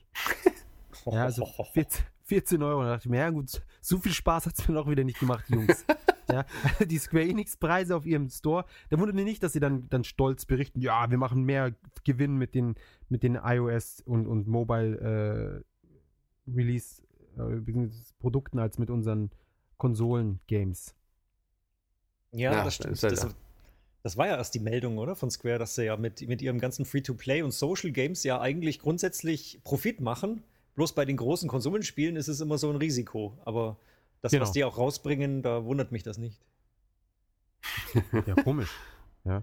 [1.07, 2.83] ja, also 14, 14 Euro.
[2.83, 5.19] Da dachte ich mir, ja gut, so viel Spaß hat es mir noch wieder nicht
[5.21, 5.85] gemacht, Jungs.
[6.31, 6.45] ja,
[6.87, 10.05] die Square Enix Preise auf ihrem Store, da wundert mich nicht, dass sie dann, dann
[10.05, 11.75] stolz berichten, ja, wir machen mehr
[12.05, 12.75] Gewinn mit den,
[13.09, 15.65] mit den iOS und, und Mobile
[16.51, 17.03] äh, Release
[17.37, 19.31] äh, Produkten als mit unseren
[19.77, 20.95] Konsolen Games.
[22.33, 23.01] Ja, ja das stimmt.
[23.03, 23.37] Halt das,
[24.03, 25.15] das war ja erst die Meldung, oder?
[25.17, 28.81] Von Square, dass sie ja mit, mit ihrem ganzen Free-to-Play und Social Games ja eigentlich
[28.81, 30.43] grundsätzlich Profit machen.
[30.75, 33.37] Bloß bei den großen Konsolenspielen ist es immer so ein Risiko.
[33.45, 33.77] Aber
[34.21, 34.43] das, genau.
[34.43, 36.45] was die auch rausbringen, da wundert mich das nicht.
[38.27, 38.71] ja, komisch.
[39.25, 39.43] Ja.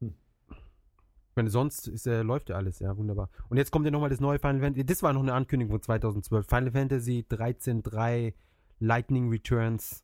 [0.00, 0.14] Hm.
[0.50, 3.30] Ich meine, sonst ist, äh, läuft ja alles, ja, wunderbar.
[3.48, 4.84] Und jetzt kommt ja nochmal das neue Final Fantasy.
[4.84, 6.46] Das war noch eine Ankündigung von 2012.
[6.46, 8.34] Final Fantasy 13.3
[8.80, 10.02] Lightning Returns.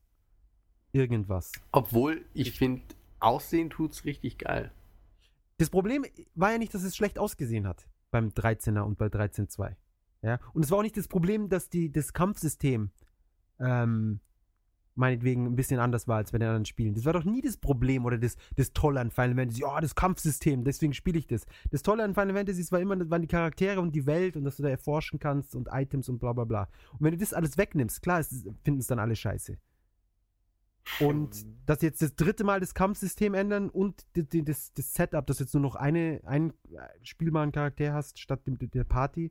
[0.92, 1.52] Irgendwas.
[1.72, 2.82] Obwohl, ich finde,
[3.20, 4.72] Aussehen tut's richtig geil.
[5.58, 6.04] Das Problem
[6.34, 9.76] war ja nicht, dass es schlecht ausgesehen hat beim 13er und bei 13.2.
[10.22, 10.40] Ja?
[10.52, 12.90] Und es war auch nicht das Problem, dass die, das Kampfsystem
[13.60, 14.20] ähm,
[14.96, 16.94] meinetwegen ein bisschen anders war als bei den anderen Spielen.
[16.94, 19.62] Das war doch nie das Problem oder das, das Tolle an Final Fantasy.
[19.64, 21.46] Oh, das Kampfsystem, deswegen spiele ich das.
[21.70, 24.44] Das Tolle an Final Fantasy war immer, das waren die Charaktere und die Welt und
[24.44, 26.62] dass du da erforschen kannst und Items und bla bla bla.
[26.92, 29.56] Und wenn du das alles wegnimmst, klar, finden es dann alle scheiße.
[30.98, 31.56] Und ähm.
[31.66, 35.54] dass jetzt das dritte Mal das Kampfsystem ändern und das, das Setup, dass du jetzt
[35.54, 39.30] nur noch eine, einen äh, spielbaren Charakter hast statt der Party,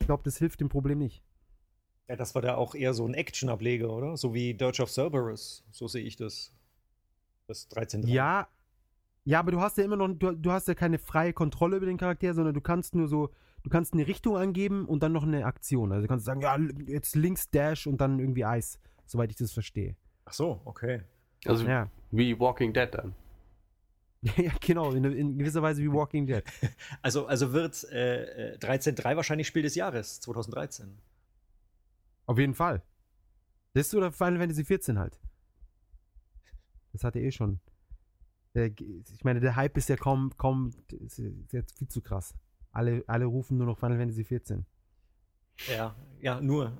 [0.00, 1.22] ich glaube, das hilft dem Problem nicht.
[2.08, 4.16] Ja, das war da auch eher so ein Action-Ableger, oder?
[4.16, 6.52] So wie Dirge of Cerberus, so sehe ich das.
[7.46, 8.48] Das 13 Ja,
[9.24, 11.86] ja, aber du hast ja immer noch, du, du, hast ja keine freie Kontrolle über
[11.86, 13.30] den Charakter, sondern du kannst nur so,
[13.62, 15.92] du kannst eine Richtung angeben und dann noch eine Aktion.
[15.92, 19.52] Also du kannst sagen, ja, jetzt links Dash und dann irgendwie Eis, soweit ich das
[19.52, 19.96] verstehe.
[20.24, 21.02] Ach so, okay.
[21.44, 21.88] Also ja.
[22.10, 23.14] wie Walking Dead dann.
[24.22, 26.42] ja, genau, in, in, gewisser Weise wie Walking Dead.
[27.02, 30.96] Also, also wird äh, 13.3 äh, wahrscheinlich Spiel des Jahres 2013.
[32.32, 32.82] Auf jeden Fall.
[33.74, 35.20] Das ist oder Final Fantasy 14 halt.
[36.94, 37.60] Das hatte eh schon.
[38.54, 41.20] Ich meine, der Hype ist ja kaum, kaum, ist
[41.52, 42.34] jetzt viel zu krass.
[42.70, 44.64] Alle, alle rufen nur noch Final Fantasy 14.
[45.68, 46.72] Ja, ja, nur.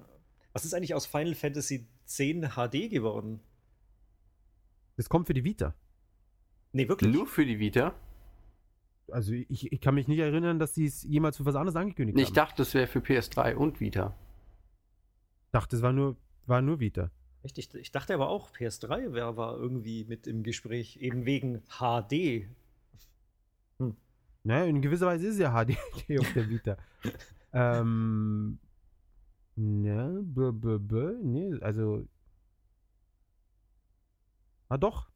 [0.54, 3.38] Was ist eigentlich aus Final Fantasy 10 HD geworden?
[4.96, 5.74] Das kommt für die Vita.
[6.72, 7.12] Nee, wirklich.
[7.14, 7.92] Nur für die Vita?
[9.10, 12.16] Also ich, ich kann mich nicht erinnern, dass die es jemals für was anderes angekündigt
[12.18, 12.30] ich haben.
[12.30, 14.14] Ich dachte, es wäre für PS3 und Vita
[15.52, 17.10] dachte, es war nur, war nur Vita.
[17.44, 17.58] Echt?
[17.58, 22.48] Ich, ich dachte aber auch, PS3 wär, war irgendwie mit im Gespräch, eben wegen HD.
[23.78, 23.96] Hm.
[24.44, 25.76] Naja, in gewisser Weise ist ja HD
[26.18, 26.76] auf der Vita.
[27.52, 28.58] ähm,
[29.54, 32.06] ne, b, b, b, ne, also.
[34.68, 35.10] Ah, doch.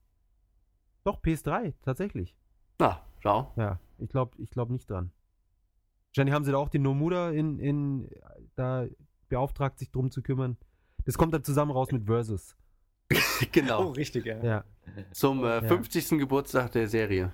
[1.05, 2.35] Doch, PS3, tatsächlich.
[2.79, 3.53] Na, schau.
[3.57, 5.13] Ja, ich glaube ich glaub nicht dran.
[6.11, 8.09] Wahrscheinlich haben sie da auch den Nomura in, in
[8.55, 8.87] da
[9.29, 10.57] beauftragt, sich drum zu kümmern.
[11.05, 12.57] Das kommt dann zusammen raus mit Versus.
[13.53, 13.89] genau.
[13.89, 14.43] Oh, richtig, ja.
[14.43, 14.65] ja.
[15.13, 16.11] Zum äh, 50.
[16.11, 16.17] Ja.
[16.19, 17.33] Geburtstag der Serie.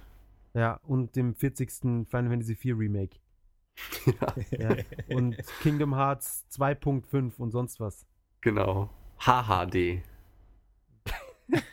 [0.55, 1.71] Ja, und dem 40.
[1.73, 3.17] Final Fantasy IV Remake.
[4.07, 4.59] ja.
[4.59, 4.77] ja.
[5.17, 8.05] Und Kingdom Hearts 2.5 und sonst was.
[8.43, 8.91] Genau.
[9.21, 10.03] HHD.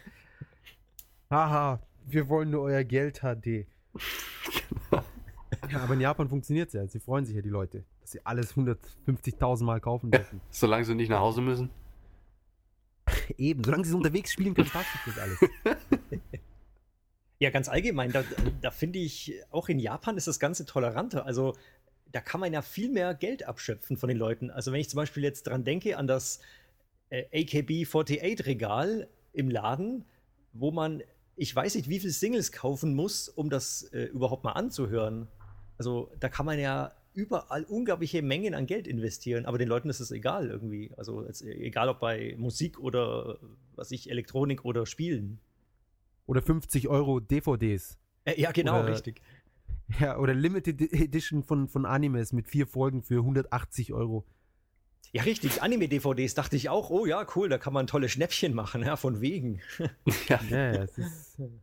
[1.31, 3.43] Haha, wir wollen nur euer Geld HD.
[3.43, 5.03] Genau.
[5.69, 6.87] Ja, aber in Japan funktioniert es ja.
[6.87, 10.37] Sie freuen sich ja, die Leute sie alles 150.000 Mal kaufen dürfen.
[10.43, 11.69] Ja, solange sie nicht nach Hause müssen.
[13.37, 15.37] Eben, solange sie unterwegs spielen können, passt das alles.
[17.39, 18.23] ja, ganz allgemein, da,
[18.61, 21.25] da finde ich, auch in Japan ist das Ganze toleranter.
[21.25, 21.55] Also
[22.11, 24.49] da kann man ja viel mehr Geld abschöpfen von den Leuten.
[24.49, 26.39] Also wenn ich zum Beispiel jetzt dran denke an das
[27.09, 30.05] äh, AKB48-Regal im Laden,
[30.53, 31.03] wo man,
[31.35, 35.27] ich weiß nicht, wie viele Singles kaufen muss, um das äh, überhaupt mal anzuhören.
[35.77, 39.99] Also da kann man ja überall unglaubliche Mengen an Geld investieren, aber den Leuten ist
[39.99, 40.91] es egal irgendwie.
[40.97, 43.37] Also egal ob bei Musik oder
[43.75, 45.39] was ich, Elektronik oder Spielen.
[46.25, 47.97] Oder 50 Euro DVDs.
[48.25, 49.21] Äh, ja, genau, oder, richtig.
[49.99, 54.25] Ja, oder Limited Edition von, von Animes mit vier Folgen für 180 Euro.
[55.11, 58.83] Ja, richtig, Anime-DVDs dachte ich auch, oh ja, cool, da kann man tolle Schnäppchen machen,
[58.83, 59.59] ja, von wegen.
[60.27, 61.39] ja, ja, das ist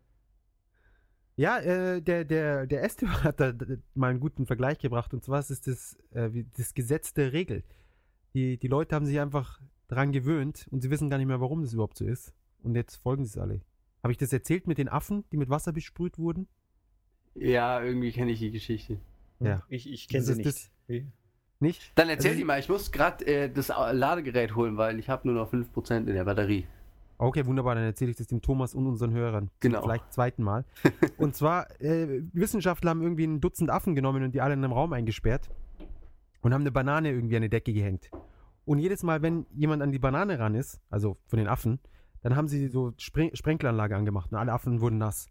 [1.36, 3.52] Ja, äh, der, der, der Esteban hat da
[3.94, 5.14] mal einen guten Vergleich gebracht.
[5.14, 7.62] Und zwar ist das, äh, das Gesetz der Regel.
[8.34, 11.62] Die, die Leute haben sich einfach daran gewöhnt und sie wissen gar nicht mehr, warum
[11.62, 12.32] das überhaupt so ist.
[12.62, 13.60] Und jetzt folgen sie es alle.
[14.02, 16.48] Habe ich das erzählt mit den Affen, die mit Wasser besprüht wurden?
[17.34, 18.98] Ja, irgendwie kenne ich die Geschichte.
[19.40, 19.62] Ja.
[19.68, 20.46] Ich, ich kenne sie nicht.
[20.46, 20.70] Das,
[21.58, 21.92] nicht?
[21.94, 25.28] Dann erzähl also, die mal, ich muss gerade äh, das Ladegerät holen, weil ich habe
[25.28, 26.66] nur noch 5% in der Batterie.
[27.18, 29.50] Okay, wunderbar, dann erzähle ich das dem Thomas und unseren Hörern.
[29.60, 29.82] Genau.
[29.82, 30.64] Vielleicht zweiten Mal.
[31.18, 34.72] und zwar, äh, Wissenschaftler haben irgendwie ein Dutzend Affen genommen und die alle in einem
[34.74, 35.50] Raum eingesperrt
[36.42, 38.10] und haben eine Banane irgendwie an die Decke gehängt.
[38.66, 41.78] Und jedes Mal, wenn jemand an die Banane ran ist, also von den Affen,
[42.22, 45.28] dann haben sie so Spre Sprenkleranlage angemacht und alle Affen wurden nass.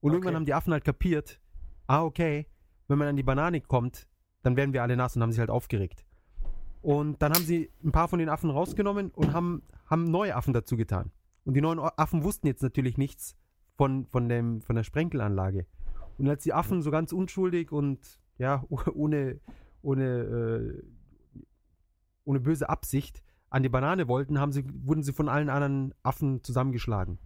[0.00, 0.16] Und okay.
[0.16, 1.40] irgendwann haben die Affen halt kapiert,
[1.88, 2.46] ah, okay,
[2.86, 4.06] wenn man an die Banane kommt,
[4.42, 6.04] dann werden wir alle nass und haben sich halt aufgeregt.
[6.80, 10.52] Und dann haben sie ein paar von den Affen rausgenommen und haben haben neue Affen
[10.52, 11.10] dazu getan.
[11.44, 13.34] Und die neuen Affen wussten jetzt natürlich nichts
[13.76, 15.66] von, von, dem, von der Sprenkelanlage.
[16.18, 19.40] Und als die Affen so ganz unschuldig und ja, ohne,
[19.82, 20.04] ohne,
[20.82, 21.40] äh,
[22.24, 26.42] ohne böse Absicht an die Banane wollten, haben sie, wurden sie von allen anderen Affen
[26.44, 27.18] zusammengeschlagen.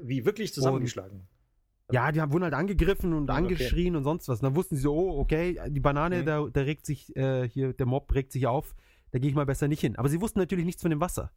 [0.00, 1.18] Wie wirklich zusammengeschlagen?
[1.20, 3.36] Und, ja, die haben, wurden halt angegriffen und okay.
[3.38, 4.40] angeschrien und sonst was.
[4.40, 6.26] Und dann wussten sie so, oh, okay, die Banane, mhm.
[6.26, 8.76] da, da regt sich äh, hier, der Mob regt sich auf,
[9.10, 9.96] da gehe ich mal besser nicht hin.
[9.96, 11.32] Aber sie wussten natürlich nichts von dem Wasser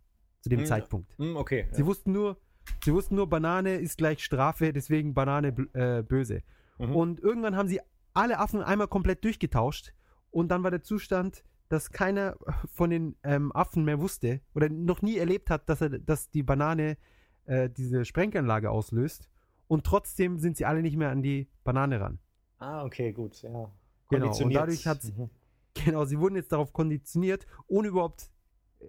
[0.50, 0.66] zu dem hm.
[0.66, 1.18] Zeitpunkt.
[1.18, 1.68] Hm, okay.
[1.72, 1.86] Sie ja.
[1.86, 2.38] wussten nur,
[2.84, 6.42] sie wussten nur, Banane ist gleich Strafe, deswegen Banane äh, böse.
[6.80, 6.96] Mhm.
[6.96, 7.82] Und irgendwann haben sie
[8.14, 9.94] alle Affen einmal komplett durchgetauscht
[10.32, 12.38] und dann war der Zustand, dass keiner
[12.74, 16.44] von den ähm, Affen mehr wusste oder noch nie erlebt hat, dass er, dass die
[16.44, 16.98] Banane
[17.46, 19.30] äh, diese Sprenganlage auslöst
[19.68, 22.20] und trotzdem sind sie alle nicht mehr an die Banane ran.
[22.60, 23.70] Ah, okay, gut, ja.
[24.10, 25.30] Genau, und dadurch hat sie, mhm.
[25.86, 28.32] genau, sie wurden jetzt darauf konditioniert, ohne überhaupt
[28.80, 28.86] äh,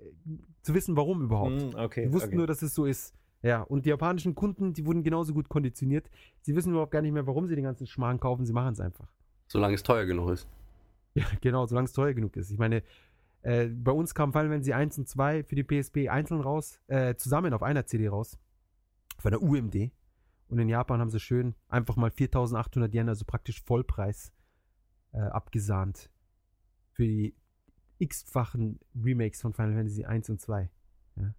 [0.62, 1.74] zu wissen, warum überhaupt.
[1.74, 2.36] Mm, okay, die wussten okay.
[2.36, 3.15] nur, dass es so ist.
[3.43, 6.10] Ja, und die japanischen Kunden, die wurden genauso gut konditioniert.
[6.40, 8.44] Sie wissen überhaupt gar nicht mehr, warum sie den ganzen Schmarrn kaufen.
[8.44, 9.09] Sie machen es einfach.
[9.47, 10.48] Solange es teuer genug ist.
[11.15, 12.51] Ja, genau, solange es teuer genug ist.
[12.51, 12.82] Ich meine,
[13.43, 17.15] äh, bei uns kamen Final Fantasy 1 und 2 für die PSP einzeln raus, äh,
[17.15, 18.39] zusammen auf einer CD raus.
[19.20, 19.93] Von der UMD.
[20.48, 24.32] Und in Japan haben sie schön einfach mal 4800 Yen, also praktisch Vollpreis,
[25.12, 26.10] äh, abgesahnt.
[26.93, 27.35] Für die
[28.01, 30.70] x-fachen Remakes von Final Fantasy 1 und 2.
[31.16, 31.35] Ja.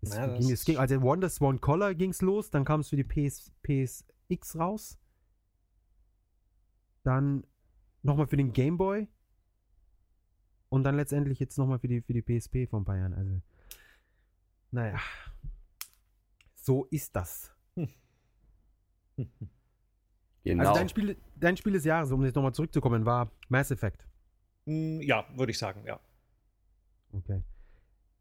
[0.00, 2.88] Es ja, ging, es ging, also Wonder Swan Collar ging es los, dann kam es
[2.88, 4.98] für die PS, PSX raus.
[7.04, 7.44] Dann
[8.02, 9.08] nochmal für den Game Boy.
[10.68, 13.12] Und dann letztendlich jetzt nochmal für die, für die PSP von Bayern.
[13.12, 13.42] Also,
[14.70, 14.98] naja.
[16.54, 17.50] So ist das.
[20.44, 20.64] Genau.
[20.64, 24.08] Also dein Spiel, dein Spiel des Jahres, um jetzt nochmal zurückzukommen, war Mass Effect.
[24.64, 25.98] Hm, ja, würde ich sagen, ja.
[27.12, 27.42] Okay.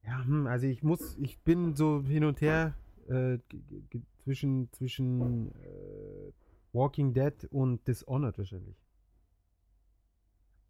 [0.03, 2.76] Ja, hm, also ich muss, ich bin so hin und her
[3.07, 3.38] äh,
[4.23, 6.31] zwischen, zwischen äh,
[6.73, 8.76] Walking Dead und Dishonored wahrscheinlich.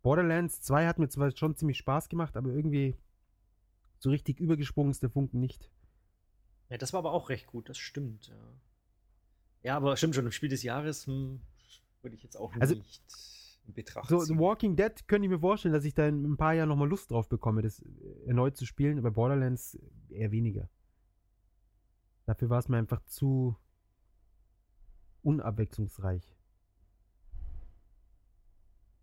[0.02, 2.96] Borderlands 2 hat mir zwar schon ziemlich Spaß gemacht, aber irgendwie
[4.00, 5.70] so richtig übergesprungen ist der Funken nicht.
[6.70, 8.28] Ja, das war aber auch recht gut, das stimmt.
[8.28, 8.36] Ja,
[9.64, 11.42] ja aber stimmt schon, im Spiel des Jahres hm,
[12.02, 13.02] würde ich jetzt auch also, nicht
[13.66, 14.40] in Betracht so, ziehen.
[14.40, 17.12] Walking Dead könnte ich mir vorstellen, dass ich da in ein paar Jahren nochmal Lust
[17.12, 17.84] drauf bekomme, das
[18.26, 18.98] erneut zu spielen.
[19.00, 19.78] aber Borderlands
[20.10, 20.70] eher weniger.
[22.26, 23.56] Dafür war es mir einfach zu
[25.24, 26.36] unabwechslungsreich.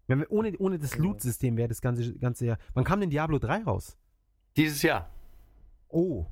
[0.06, 2.58] Wenn wir, ohne, ohne das Loot-System wäre das ganze, ganze Jahr.
[2.72, 3.98] Wann kam denn Diablo 3 raus?
[4.56, 5.10] Dieses Jahr.
[5.88, 6.24] Oh.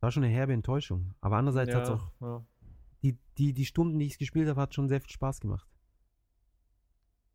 [0.00, 1.14] War schon eine herbe Enttäuschung.
[1.20, 2.10] Aber andererseits ja, hat es auch.
[2.20, 2.44] Ja.
[3.02, 5.69] Die, die, die Stunden, die ich es gespielt habe, hat schon sehr viel Spaß gemacht.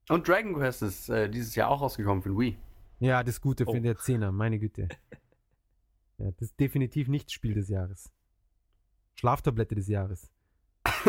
[0.09, 2.57] Und Dragon Quest ist äh, dieses Jahr auch rausgekommen für den Wii.
[2.99, 3.73] Ja, das Gute oh.
[3.73, 4.87] für den Zehner, meine Güte.
[6.17, 8.11] ja, das ist definitiv nicht Spiel des Jahres.
[9.15, 10.29] Schlaftablette des Jahres.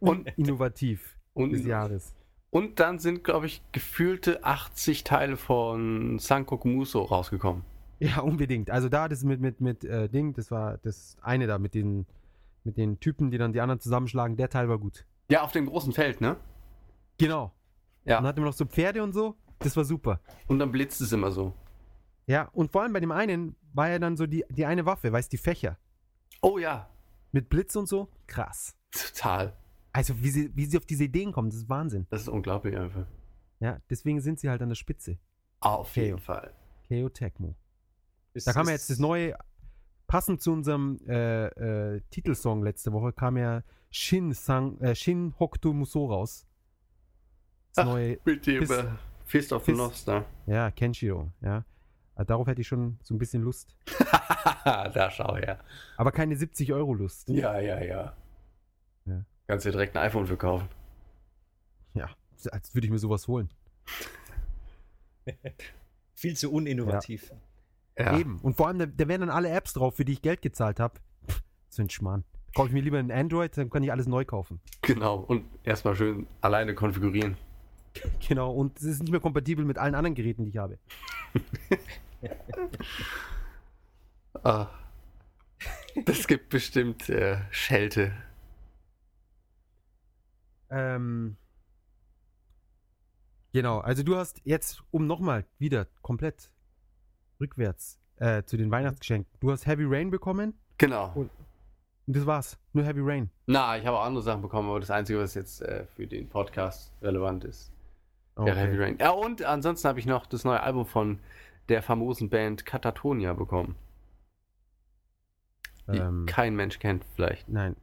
[0.00, 2.14] und innovativ und, des Jahres.
[2.48, 7.62] Und dann sind, glaube ich, gefühlte 80 Teile von Sankok Muso rausgekommen.
[7.98, 8.70] Ja, unbedingt.
[8.70, 12.06] Also da das mit, mit, mit äh, Ding, das war das eine da mit den,
[12.64, 15.04] mit den Typen, die dann die anderen zusammenschlagen, der Teil war gut.
[15.30, 16.36] Ja, auf dem großen Feld, ne?
[17.18, 17.52] Genau.
[18.04, 18.18] Ja.
[18.18, 19.36] Und hat immer noch so Pferde und so.
[19.58, 20.20] Das war super.
[20.46, 21.54] Und dann blitzt es immer so.
[22.26, 25.12] Ja, und vor allem bei dem einen war ja dann so die, die eine Waffe,
[25.12, 25.78] weißt du, die Fächer.
[26.40, 26.88] Oh ja.
[27.32, 28.08] Mit Blitz und so.
[28.26, 28.76] Krass.
[28.92, 29.56] Total.
[29.92, 32.06] Also, wie sie, wie sie auf diese Ideen kommen, das ist Wahnsinn.
[32.10, 33.06] Das ist unglaublich einfach.
[33.58, 35.18] Ja, deswegen sind sie halt an der Spitze.
[35.60, 36.04] Auf Keo.
[36.04, 36.54] jeden Fall.
[36.88, 37.54] KO Tecmo.
[38.32, 39.36] Ist, da kam ja jetzt das neue,
[40.06, 41.46] passend zu unserem äh,
[41.96, 46.46] äh, Titelsong letzte Woche, kam ja Shin, Sang, äh, Shin Hokuto Musou raus.
[47.74, 48.86] Das Ach, neue mit dem Fist, äh,
[49.26, 50.20] Fist of the Lost da.
[50.46, 50.54] Ne?
[50.54, 51.64] Ja, Kenshiro, ja.
[52.16, 53.76] Äh, darauf hätte ich schon so ein bisschen Lust.
[54.64, 55.60] da schau her.
[55.96, 57.28] Aber keine 70 Euro Lust.
[57.28, 58.12] Ja, ja, ja.
[59.04, 59.24] ja.
[59.46, 60.68] Kannst dir direkt ein iPhone verkaufen.
[61.94, 62.10] Ja,
[62.50, 63.48] als würde ich mir sowas holen.
[66.14, 67.32] Viel zu uninnovativ.
[67.96, 68.12] Ja.
[68.12, 68.18] ja.
[68.18, 68.40] Eben.
[68.40, 70.80] Und vor allem, da, da, wären dann alle Apps drauf, für die ich Geld gezahlt
[70.80, 70.98] habe.
[71.26, 71.38] Das
[71.70, 72.24] ist ein Schmarrn.
[72.52, 74.60] Kaufe ich mir lieber ein Android, dann kann ich alles neu kaufen.
[74.82, 75.18] Genau.
[75.18, 77.36] Und erstmal schön alleine konfigurieren.
[78.28, 80.78] Genau, und es ist nicht mehr kompatibel mit allen anderen Geräten, die ich habe.
[84.44, 84.66] ah.
[86.04, 88.12] Das gibt bestimmt äh, Schelte.
[90.70, 91.36] Ähm,
[93.52, 96.52] genau, also du hast jetzt, um nochmal wieder komplett
[97.40, 100.54] rückwärts äh, zu den Weihnachtsgeschenken, du hast Heavy Rain bekommen.
[100.78, 101.10] Genau.
[101.14, 101.30] Und,
[102.06, 102.56] das war's.
[102.72, 103.30] Nur Heavy Rain.
[103.46, 106.28] Na, ich habe auch andere Sachen bekommen, aber das Einzige, was jetzt äh, für den
[106.28, 107.70] Podcast relevant ist.
[108.40, 108.54] Okay.
[108.56, 108.96] Heavy Rain.
[108.98, 111.18] Ja, und ansonsten habe ich noch das neue Album von
[111.68, 113.76] der famosen Band Katatonia bekommen.
[115.92, 117.48] Die ähm, kein Mensch kennt vielleicht.
[117.48, 117.76] Nein.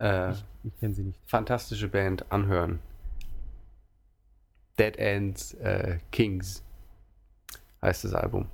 [0.00, 1.20] Äh, ich, ich kenne sie nicht.
[1.26, 2.80] Fantastische Band, anhören.
[4.78, 6.64] Dead Ends äh, Kings
[7.80, 8.48] heißt das Album.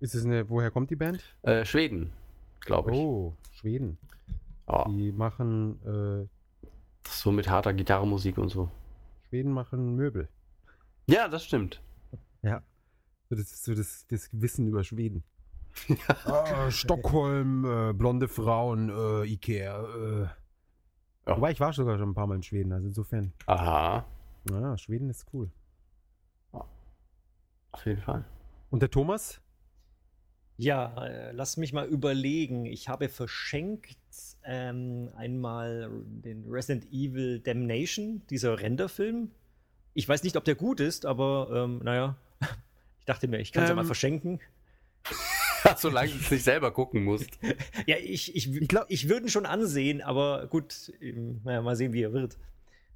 [0.00, 1.22] Ist es eine, woher kommt die Band?
[1.42, 2.12] Äh, Schweden,
[2.60, 2.98] glaube ich.
[2.98, 3.98] Oh, Schweden.
[4.66, 4.84] Oh.
[4.88, 6.28] Die machen.
[6.28, 6.28] Äh,
[7.06, 8.68] so mit harter Gitarrenmusik und so.
[9.28, 10.28] Schweden machen Möbel.
[11.06, 11.82] Ja, das stimmt.
[12.42, 12.62] Ja.
[13.28, 15.24] Das ist so das, das Wissen über Schweden.
[15.88, 15.96] Ja.
[16.26, 19.82] Äh, ah, Stockholm, äh, blonde Frauen, äh, Ikea.
[19.82, 20.28] Äh.
[21.30, 21.36] Ja.
[21.36, 23.32] Wobei ich war sogar schon ein paar Mal in Schweden, also insofern.
[23.46, 24.04] Aha.
[24.50, 25.50] Ja, Schweden ist cool.
[26.52, 28.22] Auf jeden Fall.
[28.68, 29.40] Und der Thomas?
[30.58, 32.66] Ja, äh, lass mich mal überlegen.
[32.66, 33.96] Ich habe verschenkt
[34.44, 39.30] ähm, einmal den Resident Evil Damnation, dieser Renderfilm,
[39.94, 42.16] ich weiß nicht, ob der gut ist, aber ähm, naja,
[43.00, 43.86] ich dachte mir, ich kann es ähm, ja mal ähm.
[43.86, 44.40] verschenken.
[45.76, 47.38] Solange du es nicht selber gucken musst.
[47.86, 51.76] ja, ich, ich, ich glaube, ich würde ihn schon ansehen, aber gut, ähm, naja, mal
[51.76, 52.36] sehen, wie er wird.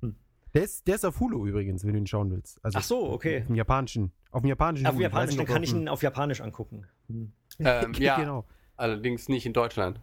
[0.01, 0.17] Hm.
[0.55, 2.65] Der, ist, der ist auf Hulu übrigens, wenn du ihn schauen willst.
[2.65, 3.43] Also Ach so, okay.
[3.43, 4.11] Auf dem japanischen.
[4.33, 4.87] Auf dem japanischen.
[4.87, 6.87] Auf Hulu, japanischen, dann kann ich ihn auf Japanisch angucken.
[7.09, 7.33] Hm.
[7.61, 8.45] Ähm, ja, genau.
[8.77, 10.01] allerdings nicht in Deutschland.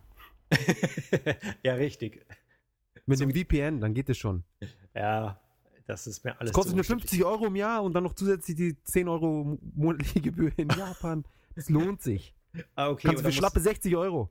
[1.64, 2.26] ja, richtig.
[3.06, 4.44] Mit so dem VPN, dann geht es schon.
[4.96, 5.40] Ja,
[5.86, 6.52] das ist mir alles.
[6.52, 10.22] Das kostet nur 50 Euro im Jahr und dann noch zusätzlich die 10 Euro monatliche
[10.22, 11.26] Gebühr in Japan.
[11.56, 12.34] Das lohnt sich.
[12.76, 13.08] Ah, okay.
[13.10, 14.30] Kannst du für schlappe 60 Euro.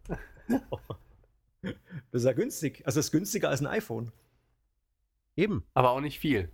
[1.62, 1.74] das
[2.22, 2.82] ist ja günstig.
[2.86, 4.12] Also das ist günstiger als ein iPhone.
[5.36, 5.64] Eben.
[5.74, 6.50] Aber auch nicht viel.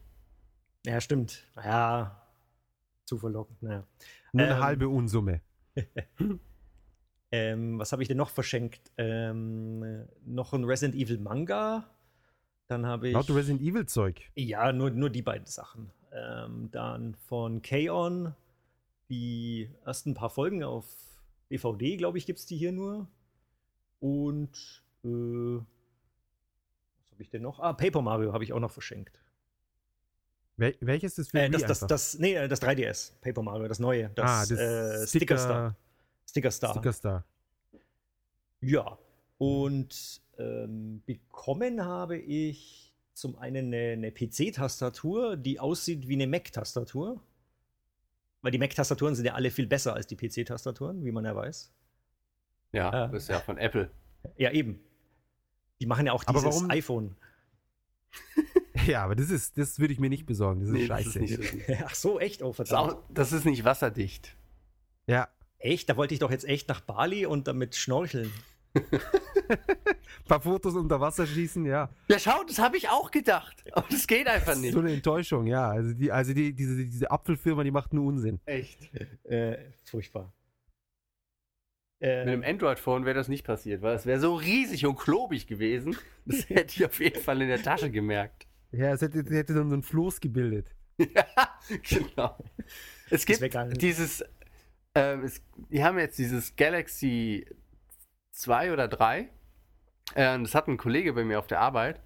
[0.86, 1.46] Ja, stimmt.
[1.56, 2.26] Ja,
[3.04, 3.62] zu verlockend.
[3.62, 3.86] Naja.
[4.32, 5.40] Nur eine ähm, halbe Unsumme.
[7.30, 8.92] ähm, was habe ich denn noch verschenkt?
[8.96, 11.88] Ähm, noch ein Resident Evil Manga
[12.68, 13.14] dann habe ich.
[13.14, 14.22] Laut Resident Evil Zeug.
[14.34, 15.90] Ja, nur, nur die beiden Sachen.
[16.12, 18.34] Ähm, dann von K-On!
[19.10, 20.84] die ersten paar Folgen auf
[21.50, 23.08] DVD, glaube ich, gibt es die hier nur.
[24.00, 25.08] Und äh,
[25.56, 27.58] was habe ich denn noch?
[27.58, 29.18] Ah, Paper Mario habe ich auch noch verschenkt.
[30.58, 33.78] Wel welches ist äh, für äh, das, das, das, nee, das 3DS, Paper Mario, das
[33.78, 35.76] neue, ah, das, ah, das äh, Sticker, Sticker Star.
[36.28, 36.72] Sticker Star.
[36.72, 37.24] Sticker Star.
[38.60, 38.98] Ja,
[39.38, 47.20] und ähm, bekommen habe ich zum einen eine, eine PC-Tastatur, die aussieht wie eine Mac-Tastatur.
[48.43, 51.73] Weil die Mac-Tastaturen sind ja alle viel besser als die PC-Tastaturen, wie man ja weiß.
[52.73, 53.90] Ja, äh, das ist ja von Apple.
[54.36, 54.78] Ja, eben.
[55.81, 56.70] Die machen ja auch dieses warum?
[56.70, 57.16] iPhone.
[58.86, 60.60] ja, aber das ist, das würde ich mir nicht besorgen.
[60.60, 61.19] Das ist nee, scheiße.
[61.19, 61.74] Das ist so.
[61.85, 62.43] Ach so, echt?
[62.43, 62.90] Oh, verdammt.
[63.09, 64.36] Das, das ist nicht wasserdicht.
[65.09, 65.28] Ja.
[65.59, 65.89] Echt?
[65.89, 68.31] Da wollte ich doch jetzt echt nach Bali und damit schnorcheln.
[70.20, 71.89] ein paar Fotos unter Wasser schießen, ja.
[72.09, 73.62] Ja, schau, das habe ich auch gedacht.
[73.72, 74.72] Aber das geht einfach nicht.
[74.72, 75.70] So eine Enttäuschung, ja.
[75.70, 78.40] Also, die, also die, diese, diese Apfelfirma, die macht nur Unsinn.
[78.47, 78.90] Echt.
[79.24, 80.32] Äh, äh furchtbar.
[82.01, 82.28] Äh, Mit ähm.
[82.43, 85.97] einem Android-Phone wäre das nicht passiert, weil es wäre so riesig und klobig gewesen.
[86.26, 88.47] Das hätte ich auf jeden Fall in der Tasche gemerkt.
[88.70, 90.74] Ja, es hätte, hätte dann so einen Floß gebildet.
[90.98, 91.06] ja,
[91.89, 92.36] genau.
[93.09, 93.40] Es gibt
[93.80, 94.22] dieses,
[94.94, 97.47] ähm, es, die haben jetzt dieses Galaxy
[98.32, 99.28] 2 oder 3
[100.14, 102.01] äh, das hat ein Kollege bei mir auf der Arbeit.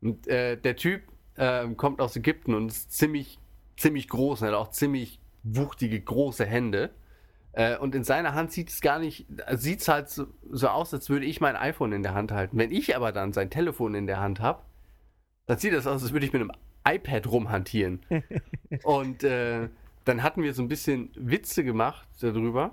[0.00, 1.02] Und äh, der Typ
[1.36, 3.38] äh, kommt aus Ägypten und ist ziemlich,
[3.76, 6.90] ziemlich groß und hat auch ziemlich wuchtige, große Hände.
[7.52, 10.92] Äh, und in seiner Hand sieht es gar nicht, sieht es halt so, so aus,
[10.94, 12.58] als würde ich mein iPhone in der Hand halten.
[12.58, 14.62] Wenn ich aber dann sein Telefon in der Hand habe,
[15.46, 16.52] dann sieht das aus, als würde ich mit einem
[16.88, 18.00] iPad rumhantieren.
[18.82, 19.68] und äh,
[20.04, 22.72] dann hatten wir so ein bisschen Witze gemacht darüber.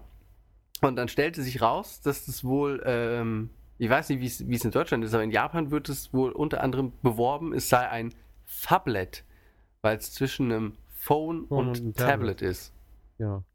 [0.82, 3.50] Und dann stellte sich raus, dass das wohl ähm,
[3.80, 6.62] ich weiß nicht, wie es in Deutschland ist, aber in Japan wird es wohl unter
[6.62, 9.24] anderem beworben, es sei ein Fablet,
[9.82, 11.98] weil es zwischen einem Phone und, und einem Tablet.
[12.40, 12.74] Tablet ist.
[13.18, 13.46] Genau.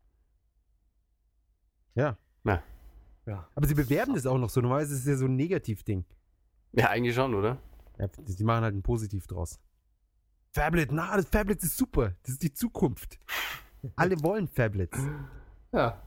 [1.95, 2.05] Ja.
[2.17, 2.19] Ja.
[2.43, 2.63] Na.
[3.27, 3.49] Ja.
[3.55, 4.63] Aber sie bewerben es auch noch so.
[4.63, 6.05] Normalerweise ist es ja so ein Negativ-Ding.
[6.73, 7.59] Ja, eigentlich schon, oder?
[7.99, 9.61] Ja, die machen halt ein Positiv draus.
[10.53, 12.15] Fablet, na, das Fablet ist super.
[12.23, 13.19] Das ist die Zukunft.
[13.97, 14.99] Alle wollen Fablets.
[15.73, 16.03] Ja.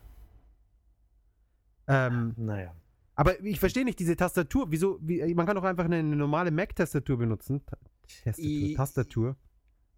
[1.87, 2.73] Ähm, naja.
[3.17, 4.67] Aber ich verstehe nicht diese Tastatur.
[4.71, 4.97] Wieso?
[5.01, 7.63] Wie, man kann doch einfach eine, normale Mac-Tastatur benutzen.
[8.23, 9.35] Tastatur, Tastatur.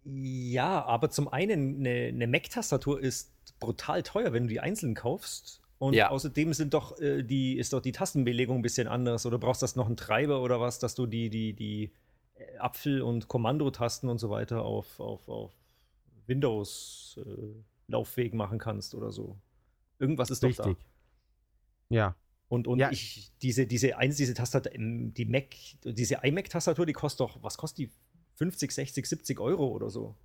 [0.04, 3.30] Ja, aber zum einen, eine, eine Mac-Tastatur ist
[3.60, 5.60] brutal teuer, wenn du die einzeln kaufst.
[5.76, 6.08] Und ja.
[6.08, 9.26] außerdem sind doch, äh, die, ist doch die Tastenbelegung ein bisschen anders.
[9.26, 11.92] Oder brauchst das noch einen Treiber oder was, dass du die, die, die
[12.36, 15.52] äh, Apfel- und Kommandotasten und so weiter auf, auf, auf
[16.26, 19.36] Windows-Laufweg äh, machen kannst oder so.
[19.98, 20.64] Irgendwas ist Richtig.
[20.64, 20.80] doch da.
[21.90, 22.16] Ja,
[22.50, 22.90] und, und ja.
[22.90, 25.54] ich, diese, diese, eins, diese Tastatur, ähm, die Mac,
[25.84, 27.90] diese iMac-Tastatur, die kostet doch, was kostet die?
[28.34, 30.16] 50, 60, 70 Euro oder so.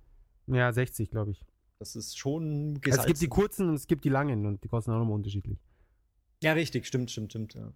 [0.48, 1.42] Ja, 60, glaube ich.
[1.78, 2.90] Das ist schon gesalzen.
[2.90, 5.14] Also es gibt die kurzen und es gibt die langen und die kosten auch nochmal
[5.14, 5.58] unterschiedlich.
[6.42, 7.72] Ja, richtig, stimmt, stimmt, stimmt, ja.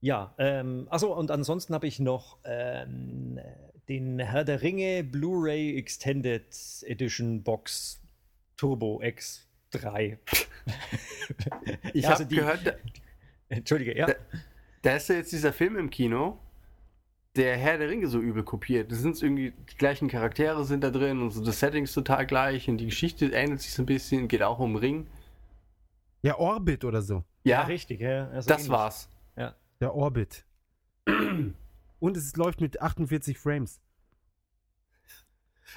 [0.00, 3.38] Ja, ähm, achso, und ansonsten habe ich noch ähm,
[3.88, 6.44] den Herr der Ringe Blu-ray Extended
[6.82, 8.02] Edition Box
[8.56, 10.18] Turbo X drei.
[11.92, 12.76] ich also habe gehört.
[13.48, 14.06] Entschuldige, ja.
[14.06, 14.14] Da,
[14.82, 16.38] da, ist ja jetzt dieser Film im Kino,
[17.36, 18.92] der Herr der Ringe so übel kopiert.
[18.92, 22.26] Das sind irgendwie die gleichen Charaktere sind da drin und so das Setting ist total
[22.26, 25.06] gleich und die Geschichte ähnelt sich so ein bisschen, geht auch um Ring.
[26.22, 27.24] Ja, Orbit oder so.
[27.44, 28.28] Ja, ja richtig, ja.
[28.28, 28.70] Also das ähnlich.
[28.72, 29.08] war's.
[29.36, 29.56] Ja.
[29.80, 30.44] Der Orbit.
[31.06, 33.80] und es läuft mit 48 Frames.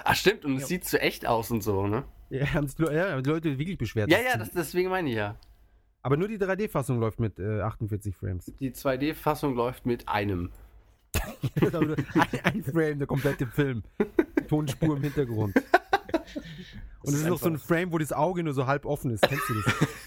[0.04, 2.04] Ah, stimmt, und es sieht zu echt aus und so, ne?
[2.30, 4.10] Ja, haben sich ja, die Leute wirklich beschwert.
[4.12, 5.36] Ja, ja, das, deswegen meine ich ja.
[6.02, 8.52] Aber nur die 3D-Fassung läuft mit äh, 48 Frames.
[8.60, 10.52] Die 2D-Fassung läuft mit einem.
[11.62, 11.96] ein,
[12.44, 13.84] ein, Frame, der komplette Film.
[14.48, 15.56] Tonspur im Hintergrund.
[17.04, 19.12] Und es ist, ist noch so ein Frame, wo das Auge nur so halb offen
[19.12, 19.22] ist.
[19.28, 19.62] Kennst du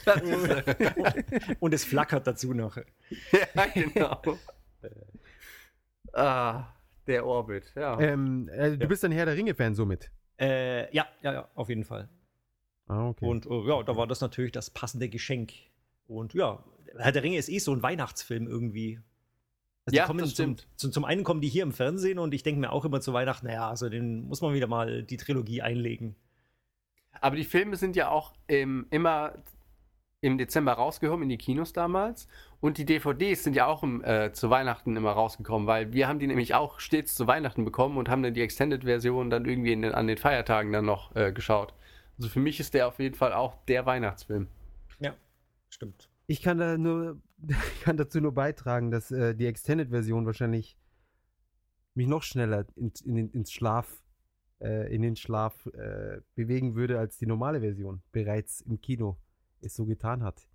[0.05, 1.57] das?
[1.61, 2.77] Und es flackert dazu noch.
[2.77, 4.21] Ja, genau.
[6.13, 6.65] ah,
[7.07, 7.99] der Orbit, ja.
[8.01, 8.87] Ähm, äh, du ja.
[8.87, 10.11] bist ein Herr der Ringe-Fan somit.
[10.41, 12.09] Äh, ja, ja, ja, auf jeden Fall.
[12.87, 13.27] Ah, okay.
[13.27, 15.53] Und äh, ja, da war das natürlich das passende Geschenk.
[16.07, 16.63] Und ja,
[16.97, 19.01] Herr der Ringe ist eh so ein Weihnachtsfilm irgendwie.
[19.85, 20.69] Also ja, das stimmt.
[20.77, 23.13] Zum, zum, einen kommen die hier im Fernsehen und ich denke mir auch immer zu
[23.13, 26.15] Weihnachten, naja, also den muss man wieder mal die Trilogie einlegen.
[27.21, 29.35] Aber die Filme sind ja auch ähm, immer
[30.21, 32.29] im Dezember rausgehoben in die Kinos damals
[32.61, 36.19] und die DVDs sind ja auch im, äh, zu Weihnachten immer rausgekommen, weil wir haben
[36.19, 39.85] die nämlich auch stets zu Weihnachten bekommen und haben dann die Extended-Version dann irgendwie den,
[39.85, 41.73] an den Feiertagen dann noch äh, geschaut.
[42.17, 44.49] Also für mich ist der auf jeden Fall auch der Weihnachtsfilm.
[44.99, 45.15] Ja,
[45.71, 46.11] stimmt.
[46.27, 50.77] Ich kann, da nur, ich kann dazu nur beitragen, dass äh, die Extended-Version wahrscheinlich
[51.95, 54.03] mich noch schneller in, in, ins Schlaf,
[54.61, 59.17] äh, in den Schlaf äh, bewegen würde als die normale Version bereits im Kino
[59.61, 60.49] es so getan hat.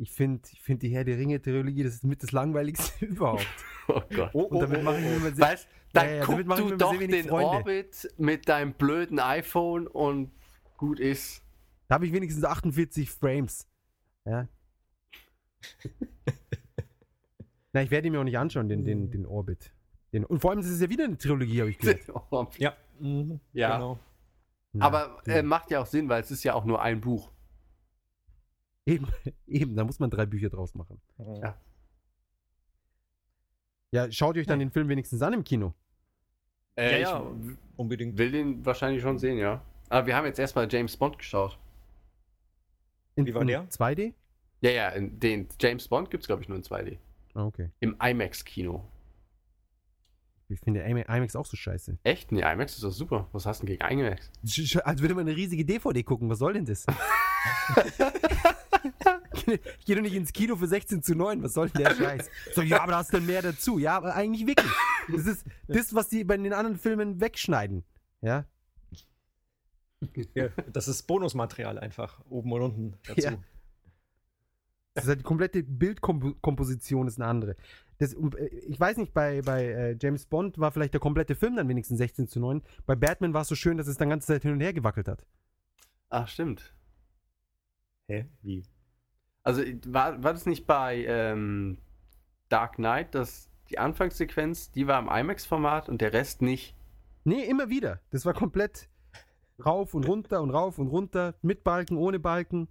[0.00, 3.46] Ich finde ich find die Herr der Ringe-Trilogie, das ist mit das langweiligste überhaupt.
[3.90, 4.30] Oh Gott.
[4.34, 5.40] Oh, und damit machen wir oh.
[5.40, 7.32] Weißt, dann ja, ja, guck du doch den Freunde.
[7.56, 10.30] Orbit mit deinem blöden iPhone und
[10.76, 11.42] gut ist.
[11.86, 13.66] Da habe ich wenigstens 48 Frames.
[14.26, 14.46] Ja.
[17.72, 19.10] Na, ich werde ihn mir auch nicht anschauen, den, den, mhm.
[19.10, 19.72] den Orbit.
[20.12, 22.00] Den, und vor allem, ist es ja wieder eine Trilogie, habe ich gehört.
[22.58, 22.76] ja.
[23.00, 23.74] Mhm, ja.
[23.78, 23.98] Genau.
[24.74, 27.30] Ja, Aber äh, macht ja auch Sinn, weil es ist ja auch nur ein Buch.
[28.88, 29.06] Eben,
[29.46, 31.00] eben, da muss man drei Bücher draus machen.
[31.18, 31.54] Ja.
[33.90, 35.74] Ja, schaut euch dann den Film wenigstens an im Kino.
[36.76, 37.26] Äh, ja, ja,
[37.76, 38.16] unbedingt.
[38.16, 39.62] Will den wahrscheinlich schon sehen, ja.
[39.90, 41.58] Aber wir haben jetzt erstmal James Bond geschaut.
[43.16, 43.68] In, Wie war der?
[43.68, 44.14] 2D?
[44.60, 46.98] Ja, ja, in den James Bond gibt es, glaube ich, nur in 2D.
[47.34, 47.70] Ah, okay.
[47.80, 48.86] Im IMAX-Kino.
[50.50, 51.98] Ich finde IMAX auch so scheiße.
[52.04, 52.32] Echt?
[52.32, 53.28] Nee, IMAX ist doch super.
[53.32, 54.30] Was hast du denn gegen IMAX?
[54.84, 56.30] Als würde man eine riesige DVD gucken.
[56.30, 56.86] Was soll denn das?
[59.46, 61.42] ich gehe doch nicht ins Kino für 16 zu 9.
[61.42, 62.28] Was soll denn der Scheiß?
[62.54, 63.78] So, ja, aber da hast du mehr dazu.
[63.78, 64.70] Ja, aber eigentlich wirklich.
[65.08, 67.84] Das ist das, was die bei den anderen Filmen wegschneiden.
[68.20, 68.44] Ja.
[70.34, 73.20] ja das ist Bonusmaterial einfach, oben und unten dazu.
[73.20, 73.32] Ja.
[74.94, 77.56] Das ist halt die komplette Bildkomposition ist eine andere.
[77.98, 81.54] Das, äh, ich weiß nicht, bei, bei äh, James Bond war vielleicht der komplette Film
[81.54, 82.62] dann wenigstens 16 zu 9.
[82.84, 85.06] Bei Batman war es so schön, dass es dann ganze Zeit hin und her gewackelt
[85.06, 85.24] hat.
[86.10, 86.74] Ach, stimmt.
[88.08, 88.26] Hä?
[88.42, 88.62] Wie?
[89.42, 91.78] Also äh, war, war das nicht bei ähm,
[92.48, 96.74] Dark Knight, dass die Anfangssequenz, die war im IMAX-Format und der Rest nicht?
[97.24, 98.00] Nee, immer wieder.
[98.10, 98.88] Das war komplett
[99.64, 102.68] rauf und runter und rauf und runter, mit Balken, ohne Balken.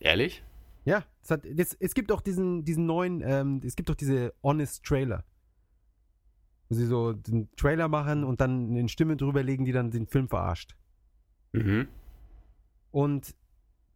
[0.00, 0.42] Ehrlich?
[0.84, 4.34] Ja, es, hat, es, es gibt auch diesen, diesen neuen, ähm, es gibt auch diese
[4.42, 5.24] Honest Trailer.
[6.68, 10.06] Wo sie so den Trailer machen und dann eine Stimme drüber legen, die dann den
[10.06, 10.74] Film verarscht.
[11.52, 11.86] Mhm.
[12.90, 13.34] Und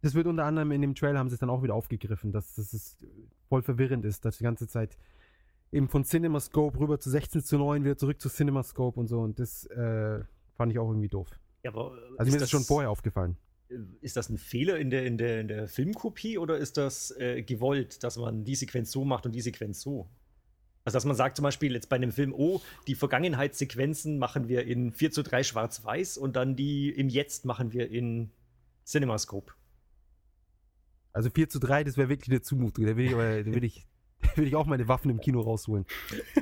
[0.01, 2.55] das wird unter anderem in dem Trailer haben sie es dann auch wieder aufgegriffen, dass,
[2.55, 2.97] dass es
[3.47, 4.97] voll verwirrend ist, dass die ganze Zeit
[5.71, 9.39] eben von CinemaScope rüber zu 16 zu 9 wieder zurück zu CinemaScope und so und
[9.39, 10.21] das äh,
[10.55, 11.29] fand ich auch irgendwie doof.
[11.63, 13.37] Ja, aber äh, also ist mir ist das schon vorher aufgefallen.
[13.69, 17.15] Äh, ist das ein Fehler in der, in der, in der Filmkopie oder ist das
[17.19, 20.09] äh, gewollt, dass man die Sequenz so macht und die Sequenz so?
[20.83, 24.65] Also, dass man sagt zum Beispiel jetzt bei einem Film, oh, die Vergangenheitssequenzen machen wir
[24.65, 28.31] in 4 zu 3 schwarz-weiß und dann die im Jetzt machen wir in
[28.83, 29.53] CinemaScope.
[31.13, 32.85] Also 4 zu 3, das wäre wirklich eine Zumutung.
[32.85, 33.85] Da will ich, aber, da will ich,
[34.35, 35.85] will ich auch meine Waffen im Kino rausholen.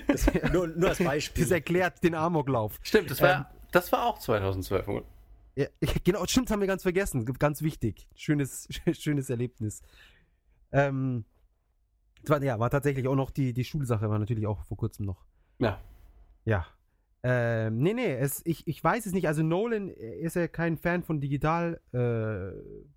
[0.07, 1.43] Das, nur, nur als Beispiel.
[1.43, 2.79] Das erklärt den Amoklauf.
[2.83, 4.87] Stimmt, das war, ähm, das war auch 2012,
[5.55, 5.67] Ja,
[6.03, 7.25] genau, stimmt, das haben wir ganz vergessen.
[7.37, 8.07] Ganz wichtig.
[8.15, 9.81] Schönes, schönes Erlebnis.
[10.71, 11.25] Ähm,
[12.27, 15.25] war, ja, war tatsächlich auch noch die, die Schulsache, war natürlich auch vor kurzem noch.
[15.59, 15.81] Ja.
[16.45, 16.67] Ja.
[17.21, 19.27] Ähm, nee, nee, es, ich, ich weiß es nicht.
[19.27, 22.87] Also Nolan äh, ist ja kein Fan von digital äh,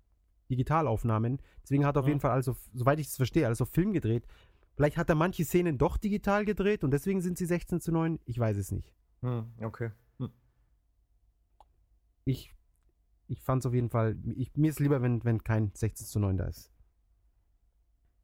[0.49, 1.39] Digitalaufnahmen.
[1.63, 2.09] Deswegen hat er auf ja.
[2.09, 2.11] Mhm.
[2.13, 4.25] jeden Fall alles, soweit ich es verstehe, alles auf Film gedreht.
[4.75, 8.19] Vielleicht hat er manche Szenen doch digital gedreht und deswegen sind sie 16 zu 9.
[8.25, 8.91] Ich weiß es nicht.
[9.21, 9.91] Hm, okay.
[10.17, 10.31] Hm.
[12.25, 12.55] Ich,
[13.27, 16.19] ich fand es auf jeden Fall, ich, mir ist lieber, wenn, wenn kein 16 zu
[16.19, 16.71] 9 da ist.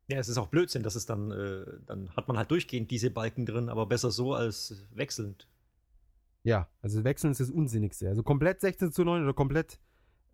[0.08, 3.12] Ja, es ist auch Blödsinn, dass es dann, äh, dann hat man halt durchgehend diese
[3.12, 5.48] Balken drin, aber besser so als wechselnd.
[6.42, 8.10] Ja, also wechseln ist das Unsinnigste.
[8.10, 9.80] Also komplett 16 zu 9 oder komplett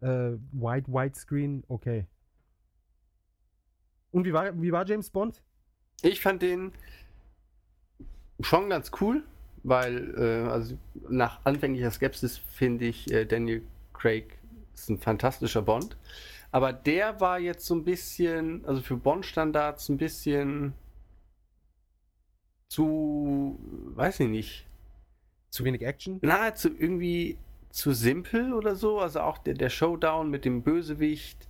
[0.01, 2.05] äh, White, White Screen, okay.
[4.11, 5.41] Und wie war, wie war James Bond?
[6.01, 6.73] Ich fand den
[8.41, 9.23] schon ganz cool,
[9.63, 10.77] weil äh, also
[11.09, 13.63] nach anfänglicher Skepsis finde ich äh, Daniel
[13.93, 14.37] Craig
[14.73, 15.95] ist ein fantastischer Bond.
[16.51, 20.73] Aber der war jetzt so ein bisschen, also für Bond-Standards ein bisschen
[22.69, 23.57] zu,
[23.95, 24.67] weiß ich nicht.
[25.49, 26.19] Zu wenig Action?
[26.21, 27.37] Nahezu irgendwie
[27.75, 28.99] zu simpel oder so.
[28.99, 31.47] Also auch der, der Showdown mit dem Bösewicht.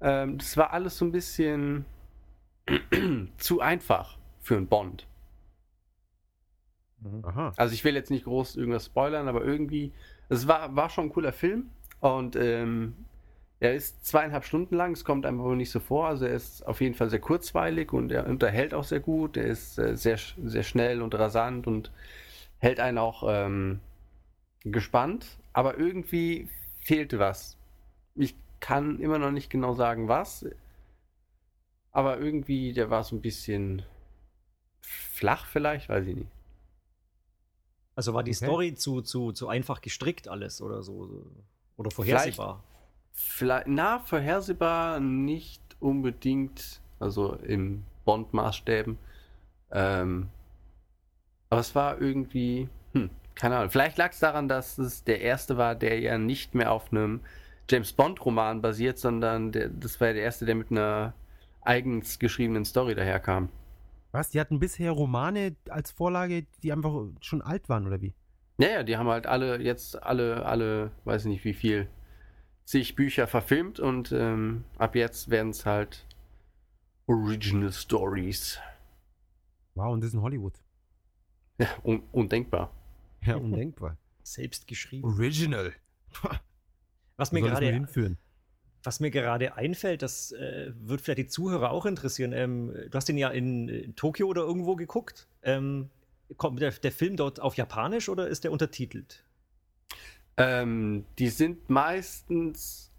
[0.00, 1.86] Ähm, das war alles so ein bisschen
[3.38, 5.06] zu einfach für einen Bond.
[7.00, 7.24] Mhm.
[7.24, 7.52] Aha.
[7.56, 9.92] Also ich will jetzt nicht groß irgendwas spoilern, aber irgendwie,
[10.28, 11.70] es war, war schon ein cooler Film
[12.00, 12.94] und ähm,
[13.58, 16.82] er ist zweieinhalb Stunden lang, es kommt einfach nicht so vor, also er ist auf
[16.82, 20.62] jeden Fall sehr kurzweilig und er unterhält auch sehr gut, er ist äh, sehr, sehr
[20.62, 21.90] schnell und rasant und
[22.58, 23.80] hält einen auch ähm,
[24.62, 26.48] gespannt aber irgendwie
[26.82, 27.56] fehlte was.
[28.14, 30.44] Ich kann immer noch nicht genau sagen, was.
[31.92, 33.82] Aber irgendwie, der war so ein bisschen
[34.80, 36.30] flach, vielleicht, weiß ich nicht.
[37.94, 38.44] Also war die okay.
[38.46, 41.24] Story zu, zu, zu einfach gestrickt alles oder so?
[41.76, 42.62] Oder vorhersehbar?
[43.12, 43.32] Vielleicht,
[43.66, 48.98] vielleicht, na, vorhersehbar nicht unbedingt, also im Bond-Maßstäben.
[49.70, 50.28] Ähm,
[51.48, 52.68] aber es war irgendwie,
[53.34, 56.70] keine Ahnung, vielleicht lag es daran, dass es der erste war, der ja nicht mehr
[56.72, 57.20] auf einem
[57.68, 61.14] James Bond-Roman basiert, sondern der, das war ja der erste, der mit einer
[61.62, 63.48] eigens geschriebenen Story daherkam.
[64.12, 64.30] Was?
[64.30, 68.12] Die hatten bisher Romane als Vorlage, die einfach schon alt waren, oder wie?
[68.58, 71.88] Naja, die haben halt alle, jetzt alle, alle, weiß ich nicht wie viel,
[72.64, 76.06] zig Bücher verfilmt und ähm, ab jetzt werden es halt
[77.06, 78.60] Original Stories.
[79.74, 80.54] Wow, und das ist in Hollywood.
[81.58, 82.70] Ja, un undenkbar.
[83.24, 83.96] Ja, undenkbar.
[84.22, 85.04] Selbst geschrieben.
[85.06, 85.72] Original.
[87.16, 87.86] Was mir gerade
[88.86, 92.34] was mir gerade einfällt, das äh, wird vielleicht die Zuhörer auch interessieren.
[92.34, 95.26] Ähm, du hast den ja in, in Tokio oder irgendwo geguckt.
[95.42, 95.88] Ähm,
[96.36, 99.24] kommt der, der, Film dort auf Japanisch oder ist der untertitelt?
[100.36, 102.92] Ähm, die sind meistens,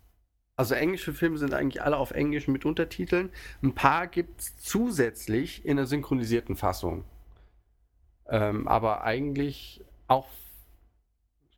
[0.56, 3.30] also englische Filme sind eigentlich alle auf Englisch mit Untertiteln.
[3.62, 7.04] Ein paar gibt es zusätzlich in einer synchronisierten Fassung.
[8.28, 10.28] Ähm, aber eigentlich auch,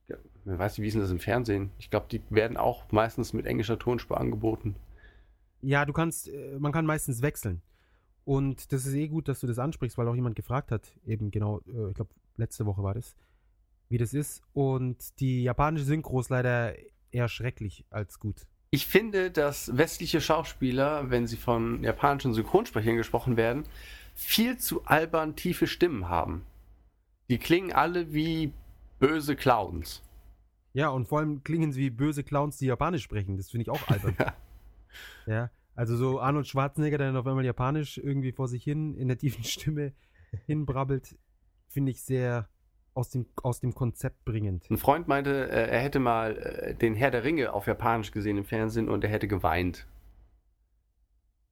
[0.07, 0.14] ich
[0.45, 1.72] weiß nicht, wie ist denn das im Fernsehen?
[1.78, 4.76] Ich glaube, die werden auch meistens mit englischer Tonspur angeboten.
[5.61, 7.61] Ja, du kannst, äh, man kann meistens wechseln.
[8.24, 11.32] Und das ist eh gut, dass du das ansprichst, weil auch jemand gefragt hat, eben
[11.32, 13.15] genau, äh, ich glaube, letzte Woche war das,
[13.90, 14.41] wie das ist.
[14.53, 16.76] Und die japanische Synchro ist leider
[17.11, 18.48] eher schrecklich als gut.
[18.69, 23.64] Ich finde, dass westliche Schauspieler, wenn sie von japanischen Synchronsprechern gesprochen werden,
[24.14, 26.44] viel zu albern tiefe Stimmen haben.
[27.30, 28.54] Die klingen alle wie
[28.99, 30.02] böse Clowns.
[30.74, 33.38] Ja, und vor allem klingen sie wie böse Clowns, die Japanisch sprechen.
[33.38, 34.16] Das finde ich auch albern.
[35.26, 35.49] ja.
[35.76, 39.18] Also so Arnold Schwarzenegger, der dann auf einmal Japanisch irgendwie vor sich hin in der
[39.18, 39.91] tiefen Stimme
[40.45, 41.16] hinbrabbelt,
[41.68, 42.48] finde ich sehr
[42.94, 44.70] aus dem, aus dem Konzept bringend.
[44.72, 48.38] Ein Freund meinte, äh, er hätte mal äh, den Herr der Ringe auf Japanisch gesehen
[48.38, 49.86] im Fernsehen und er hätte geweint.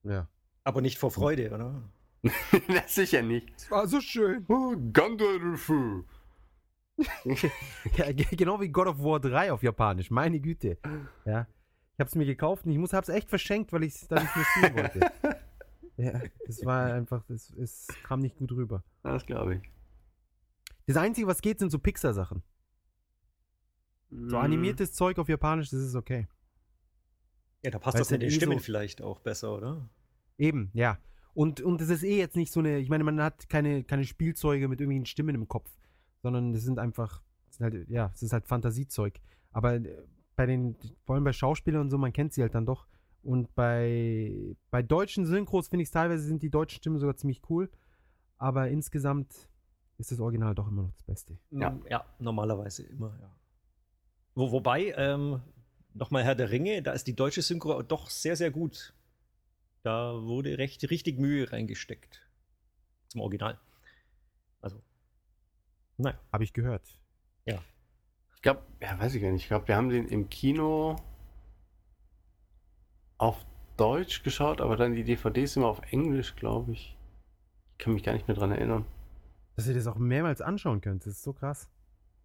[0.02, 0.26] Ja.
[0.64, 1.14] Aber nicht vor hm.
[1.14, 1.82] Freude, oder?
[2.68, 3.48] das sicher nicht.
[3.56, 4.44] Es war so schön.
[4.48, 6.04] Oh, Gandalfu.
[7.96, 10.10] ja, genau wie God of War 3 auf Japanisch.
[10.10, 10.78] Meine Güte.
[11.24, 11.46] Ja.
[11.94, 14.34] Ich hab's mir gekauft und ich muss, hab's echt verschenkt, weil ich es da nicht
[14.36, 15.00] mehr spielen wollte.
[15.98, 18.82] ja, es war einfach, es, es kam nicht gut rüber.
[19.02, 19.60] Das glaube ich.
[20.86, 22.42] Das Einzige, was geht, sind so Pixar-Sachen.
[24.10, 24.42] So mhm.
[24.44, 26.28] animiertes Zeug auf Japanisch, das ist okay.
[27.64, 29.88] Ja, da passt weißt das mit den eh Stimmen so vielleicht auch besser, oder?
[30.38, 30.98] Eben, ja.
[31.36, 34.06] Und, und es ist eh jetzt nicht so eine, ich meine, man hat keine, keine
[34.06, 35.70] Spielzeuge mit irgendwelchen Stimmen im Kopf,
[36.22, 39.20] sondern es sind einfach, es sind halt, ja, es ist halt Fantasiezeug.
[39.52, 39.98] Aber äh,
[40.34, 42.86] bei den, vor allem bei Schauspielern und so, man kennt sie halt dann doch.
[43.22, 47.42] Und bei, bei deutschen Synchros finde ich es teilweise sind die deutschen Stimmen sogar ziemlich
[47.50, 47.68] cool.
[48.38, 49.50] Aber insgesamt
[49.98, 51.36] ist das Original doch immer noch das Beste.
[51.50, 53.30] Ja, ja normalerweise immer, ja.
[54.34, 55.42] Wo, wobei, ähm,
[55.92, 58.94] nochmal Herr der Ringe, da ist die deutsche Synchro doch sehr, sehr gut.
[59.86, 62.28] Da wurde recht, richtig Mühe reingesteckt.
[63.06, 63.56] Zum Original.
[64.60, 64.82] Also,
[65.96, 66.18] naja.
[66.32, 66.98] Habe ich gehört.
[67.44, 67.62] Ja.
[68.34, 69.42] Ich glaube, ja, weiß ich gar nicht.
[69.42, 70.96] Ich glaube, wir haben den im Kino
[73.16, 73.46] auf
[73.76, 76.98] Deutsch geschaut, aber dann die DVDs immer auf Englisch, glaube ich.
[77.70, 78.84] Ich kann mich gar nicht mehr dran erinnern.
[79.54, 81.70] Dass ihr das auch mehrmals anschauen könnt, das ist so krass.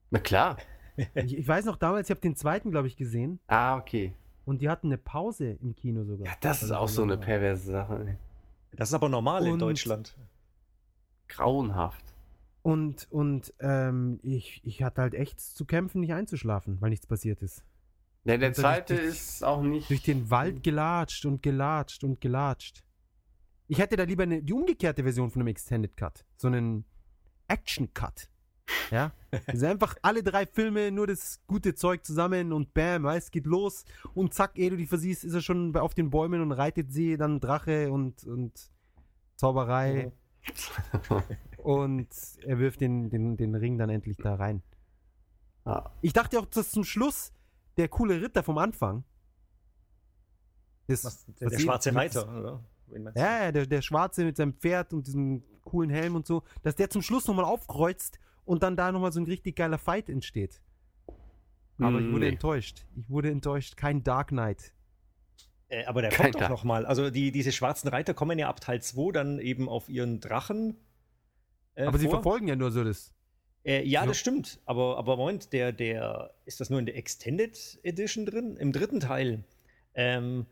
[0.09, 0.57] Na klar.
[0.97, 3.39] ich, ich weiß noch damals, ich habe den zweiten, glaube ich, gesehen.
[3.45, 4.15] Ah, okay.
[4.45, 6.27] Und die hatten eine Pause im Kino sogar.
[6.27, 8.17] Ja, das ist also auch so eine perverse Sache.
[8.73, 10.17] Das ist aber normal und in Deutschland.
[11.27, 12.03] Grauenhaft.
[12.63, 17.41] Und, und ähm, ich, ich hatte halt echt zu kämpfen, nicht einzuschlafen, weil nichts passiert
[17.41, 17.63] ist.
[18.23, 19.89] Ja, der zweite durch, ist auch nicht.
[19.89, 22.83] Durch den Wald gelatscht und gelatscht und gelatscht.
[23.67, 26.25] Ich hätte da lieber eine, die umgekehrte Version von einem Extended Cut.
[26.37, 26.85] So einen
[27.47, 28.29] Action Cut.
[28.89, 29.11] Ja?
[29.47, 33.85] Also einfach alle drei Filme, nur das gute Zeug zusammen und bam, es geht los
[34.13, 37.17] und zack, eh du die versiehst, ist er schon auf den Bäumen und reitet sie,
[37.17, 38.71] dann Drache und, und
[39.35, 40.11] Zauberei.
[41.57, 42.07] und
[42.45, 44.63] er wirft den, den, den Ring dann endlich da rein.
[46.01, 47.31] Ich dachte auch, dass zum Schluss
[47.77, 49.03] der coole Ritter vom Anfang.
[50.87, 52.63] Das, was, der, was der schwarze Reiter, oder?
[53.15, 56.75] Ja, ja der, der Schwarze mit seinem Pferd und diesem coolen Helm und so, dass
[56.75, 58.19] der zum Schluss nochmal aufkreuzt
[58.51, 60.59] und dann da nochmal so ein richtig geiler Fight entsteht.
[61.79, 62.31] Aber ich wurde nee.
[62.31, 62.85] enttäuscht.
[62.97, 63.77] Ich wurde enttäuscht.
[63.77, 64.73] Kein Dark Knight.
[65.69, 66.85] Äh, aber der Kein kommt doch nochmal.
[66.85, 70.75] Also die, diese schwarzen Reiter kommen ja ab Teil 2 dann eben auf ihren Drachen.
[71.75, 71.99] Äh, aber vor.
[72.01, 73.13] sie verfolgen ja nur so das.
[73.63, 74.07] Äh, ja, so.
[74.07, 74.59] das stimmt.
[74.65, 78.57] Aber, aber Moment, der, der, ist das nur in der Extended Edition drin?
[78.57, 79.45] Im dritten Teil.
[79.93, 80.45] Ähm,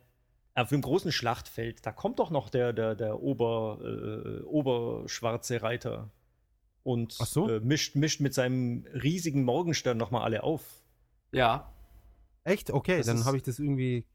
[0.55, 6.09] auf dem großen Schlachtfeld, da kommt doch noch der, der, der Ober, äh, Oberschwarze Reiter
[6.89, 7.47] und so.
[7.47, 10.81] äh, mischt, mischt mit seinem riesigen Morgenstern nochmal alle auf.
[11.31, 11.71] Ja.
[12.43, 12.71] Echt?
[12.71, 14.05] Okay, das dann habe ich das irgendwie.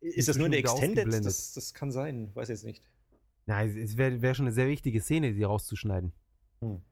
[0.00, 1.06] Ist das nur eine Extended?
[1.24, 2.82] Das, das, kann sein, weiß jetzt nicht.
[3.46, 6.12] Nein, es wäre wär schon eine sehr wichtige Szene, die rauszuschneiden.
[6.60, 6.82] Hm.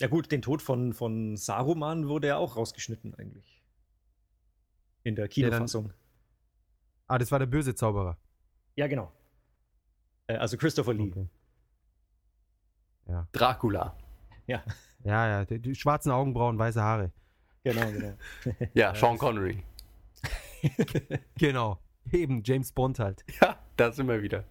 [0.00, 3.62] Ja, gut, den Tod von, von Saruman wurde ja auch rausgeschnitten, eigentlich.
[5.04, 5.92] In der Kinofassung.
[7.06, 8.18] ah, das war der böse Zauberer.
[8.76, 9.10] Ja, genau.
[10.26, 11.10] Äh, also Christopher Lee.
[11.10, 11.28] Okay.
[13.10, 13.26] Ja.
[13.32, 13.94] Dracula.
[14.46, 14.62] Ja.
[15.04, 17.10] Ja, ja, die, die schwarzen Augenbrauen, weiße Haare.
[17.64, 18.14] Genau, genau.
[18.74, 19.62] ja, Sean Connery.
[21.38, 21.78] genau.
[22.12, 23.24] Eben, James Bond halt.
[23.40, 24.44] Ja, da sind wir wieder.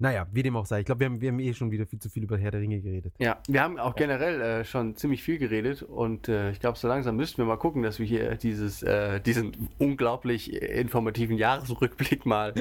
[0.00, 0.80] Naja, wie dem auch sei.
[0.80, 2.60] Ich glaube, wir haben, wir haben eh schon wieder viel zu viel über Herr der
[2.60, 3.14] Ringe geredet.
[3.18, 6.86] Ja, wir haben auch generell äh, schon ziemlich viel geredet und äh, ich glaube, so
[6.86, 12.54] langsam müssten wir mal gucken, dass wir hier dieses, äh, diesen unglaublich informativen Jahresrückblick mal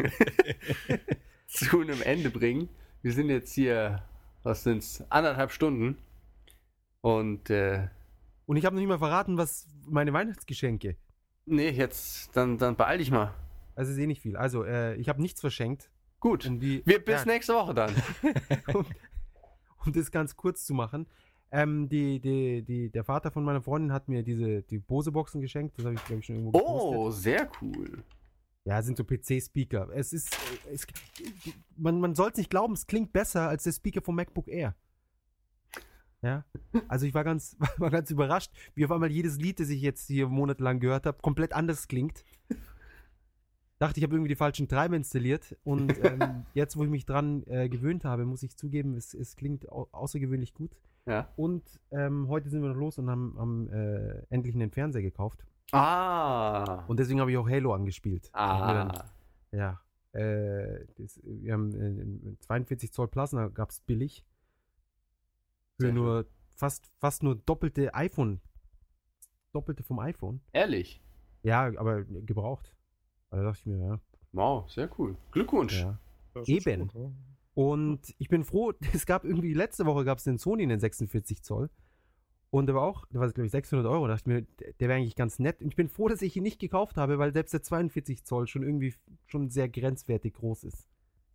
[1.46, 2.68] zu einem Ende bringen.
[3.02, 4.00] Wir sind jetzt hier,
[4.44, 5.98] was sind's, anderthalb Stunden.
[7.00, 7.88] Und, äh,
[8.46, 10.96] Und ich habe noch nicht mal verraten, was meine Weihnachtsgeschenke.
[11.44, 13.34] Nee, jetzt, dann, dann beeil dich mal.
[13.74, 14.36] Also ist eh nicht viel.
[14.36, 15.90] Also, äh, ich habe nichts verschenkt.
[16.20, 16.46] Gut.
[16.46, 17.32] Um die, Wir bis ja.
[17.32, 17.92] nächste Woche dann.
[18.72, 18.86] um,
[19.84, 21.06] um, das ganz kurz zu machen.
[21.50, 25.76] Ähm, die, die, die, der Vater von meiner Freundin hat mir diese die Bose-Boxen geschenkt.
[25.76, 26.60] Das habe ich, glaube ich, schon irgendwo oh,
[26.90, 26.98] gepostet.
[26.98, 28.02] Oh, sehr cool.
[28.64, 29.88] Ja, sind so PC-Speaker.
[29.92, 30.86] Es ist, äh, es,
[31.76, 34.74] man, man soll es nicht glauben, es klingt besser als der Speaker vom MacBook Air.
[36.22, 36.44] Ja,
[36.86, 40.06] also ich war ganz, war ganz überrascht, wie auf einmal jedes Lied, das ich jetzt
[40.06, 42.24] hier monatelang gehört habe, komplett anders klingt.
[43.80, 47.42] Dachte, ich habe irgendwie die falschen Treiber installiert und ähm, jetzt, wo ich mich dran
[47.48, 50.76] äh, gewöhnt habe, muss ich zugeben, es, es klingt au außergewöhnlich gut.
[51.06, 51.26] Ja.
[51.34, 55.44] Und ähm, heute sind wir noch los und haben, haben äh, endlich einen Fernseher gekauft.
[55.72, 56.84] Ah.
[56.86, 58.28] Und deswegen habe ich auch Halo angespielt.
[58.32, 58.74] Ah.
[59.52, 59.80] Dann, ja.
[60.12, 64.22] Äh, das, wir haben äh, 42 Zoll Plasma gab es billig.
[65.80, 66.32] Für Sehr nur schön.
[66.54, 68.40] fast, fast nur doppelte iPhone.
[69.52, 70.40] Doppelte vom iPhone.
[70.52, 71.00] Ehrlich?
[71.42, 72.76] Ja, aber gebraucht.
[73.30, 73.98] Da dachte ich mir, ja.
[74.32, 75.16] Wow, sehr cool.
[75.30, 75.80] Glückwunsch.
[75.80, 75.98] Ja.
[76.44, 76.86] Eben.
[76.88, 77.10] Gut, ja.
[77.54, 80.80] Und ich bin froh, es gab irgendwie letzte Woche gab es den Sony in den
[80.80, 81.70] 46 Zoll.
[82.52, 84.06] Und der war auch, der war, glaube ich, 600 Euro.
[84.06, 85.62] Da dachte ich mir, der wäre eigentlich ganz nett.
[85.62, 88.46] Und ich bin froh, dass ich ihn nicht gekauft habe, weil selbst der 42 Zoll
[88.46, 88.92] schon irgendwie
[89.26, 90.86] schon sehr grenzwertig groß ist.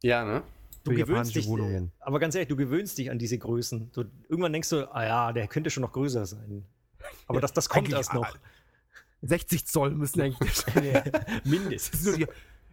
[0.04, 0.44] Ja, ne?
[0.84, 1.92] Du gewöhnst dich, Wohnungen.
[2.00, 3.90] aber ganz ehrlich, du gewöhnst dich an diese Größen.
[3.96, 6.64] Du, irgendwann denkst du, ah ja, der könnte schon noch größer sein.
[7.26, 8.32] Aber ja, das, das kommt erst noch.
[9.24, 10.64] 60 Zoll müssen eigentlich
[11.46, 12.26] mindestens.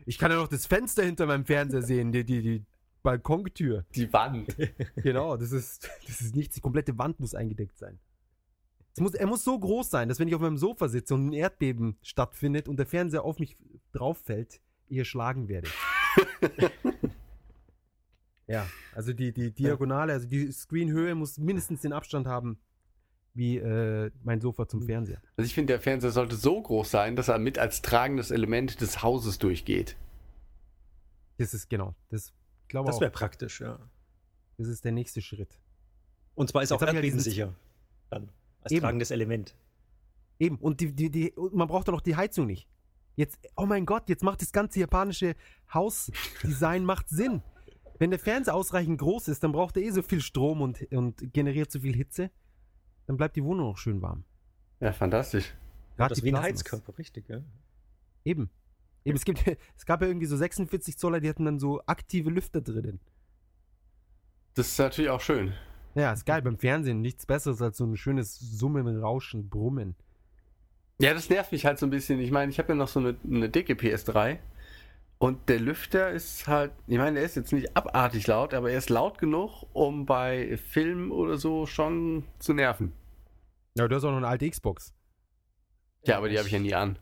[0.05, 2.62] Ich kann ja noch das Fenster hinter meinem Fernseher sehen, die, die, die
[3.03, 3.87] Balkontür.
[3.95, 4.55] Die Wand.
[4.97, 6.55] Genau, das ist, das ist nichts.
[6.55, 7.99] Die komplette Wand muss eingedeckt sein.
[9.01, 11.33] Muss, er muss so groß sein, dass wenn ich auf meinem Sofa sitze und ein
[11.33, 13.57] Erdbeben stattfindet und der Fernseher auf mich
[13.93, 15.69] drauf fällt, ich erschlagen werde.
[18.47, 22.59] ja, also die, die Diagonale, also die Screenhöhe muss mindestens den Abstand haben
[23.37, 25.21] wie äh, mein Sofa zum Fernseher.
[25.37, 28.81] Also ich finde, der Fernseher sollte so groß sein, dass er mit als tragendes Element
[28.81, 29.97] des Hauses durchgeht.
[31.39, 31.97] Das ist genau.
[32.11, 32.33] Das
[32.69, 33.81] Das wäre praktisch, ja.
[34.57, 35.59] Das ist der nächste Schritt.
[36.37, 37.47] Und zwar ist Jetzt auch erdbebensicher.
[37.49, 37.55] sicher.
[38.11, 38.29] dann
[38.65, 38.82] als Eben.
[38.82, 39.55] tragendes Element.
[40.39, 42.66] Eben, und die, die, die, man braucht doch noch die Heizung nicht.
[43.16, 45.36] Jetzt, oh mein Gott, jetzt macht das ganze japanische
[45.73, 47.43] Hausdesign macht Sinn.
[48.01, 51.32] Wenn der Fernseher ausreichend groß ist, dann braucht er eh so viel Strom und, und
[51.32, 52.31] generiert so viel Hitze.
[53.07, 54.24] Dann bleibt die Wohnung auch schön warm.
[54.81, 55.55] Ja, fantastisch.
[55.97, 57.41] Gerade wie ein Heizkörper, richtig, ja.
[58.24, 58.51] Eben.
[59.05, 59.45] Eben, es, gibt,
[59.77, 62.99] es gab ja irgendwie so 46 Zoller, die hatten dann so aktive Lüfter drinnen.
[64.55, 65.53] Das ist natürlich auch schön.
[65.95, 66.43] Ja, ist geil.
[66.43, 69.95] Beim Fernsehen nichts Besseres als so ein schönes Summen, Rauschen, Brummen.
[71.01, 72.21] Ja, das nervt mich halt so ein bisschen.
[72.21, 74.39] Ich meine, ich habe ja noch so eine, eine dicke PS3.
[75.19, 78.79] Und der Lüfter ist halt, ich meine, der ist jetzt nicht abartig laut, aber er
[78.79, 82.93] ist laut genug, um bei Filmen oder so schon zu nerven.
[83.77, 84.93] Ja, du hast auch noch eine alte Xbox.
[86.05, 86.99] Ja, aber die habe ich ja nie an.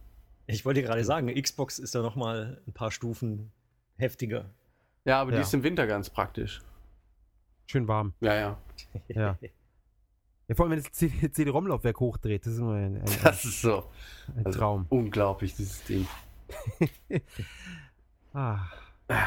[0.46, 3.50] Ich wollte gerade sagen, Xbox ist da nochmal ein paar Stufen
[3.96, 4.50] heftiger.
[5.04, 5.38] Ja, aber ja.
[5.38, 6.60] die ist im Winter ganz praktisch.
[7.72, 8.12] Schön warm.
[8.20, 8.58] Ja, ja.
[9.08, 9.38] ja.
[10.46, 13.62] ja vor allem, wenn das CD-ROM-Laufwerk hochdreht, das ist immer ein, ein, ein das ist
[13.62, 13.84] so.
[14.36, 14.86] ein also Traum.
[14.90, 16.06] unglaublich, dieses Ding.
[18.34, 18.58] ah.
[19.08, 19.26] Da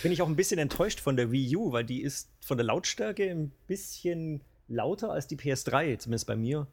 [0.00, 2.64] bin ich auch ein bisschen enttäuscht von der Wii U, weil die ist von der
[2.66, 6.68] Lautstärke ein bisschen lauter als die PS3, zumindest bei mir.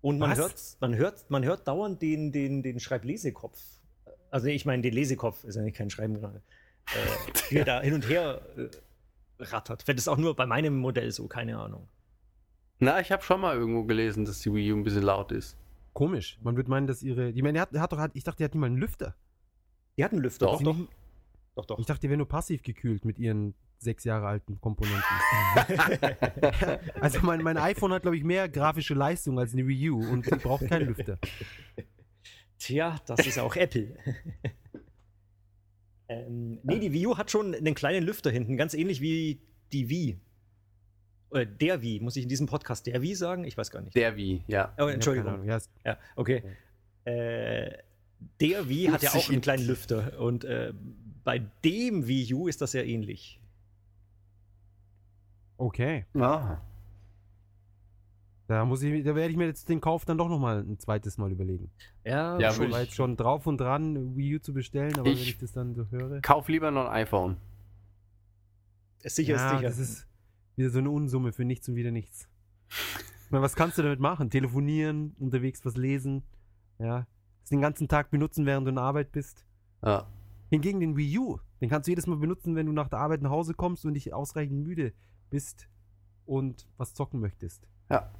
[0.00, 0.38] Und man Was?
[0.38, 3.58] hört, man hört, man hört dauernd den, den, den Schreiblesekopf.
[4.30, 6.40] Also ich meine, den Lesekopf ist ja nicht kein Schreiben gerade.
[7.50, 7.64] Äh, ja.
[7.64, 8.68] da hin und her äh,
[9.42, 9.86] rattert.
[9.86, 11.88] Wenn das auch nur bei meinem Modell so, keine Ahnung.
[12.78, 15.56] Na, ich habe schon mal irgendwo gelesen, dass die Wii U ein bisschen laut ist.
[15.92, 16.38] Komisch.
[16.42, 17.32] Man würde meinen, dass ihre.
[17.32, 19.14] Die, meine, hat, hat doch, ich dachte, die hat nicht mal einen Lüfter.
[19.98, 20.46] Die hat einen Lüfter.
[20.46, 20.76] Doch, doch.
[20.76, 20.90] Nicht,
[21.56, 21.78] doch, doch.
[21.78, 25.02] Ich dachte, die wäre nur passiv gekühlt mit ihren sechs Jahre alten Komponenten.
[27.00, 30.26] also mein, mein iPhone hat, glaube ich, mehr grafische Leistung als eine Wii U und
[30.42, 31.18] braucht keinen Lüfter.
[32.58, 33.96] Tja, das ist auch Apple.
[36.10, 39.38] Ähm, nee, die Wii U hat schon einen kleinen Lüfter hinten, ganz ähnlich wie
[39.72, 40.18] die Wii.
[41.30, 43.44] Oder der Wii, muss ich in diesem Podcast der Wii sagen?
[43.44, 43.94] Ich weiß gar nicht.
[43.94, 44.74] Der Wii, ja.
[44.76, 45.44] Oh, Entschuldigung.
[45.44, 46.42] Ja, ja okay.
[47.04, 47.70] Äh,
[48.40, 50.72] der Wii hat ja auch einen kleinen Lüfter und äh,
[51.22, 53.40] bei dem Wii U ist das ja ähnlich.
[55.58, 56.06] Okay.
[56.14, 56.56] Ah.
[58.50, 61.18] Da muss ich, da werde ich mir jetzt den Kauf dann doch nochmal ein zweites
[61.18, 61.70] Mal überlegen.
[62.04, 65.08] Ja, ja schon, ich war jetzt schon drauf und dran, Wii U zu bestellen, aber
[65.08, 66.20] ich wenn ich das dann so höre.
[66.20, 67.36] Kauf lieber noch ein iPhone.
[69.04, 69.62] Ist sicher, ja, ist sicher.
[69.68, 70.08] Das ist
[70.56, 72.28] wieder so eine Unsumme für nichts und wieder nichts.
[73.24, 74.28] Ich meine, was kannst du damit machen?
[74.28, 76.24] Telefonieren, unterwegs was lesen,
[76.80, 77.06] ja.
[77.48, 79.44] den ganzen Tag benutzen, während du in Arbeit bist.
[79.84, 80.08] Ja.
[80.48, 83.22] Hingegen den Wii U, den kannst du jedes Mal benutzen, wenn du nach der Arbeit
[83.22, 84.92] nach Hause kommst und dich ausreichend müde
[85.30, 85.68] bist
[86.26, 87.68] und was zocken möchtest.
[87.88, 88.10] Ja.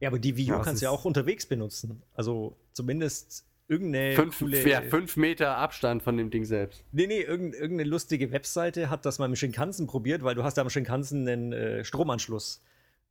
[0.00, 2.02] Ja, aber die Wii U kannst du ja auch unterwegs benutzen.
[2.14, 6.84] Also zumindest irgendeine fünf, coole, ja, fünf Meter Abstand von dem Ding selbst.
[6.92, 10.62] Nee, nee, irgendeine lustige Webseite hat das mal im Shinkansen probiert, weil du hast ja
[10.62, 12.62] am Shinkansen einen äh, Stromanschluss.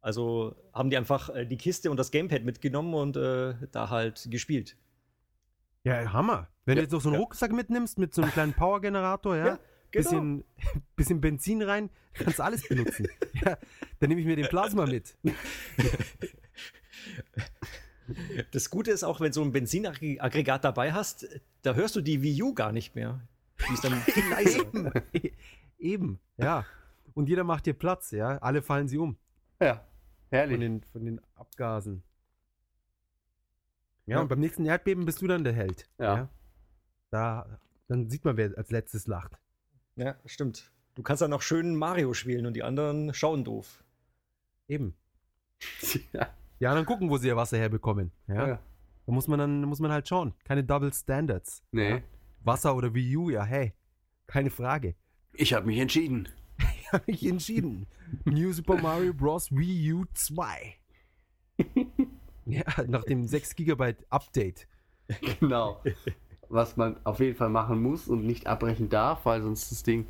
[0.01, 4.27] Also haben die einfach äh, die Kiste und das Gamepad mitgenommen und äh, da halt
[4.29, 4.75] gespielt.
[5.85, 6.47] Ja, Hammer.
[6.65, 7.19] Wenn ja, du jetzt noch so einen ja.
[7.21, 9.59] Rucksack mitnimmst mit so einem kleinen Powergenerator, ja, genau.
[9.91, 10.43] bisschen,
[10.95, 13.07] bisschen Benzin rein, kannst alles benutzen.
[13.45, 13.57] ja,
[13.99, 15.15] dann nehme ich mir den Plasma mit.
[18.51, 21.27] Das Gute ist auch, wenn du so ein Benzinaggregat dabei hast,
[21.61, 23.19] da hörst du die Wii U gar nicht mehr.
[23.69, 24.59] Die ist dann viel leiser.
[24.59, 24.91] Eben.
[25.77, 26.65] Eben, ja.
[27.13, 28.37] Und jeder macht dir Platz, ja.
[28.41, 29.17] Alle fallen sie um.
[29.61, 29.85] Ja,
[30.29, 30.55] herrlich.
[30.55, 32.03] Von den, von den Abgasen.
[34.05, 35.87] Ja, ja, und beim nächsten Erdbeben bist du dann der Held.
[35.97, 36.15] Ja.
[36.15, 36.29] ja.
[37.09, 39.37] Da, dann sieht man, wer als letztes lacht.
[39.95, 40.71] Ja, stimmt.
[40.95, 43.83] Du kannst dann auch schön Mario spielen und die anderen schauen doof.
[44.67, 44.95] Eben.
[46.13, 46.29] ja.
[46.63, 48.09] Ja, dann gucken, wo sie ihr Wasser herbekommen.
[48.27, 48.47] Ja.
[48.47, 48.59] ja.
[49.05, 50.33] Da muss man dann muss man halt schauen.
[50.45, 51.61] Keine Double Standards.
[51.73, 51.89] Nee.
[51.89, 52.01] Ja?
[52.45, 53.73] Wasser oder Wii U, ja, hey.
[54.27, 54.95] Keine Frage.
[55.33, 56.29] Ich habe mich entschieden.
[56.79, 57.85] ich habe mich entschieden.
[58.23, 59.51] New Super Mario Bros.
[59.51, 60.75] Wii U 2.
[62.45, 64.65] ja, nach dem 6 GB Update.
[65.41, 65.81] Genau.
[66.47, 70.07] Was man auf jeden Fall machen muss und nicht abbrechen darf, weil sonst das Ding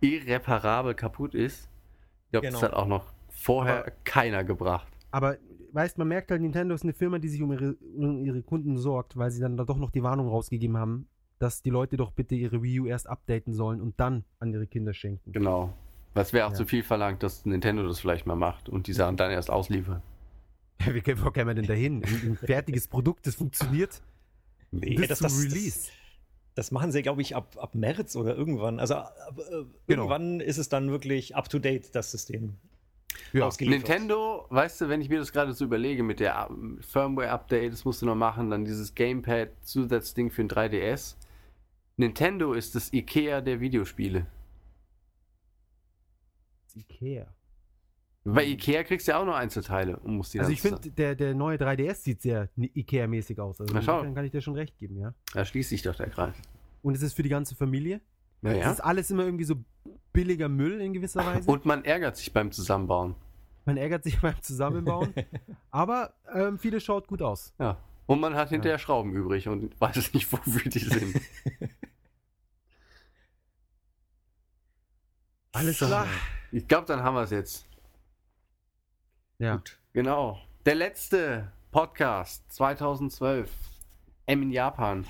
[0.00, 1.68] irreparabel kaputt ist.
[2.26, 2.60] Ich glaube, genau.
[2.60, 4.86] das hat auch noch vorher aber, keiner gebracht.
[5.10, 5.36] Aber
[5.76, 8.78] weißt, man merkt halt, Nintendo ist eine Firma, die sich um ihre, um ihre Kunden
[8.78, 11.06] sorgt, weil sie dann da doch noch die Warnung rausgegeben haben,
[11.38, 14.66] dass die Leute doch bitte ihre Wii U erst updaten sollen und dann an ihre
[14.66, 15.32] Kinder schenken.
[15.32, 15.72] Genau.
[16.14, 16.56] Was wäre auch ja.
[16.56, 20.02] zu viel verlangt, dass Nintendo das vielleicht mal macht und die Sachen dann erst ausliefern.
[20.80, 22.02] Ja, Wie können wir denn dahin?
[22.02, 24.02] Ein fertiges Produkt, das funktioniert.
[24.70, 25.74] Nee, bis das, zum das, Release.
[25.78, 25.90] Das,
[26.54, 28.80] das machen sie, glaube ich, ab, ab März oder irgendwann.
[28.80, 29.42] Also ab, äh,
[29.86, 30.04] genau.
[30.08, 32.54] irgendwann ist es dann wirklich up to date, das System
[33.32, 36.48] ja, Nintendo, weißt du, wenn ich mir das gerade so überlege mit der
[36.80, 41.16] Firmware-Update, das musst du noch machen, dann dieses Gamepad, Zusatzding für ein 3DS.
[41.96, 44.26] Nintendo ist das Ikea der Videospiele.
[46.74, 47.26] Ikea.
[48.24, 51.14] Bei Ikea kriegst du ja auch nur Einzelteile und musst die Also ich finde, der,
[51.14, 53.60] der neue 3DS sieht sehr Ikea-mäßig aus.
[53.60, 54.02] Also Na schau.
[54.02, 55.14] Dann kann ich dir schon recht geben, ja.
[55.32, 56.34] Da schließt sich doch der Kreis.
[56.82, 58.00] Und ist es für die ganze Familie?
[58.42, 58.50] ja.
[58.52, 59.54] Es ist alles immer irgendwie so
[60.16, 61.50] billiger Müll in gewisser Weise.
[61.50, 63.14] Und man ärgert sich beim Zusammenbauen.
[63.66, 65.12] Man ärgert sich beim Zusammenbauen,
[65.70, 67.52] aber ähm, viele schaut gut aus.
[67.58, 67.76] Ja.
[68.06, 68.78] Und man hat hinterher ja.
[68.78, 71.20] Schrauben übrig und weiß nicht, wofür die sind.
[75.52, 76.06] Alles klar.
[76.52, 77.66] Ich glaube, dann haben wir es jetzt.
[79.38, 79.56] Ja.
[79.56, 79.78] Gut.
[79.92, 80.38] Genau.
[80.64, 83.50] Der letzte Podcast 2012.
[84.26, 85.04] M in Japan.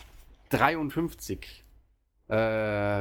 [0.51, 1.65] 53.
[2.29, 2.35] Äh,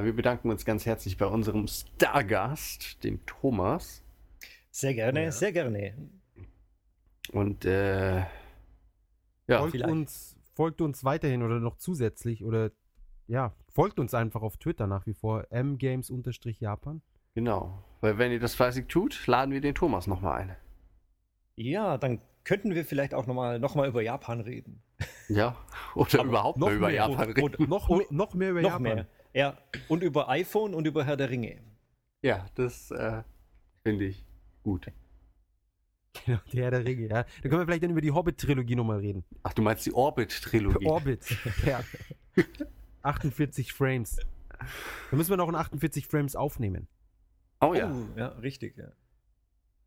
[0.06, 4.04] wir bedanken uns ganz herzlich bei unserem Stargast, dem Thomas.
[4.70, 5.32] Sehr gerne, ja.
[5.32, 5.96] sehr gerne.
[7.32, 8.28] Und äh, ja,
[9.60, 12.70] folgt uns, folgt uns weiterhin oder noch zusätzlich oder
[13.28, 17.02] ja, folgt uns einfach auf Twitter nach wie vor, mgames-japan.
[17.34, 20.56] Genau, weil wenn ihr das fleißig tut, laden wir den Thomas nochmal ein.
[21.56, 24.84] Ja, dann könnten wir vielleicht auch nochmal noch mal über Japan reden.
[25.28, 25.56] Ja,
[25.96, 27.68] oder Aber überhaupt noch über Japan reden.
[27.68, 28.82] noch, noch mehr über noch Japan.
[28.84, 29.08] Mehr.
[29.36, 29.58] Ja,
[29.90, 31.58] und über iPhone und über Herr der Ringe.
[32.22, 33.22] Ja, das äh,
[33.84, 34.26] finde ich
[34.64, 34.90] gut.
[36.26, 37.24] Genau, der Herr der Ringe, ja.
[37.24, 39.26] Da können wir vielleicht dann über die Hobbit-Trilogie nochmal reden.
[39.44, 40.86] Ach, du meinst die Orbit-Trilogie?
[40.86, 41.26] Orbit,
[41.66, 41.82] ja.
[43.02, 44.20] 48 Frames.
[45.12, 46.88] Da müssen wir noch in 48 Frames aufnehmen.
[47.60, 47.92] Oh ja.
[47.92, 48.88] Oh, ja, richtig, ja.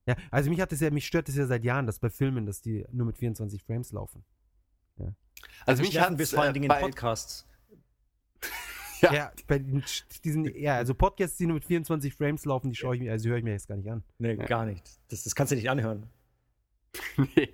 [0.05, 2.45] Ja, also mich hat es ja, mich stört das ja seit Jahren, dass bei Filmen,
[2.45, 4.25] dass die nur mit 24 Frames laufen.
[4.99, 5.07] Ja.
[5.07, 5.15] Also,
[5.65, 7.47] also mich hatten wir vor allen äh, Dingen äh, Podcasts.
[9.01, 9.13] Ja.
[9.13, 9.61] ja, bei
[10.25, 13.29] diesen, ja, also Podcasts, die nur mit 24 Frames laufen, die schaue ich mir, also
[13.29, 14.03] höre ich mir jetzt gar nicht an.
[14.19, 14.45] Nee, ja.
[14.45, 14.85] gar nicht.
[15.09, 16.07] Das, das kannst du nicht anhören.
[17.37, 17.51] nee.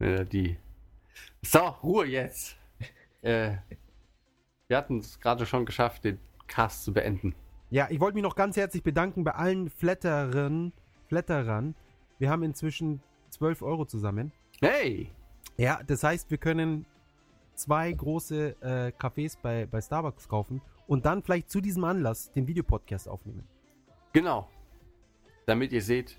[0.00, 0.56] Ja, die.
[1.44, 2.56] So, Ruhe jetzt.
[3.22, 3.52] äh,
[4.66, 7.34] wir hatten es gerade schon geschafft, den Cast zu beenden.
[7.70, 10.72] Ja, ich wollte mich noch ganz herzlich bedanken bei allen Flatterern.
[11.08, 11.74] Flatterern.
[12.18, 13.00] Wir haben inzwischen
[13.30, 14.32] 12 Euro zusammen.
[14.60, 15.08] Hey!
[15.56, 16.86] Ja, das heißt, wir können
[17.54, 22.46] zwei große äh, Cafés bei, bei Starbucks kaufen und dann vielleicht zu diesem Anlass den
[22.46, 23.46] Videopodcast aufnehmen.
[24.12, 24.48] Genau.
[25.46, 26.16] Damit ihr seht,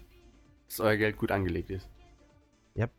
[0.68, 1.90] dass euer Geld gut angelegt ist.
[2.76, 2.92] Ja, yep.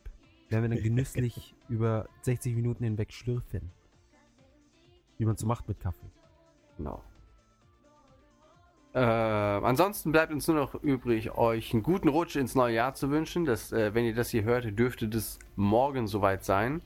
[0.50, 3.70] werden wir dann genüsslich über 60 Minuten hinweg schlürfen.
[5.18, 6.10] Wie man so macht mit Kaffee.
[6.76, 7.02] Genau.
[8.94, 13.10] Äh, ansonsten bleibt uns nur noch übrig, euch einen guten Rutsch ins neue Jahr zu
[13.10, 13.44] wünschen.
[13.44, 16.80] Das, äh, wenn ihr das hier hört, dürfte das morgen soweit sein.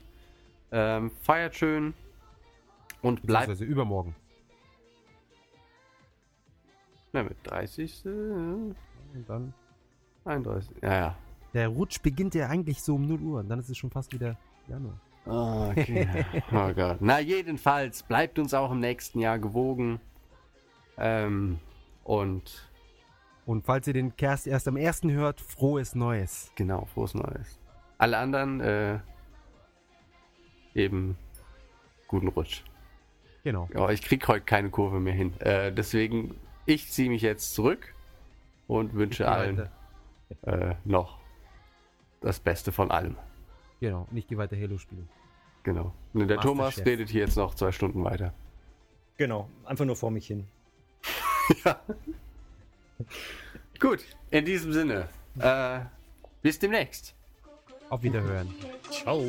[0.71, 1.93] Ähm, feiert schön
[3.01, 3.49] und bleibt.
[3.49, 4.15] Also übermorgen.
[7.11, 8.05] Na, mit 30.
[8.05, 8.75] und
[9.27, 9.53] dann.
[10.25, 10.75] 31.
[10.83, 11.15] Ja, ja.
[11.55, 14.13] Der Rutsch beginnt ja eigentlich so um 0 Uhr und dann ist es schon fast
[14.13, 14.37] wieder
[14.67, 14.99] Januar.
[15.25, 16.23] Oh, okay.
[16.53, 16.97] oh Gott.
[16.99, 19.99] Na, jedenfalls bleibt uns auch im nächsten Jahr gewogen.
[20.97, 21.57] Ähm,
[22.03, 22.65] und.
[23.47, 25.03] Und falls ihr den Kerst erst am 1.
[25.05, 26.51] hört, frohes Neues.
[26.53, 27.57] Genau, frohes Neues.
[27.97, 28.99] Alle anderen, äh,
[30.75, 31.17] eben
[32.07, 32.61] guten Rutsch.
[33.43, 33.69] Genau.
[33.73, 35.33] Aber ich kriege heute keine Kurve mehr hin.
[35.39, 36.35] Äh, deswegen,
[36.65, 37.93] ich ziehe mich jetzt zurück
[38.67, 39.69] und wünsche allen
[40.43, 41.19] äh, noch
[42.21, 43.15] das Beste von allem.
[43.79, 45.07] Genau, nicht die weiter Halo spielen.
[45.63, 45.93] Genau.
[46.13, 48.33] Und der Thomas redet hier jetzt noch zwei Stunden weiter.
[49.17, 50.47] Genau, einfach nur vor mich hin.
[51.65, 51.79] ja.
[53.79, 55.07] Gut, in diesem Sinne.
[55.39, 55.79] Äh,
[56.41, 57.15] bis demnächst.
[57.89, 58.53] Auf Wiederhören.
[58.91, 59.23] Ciao.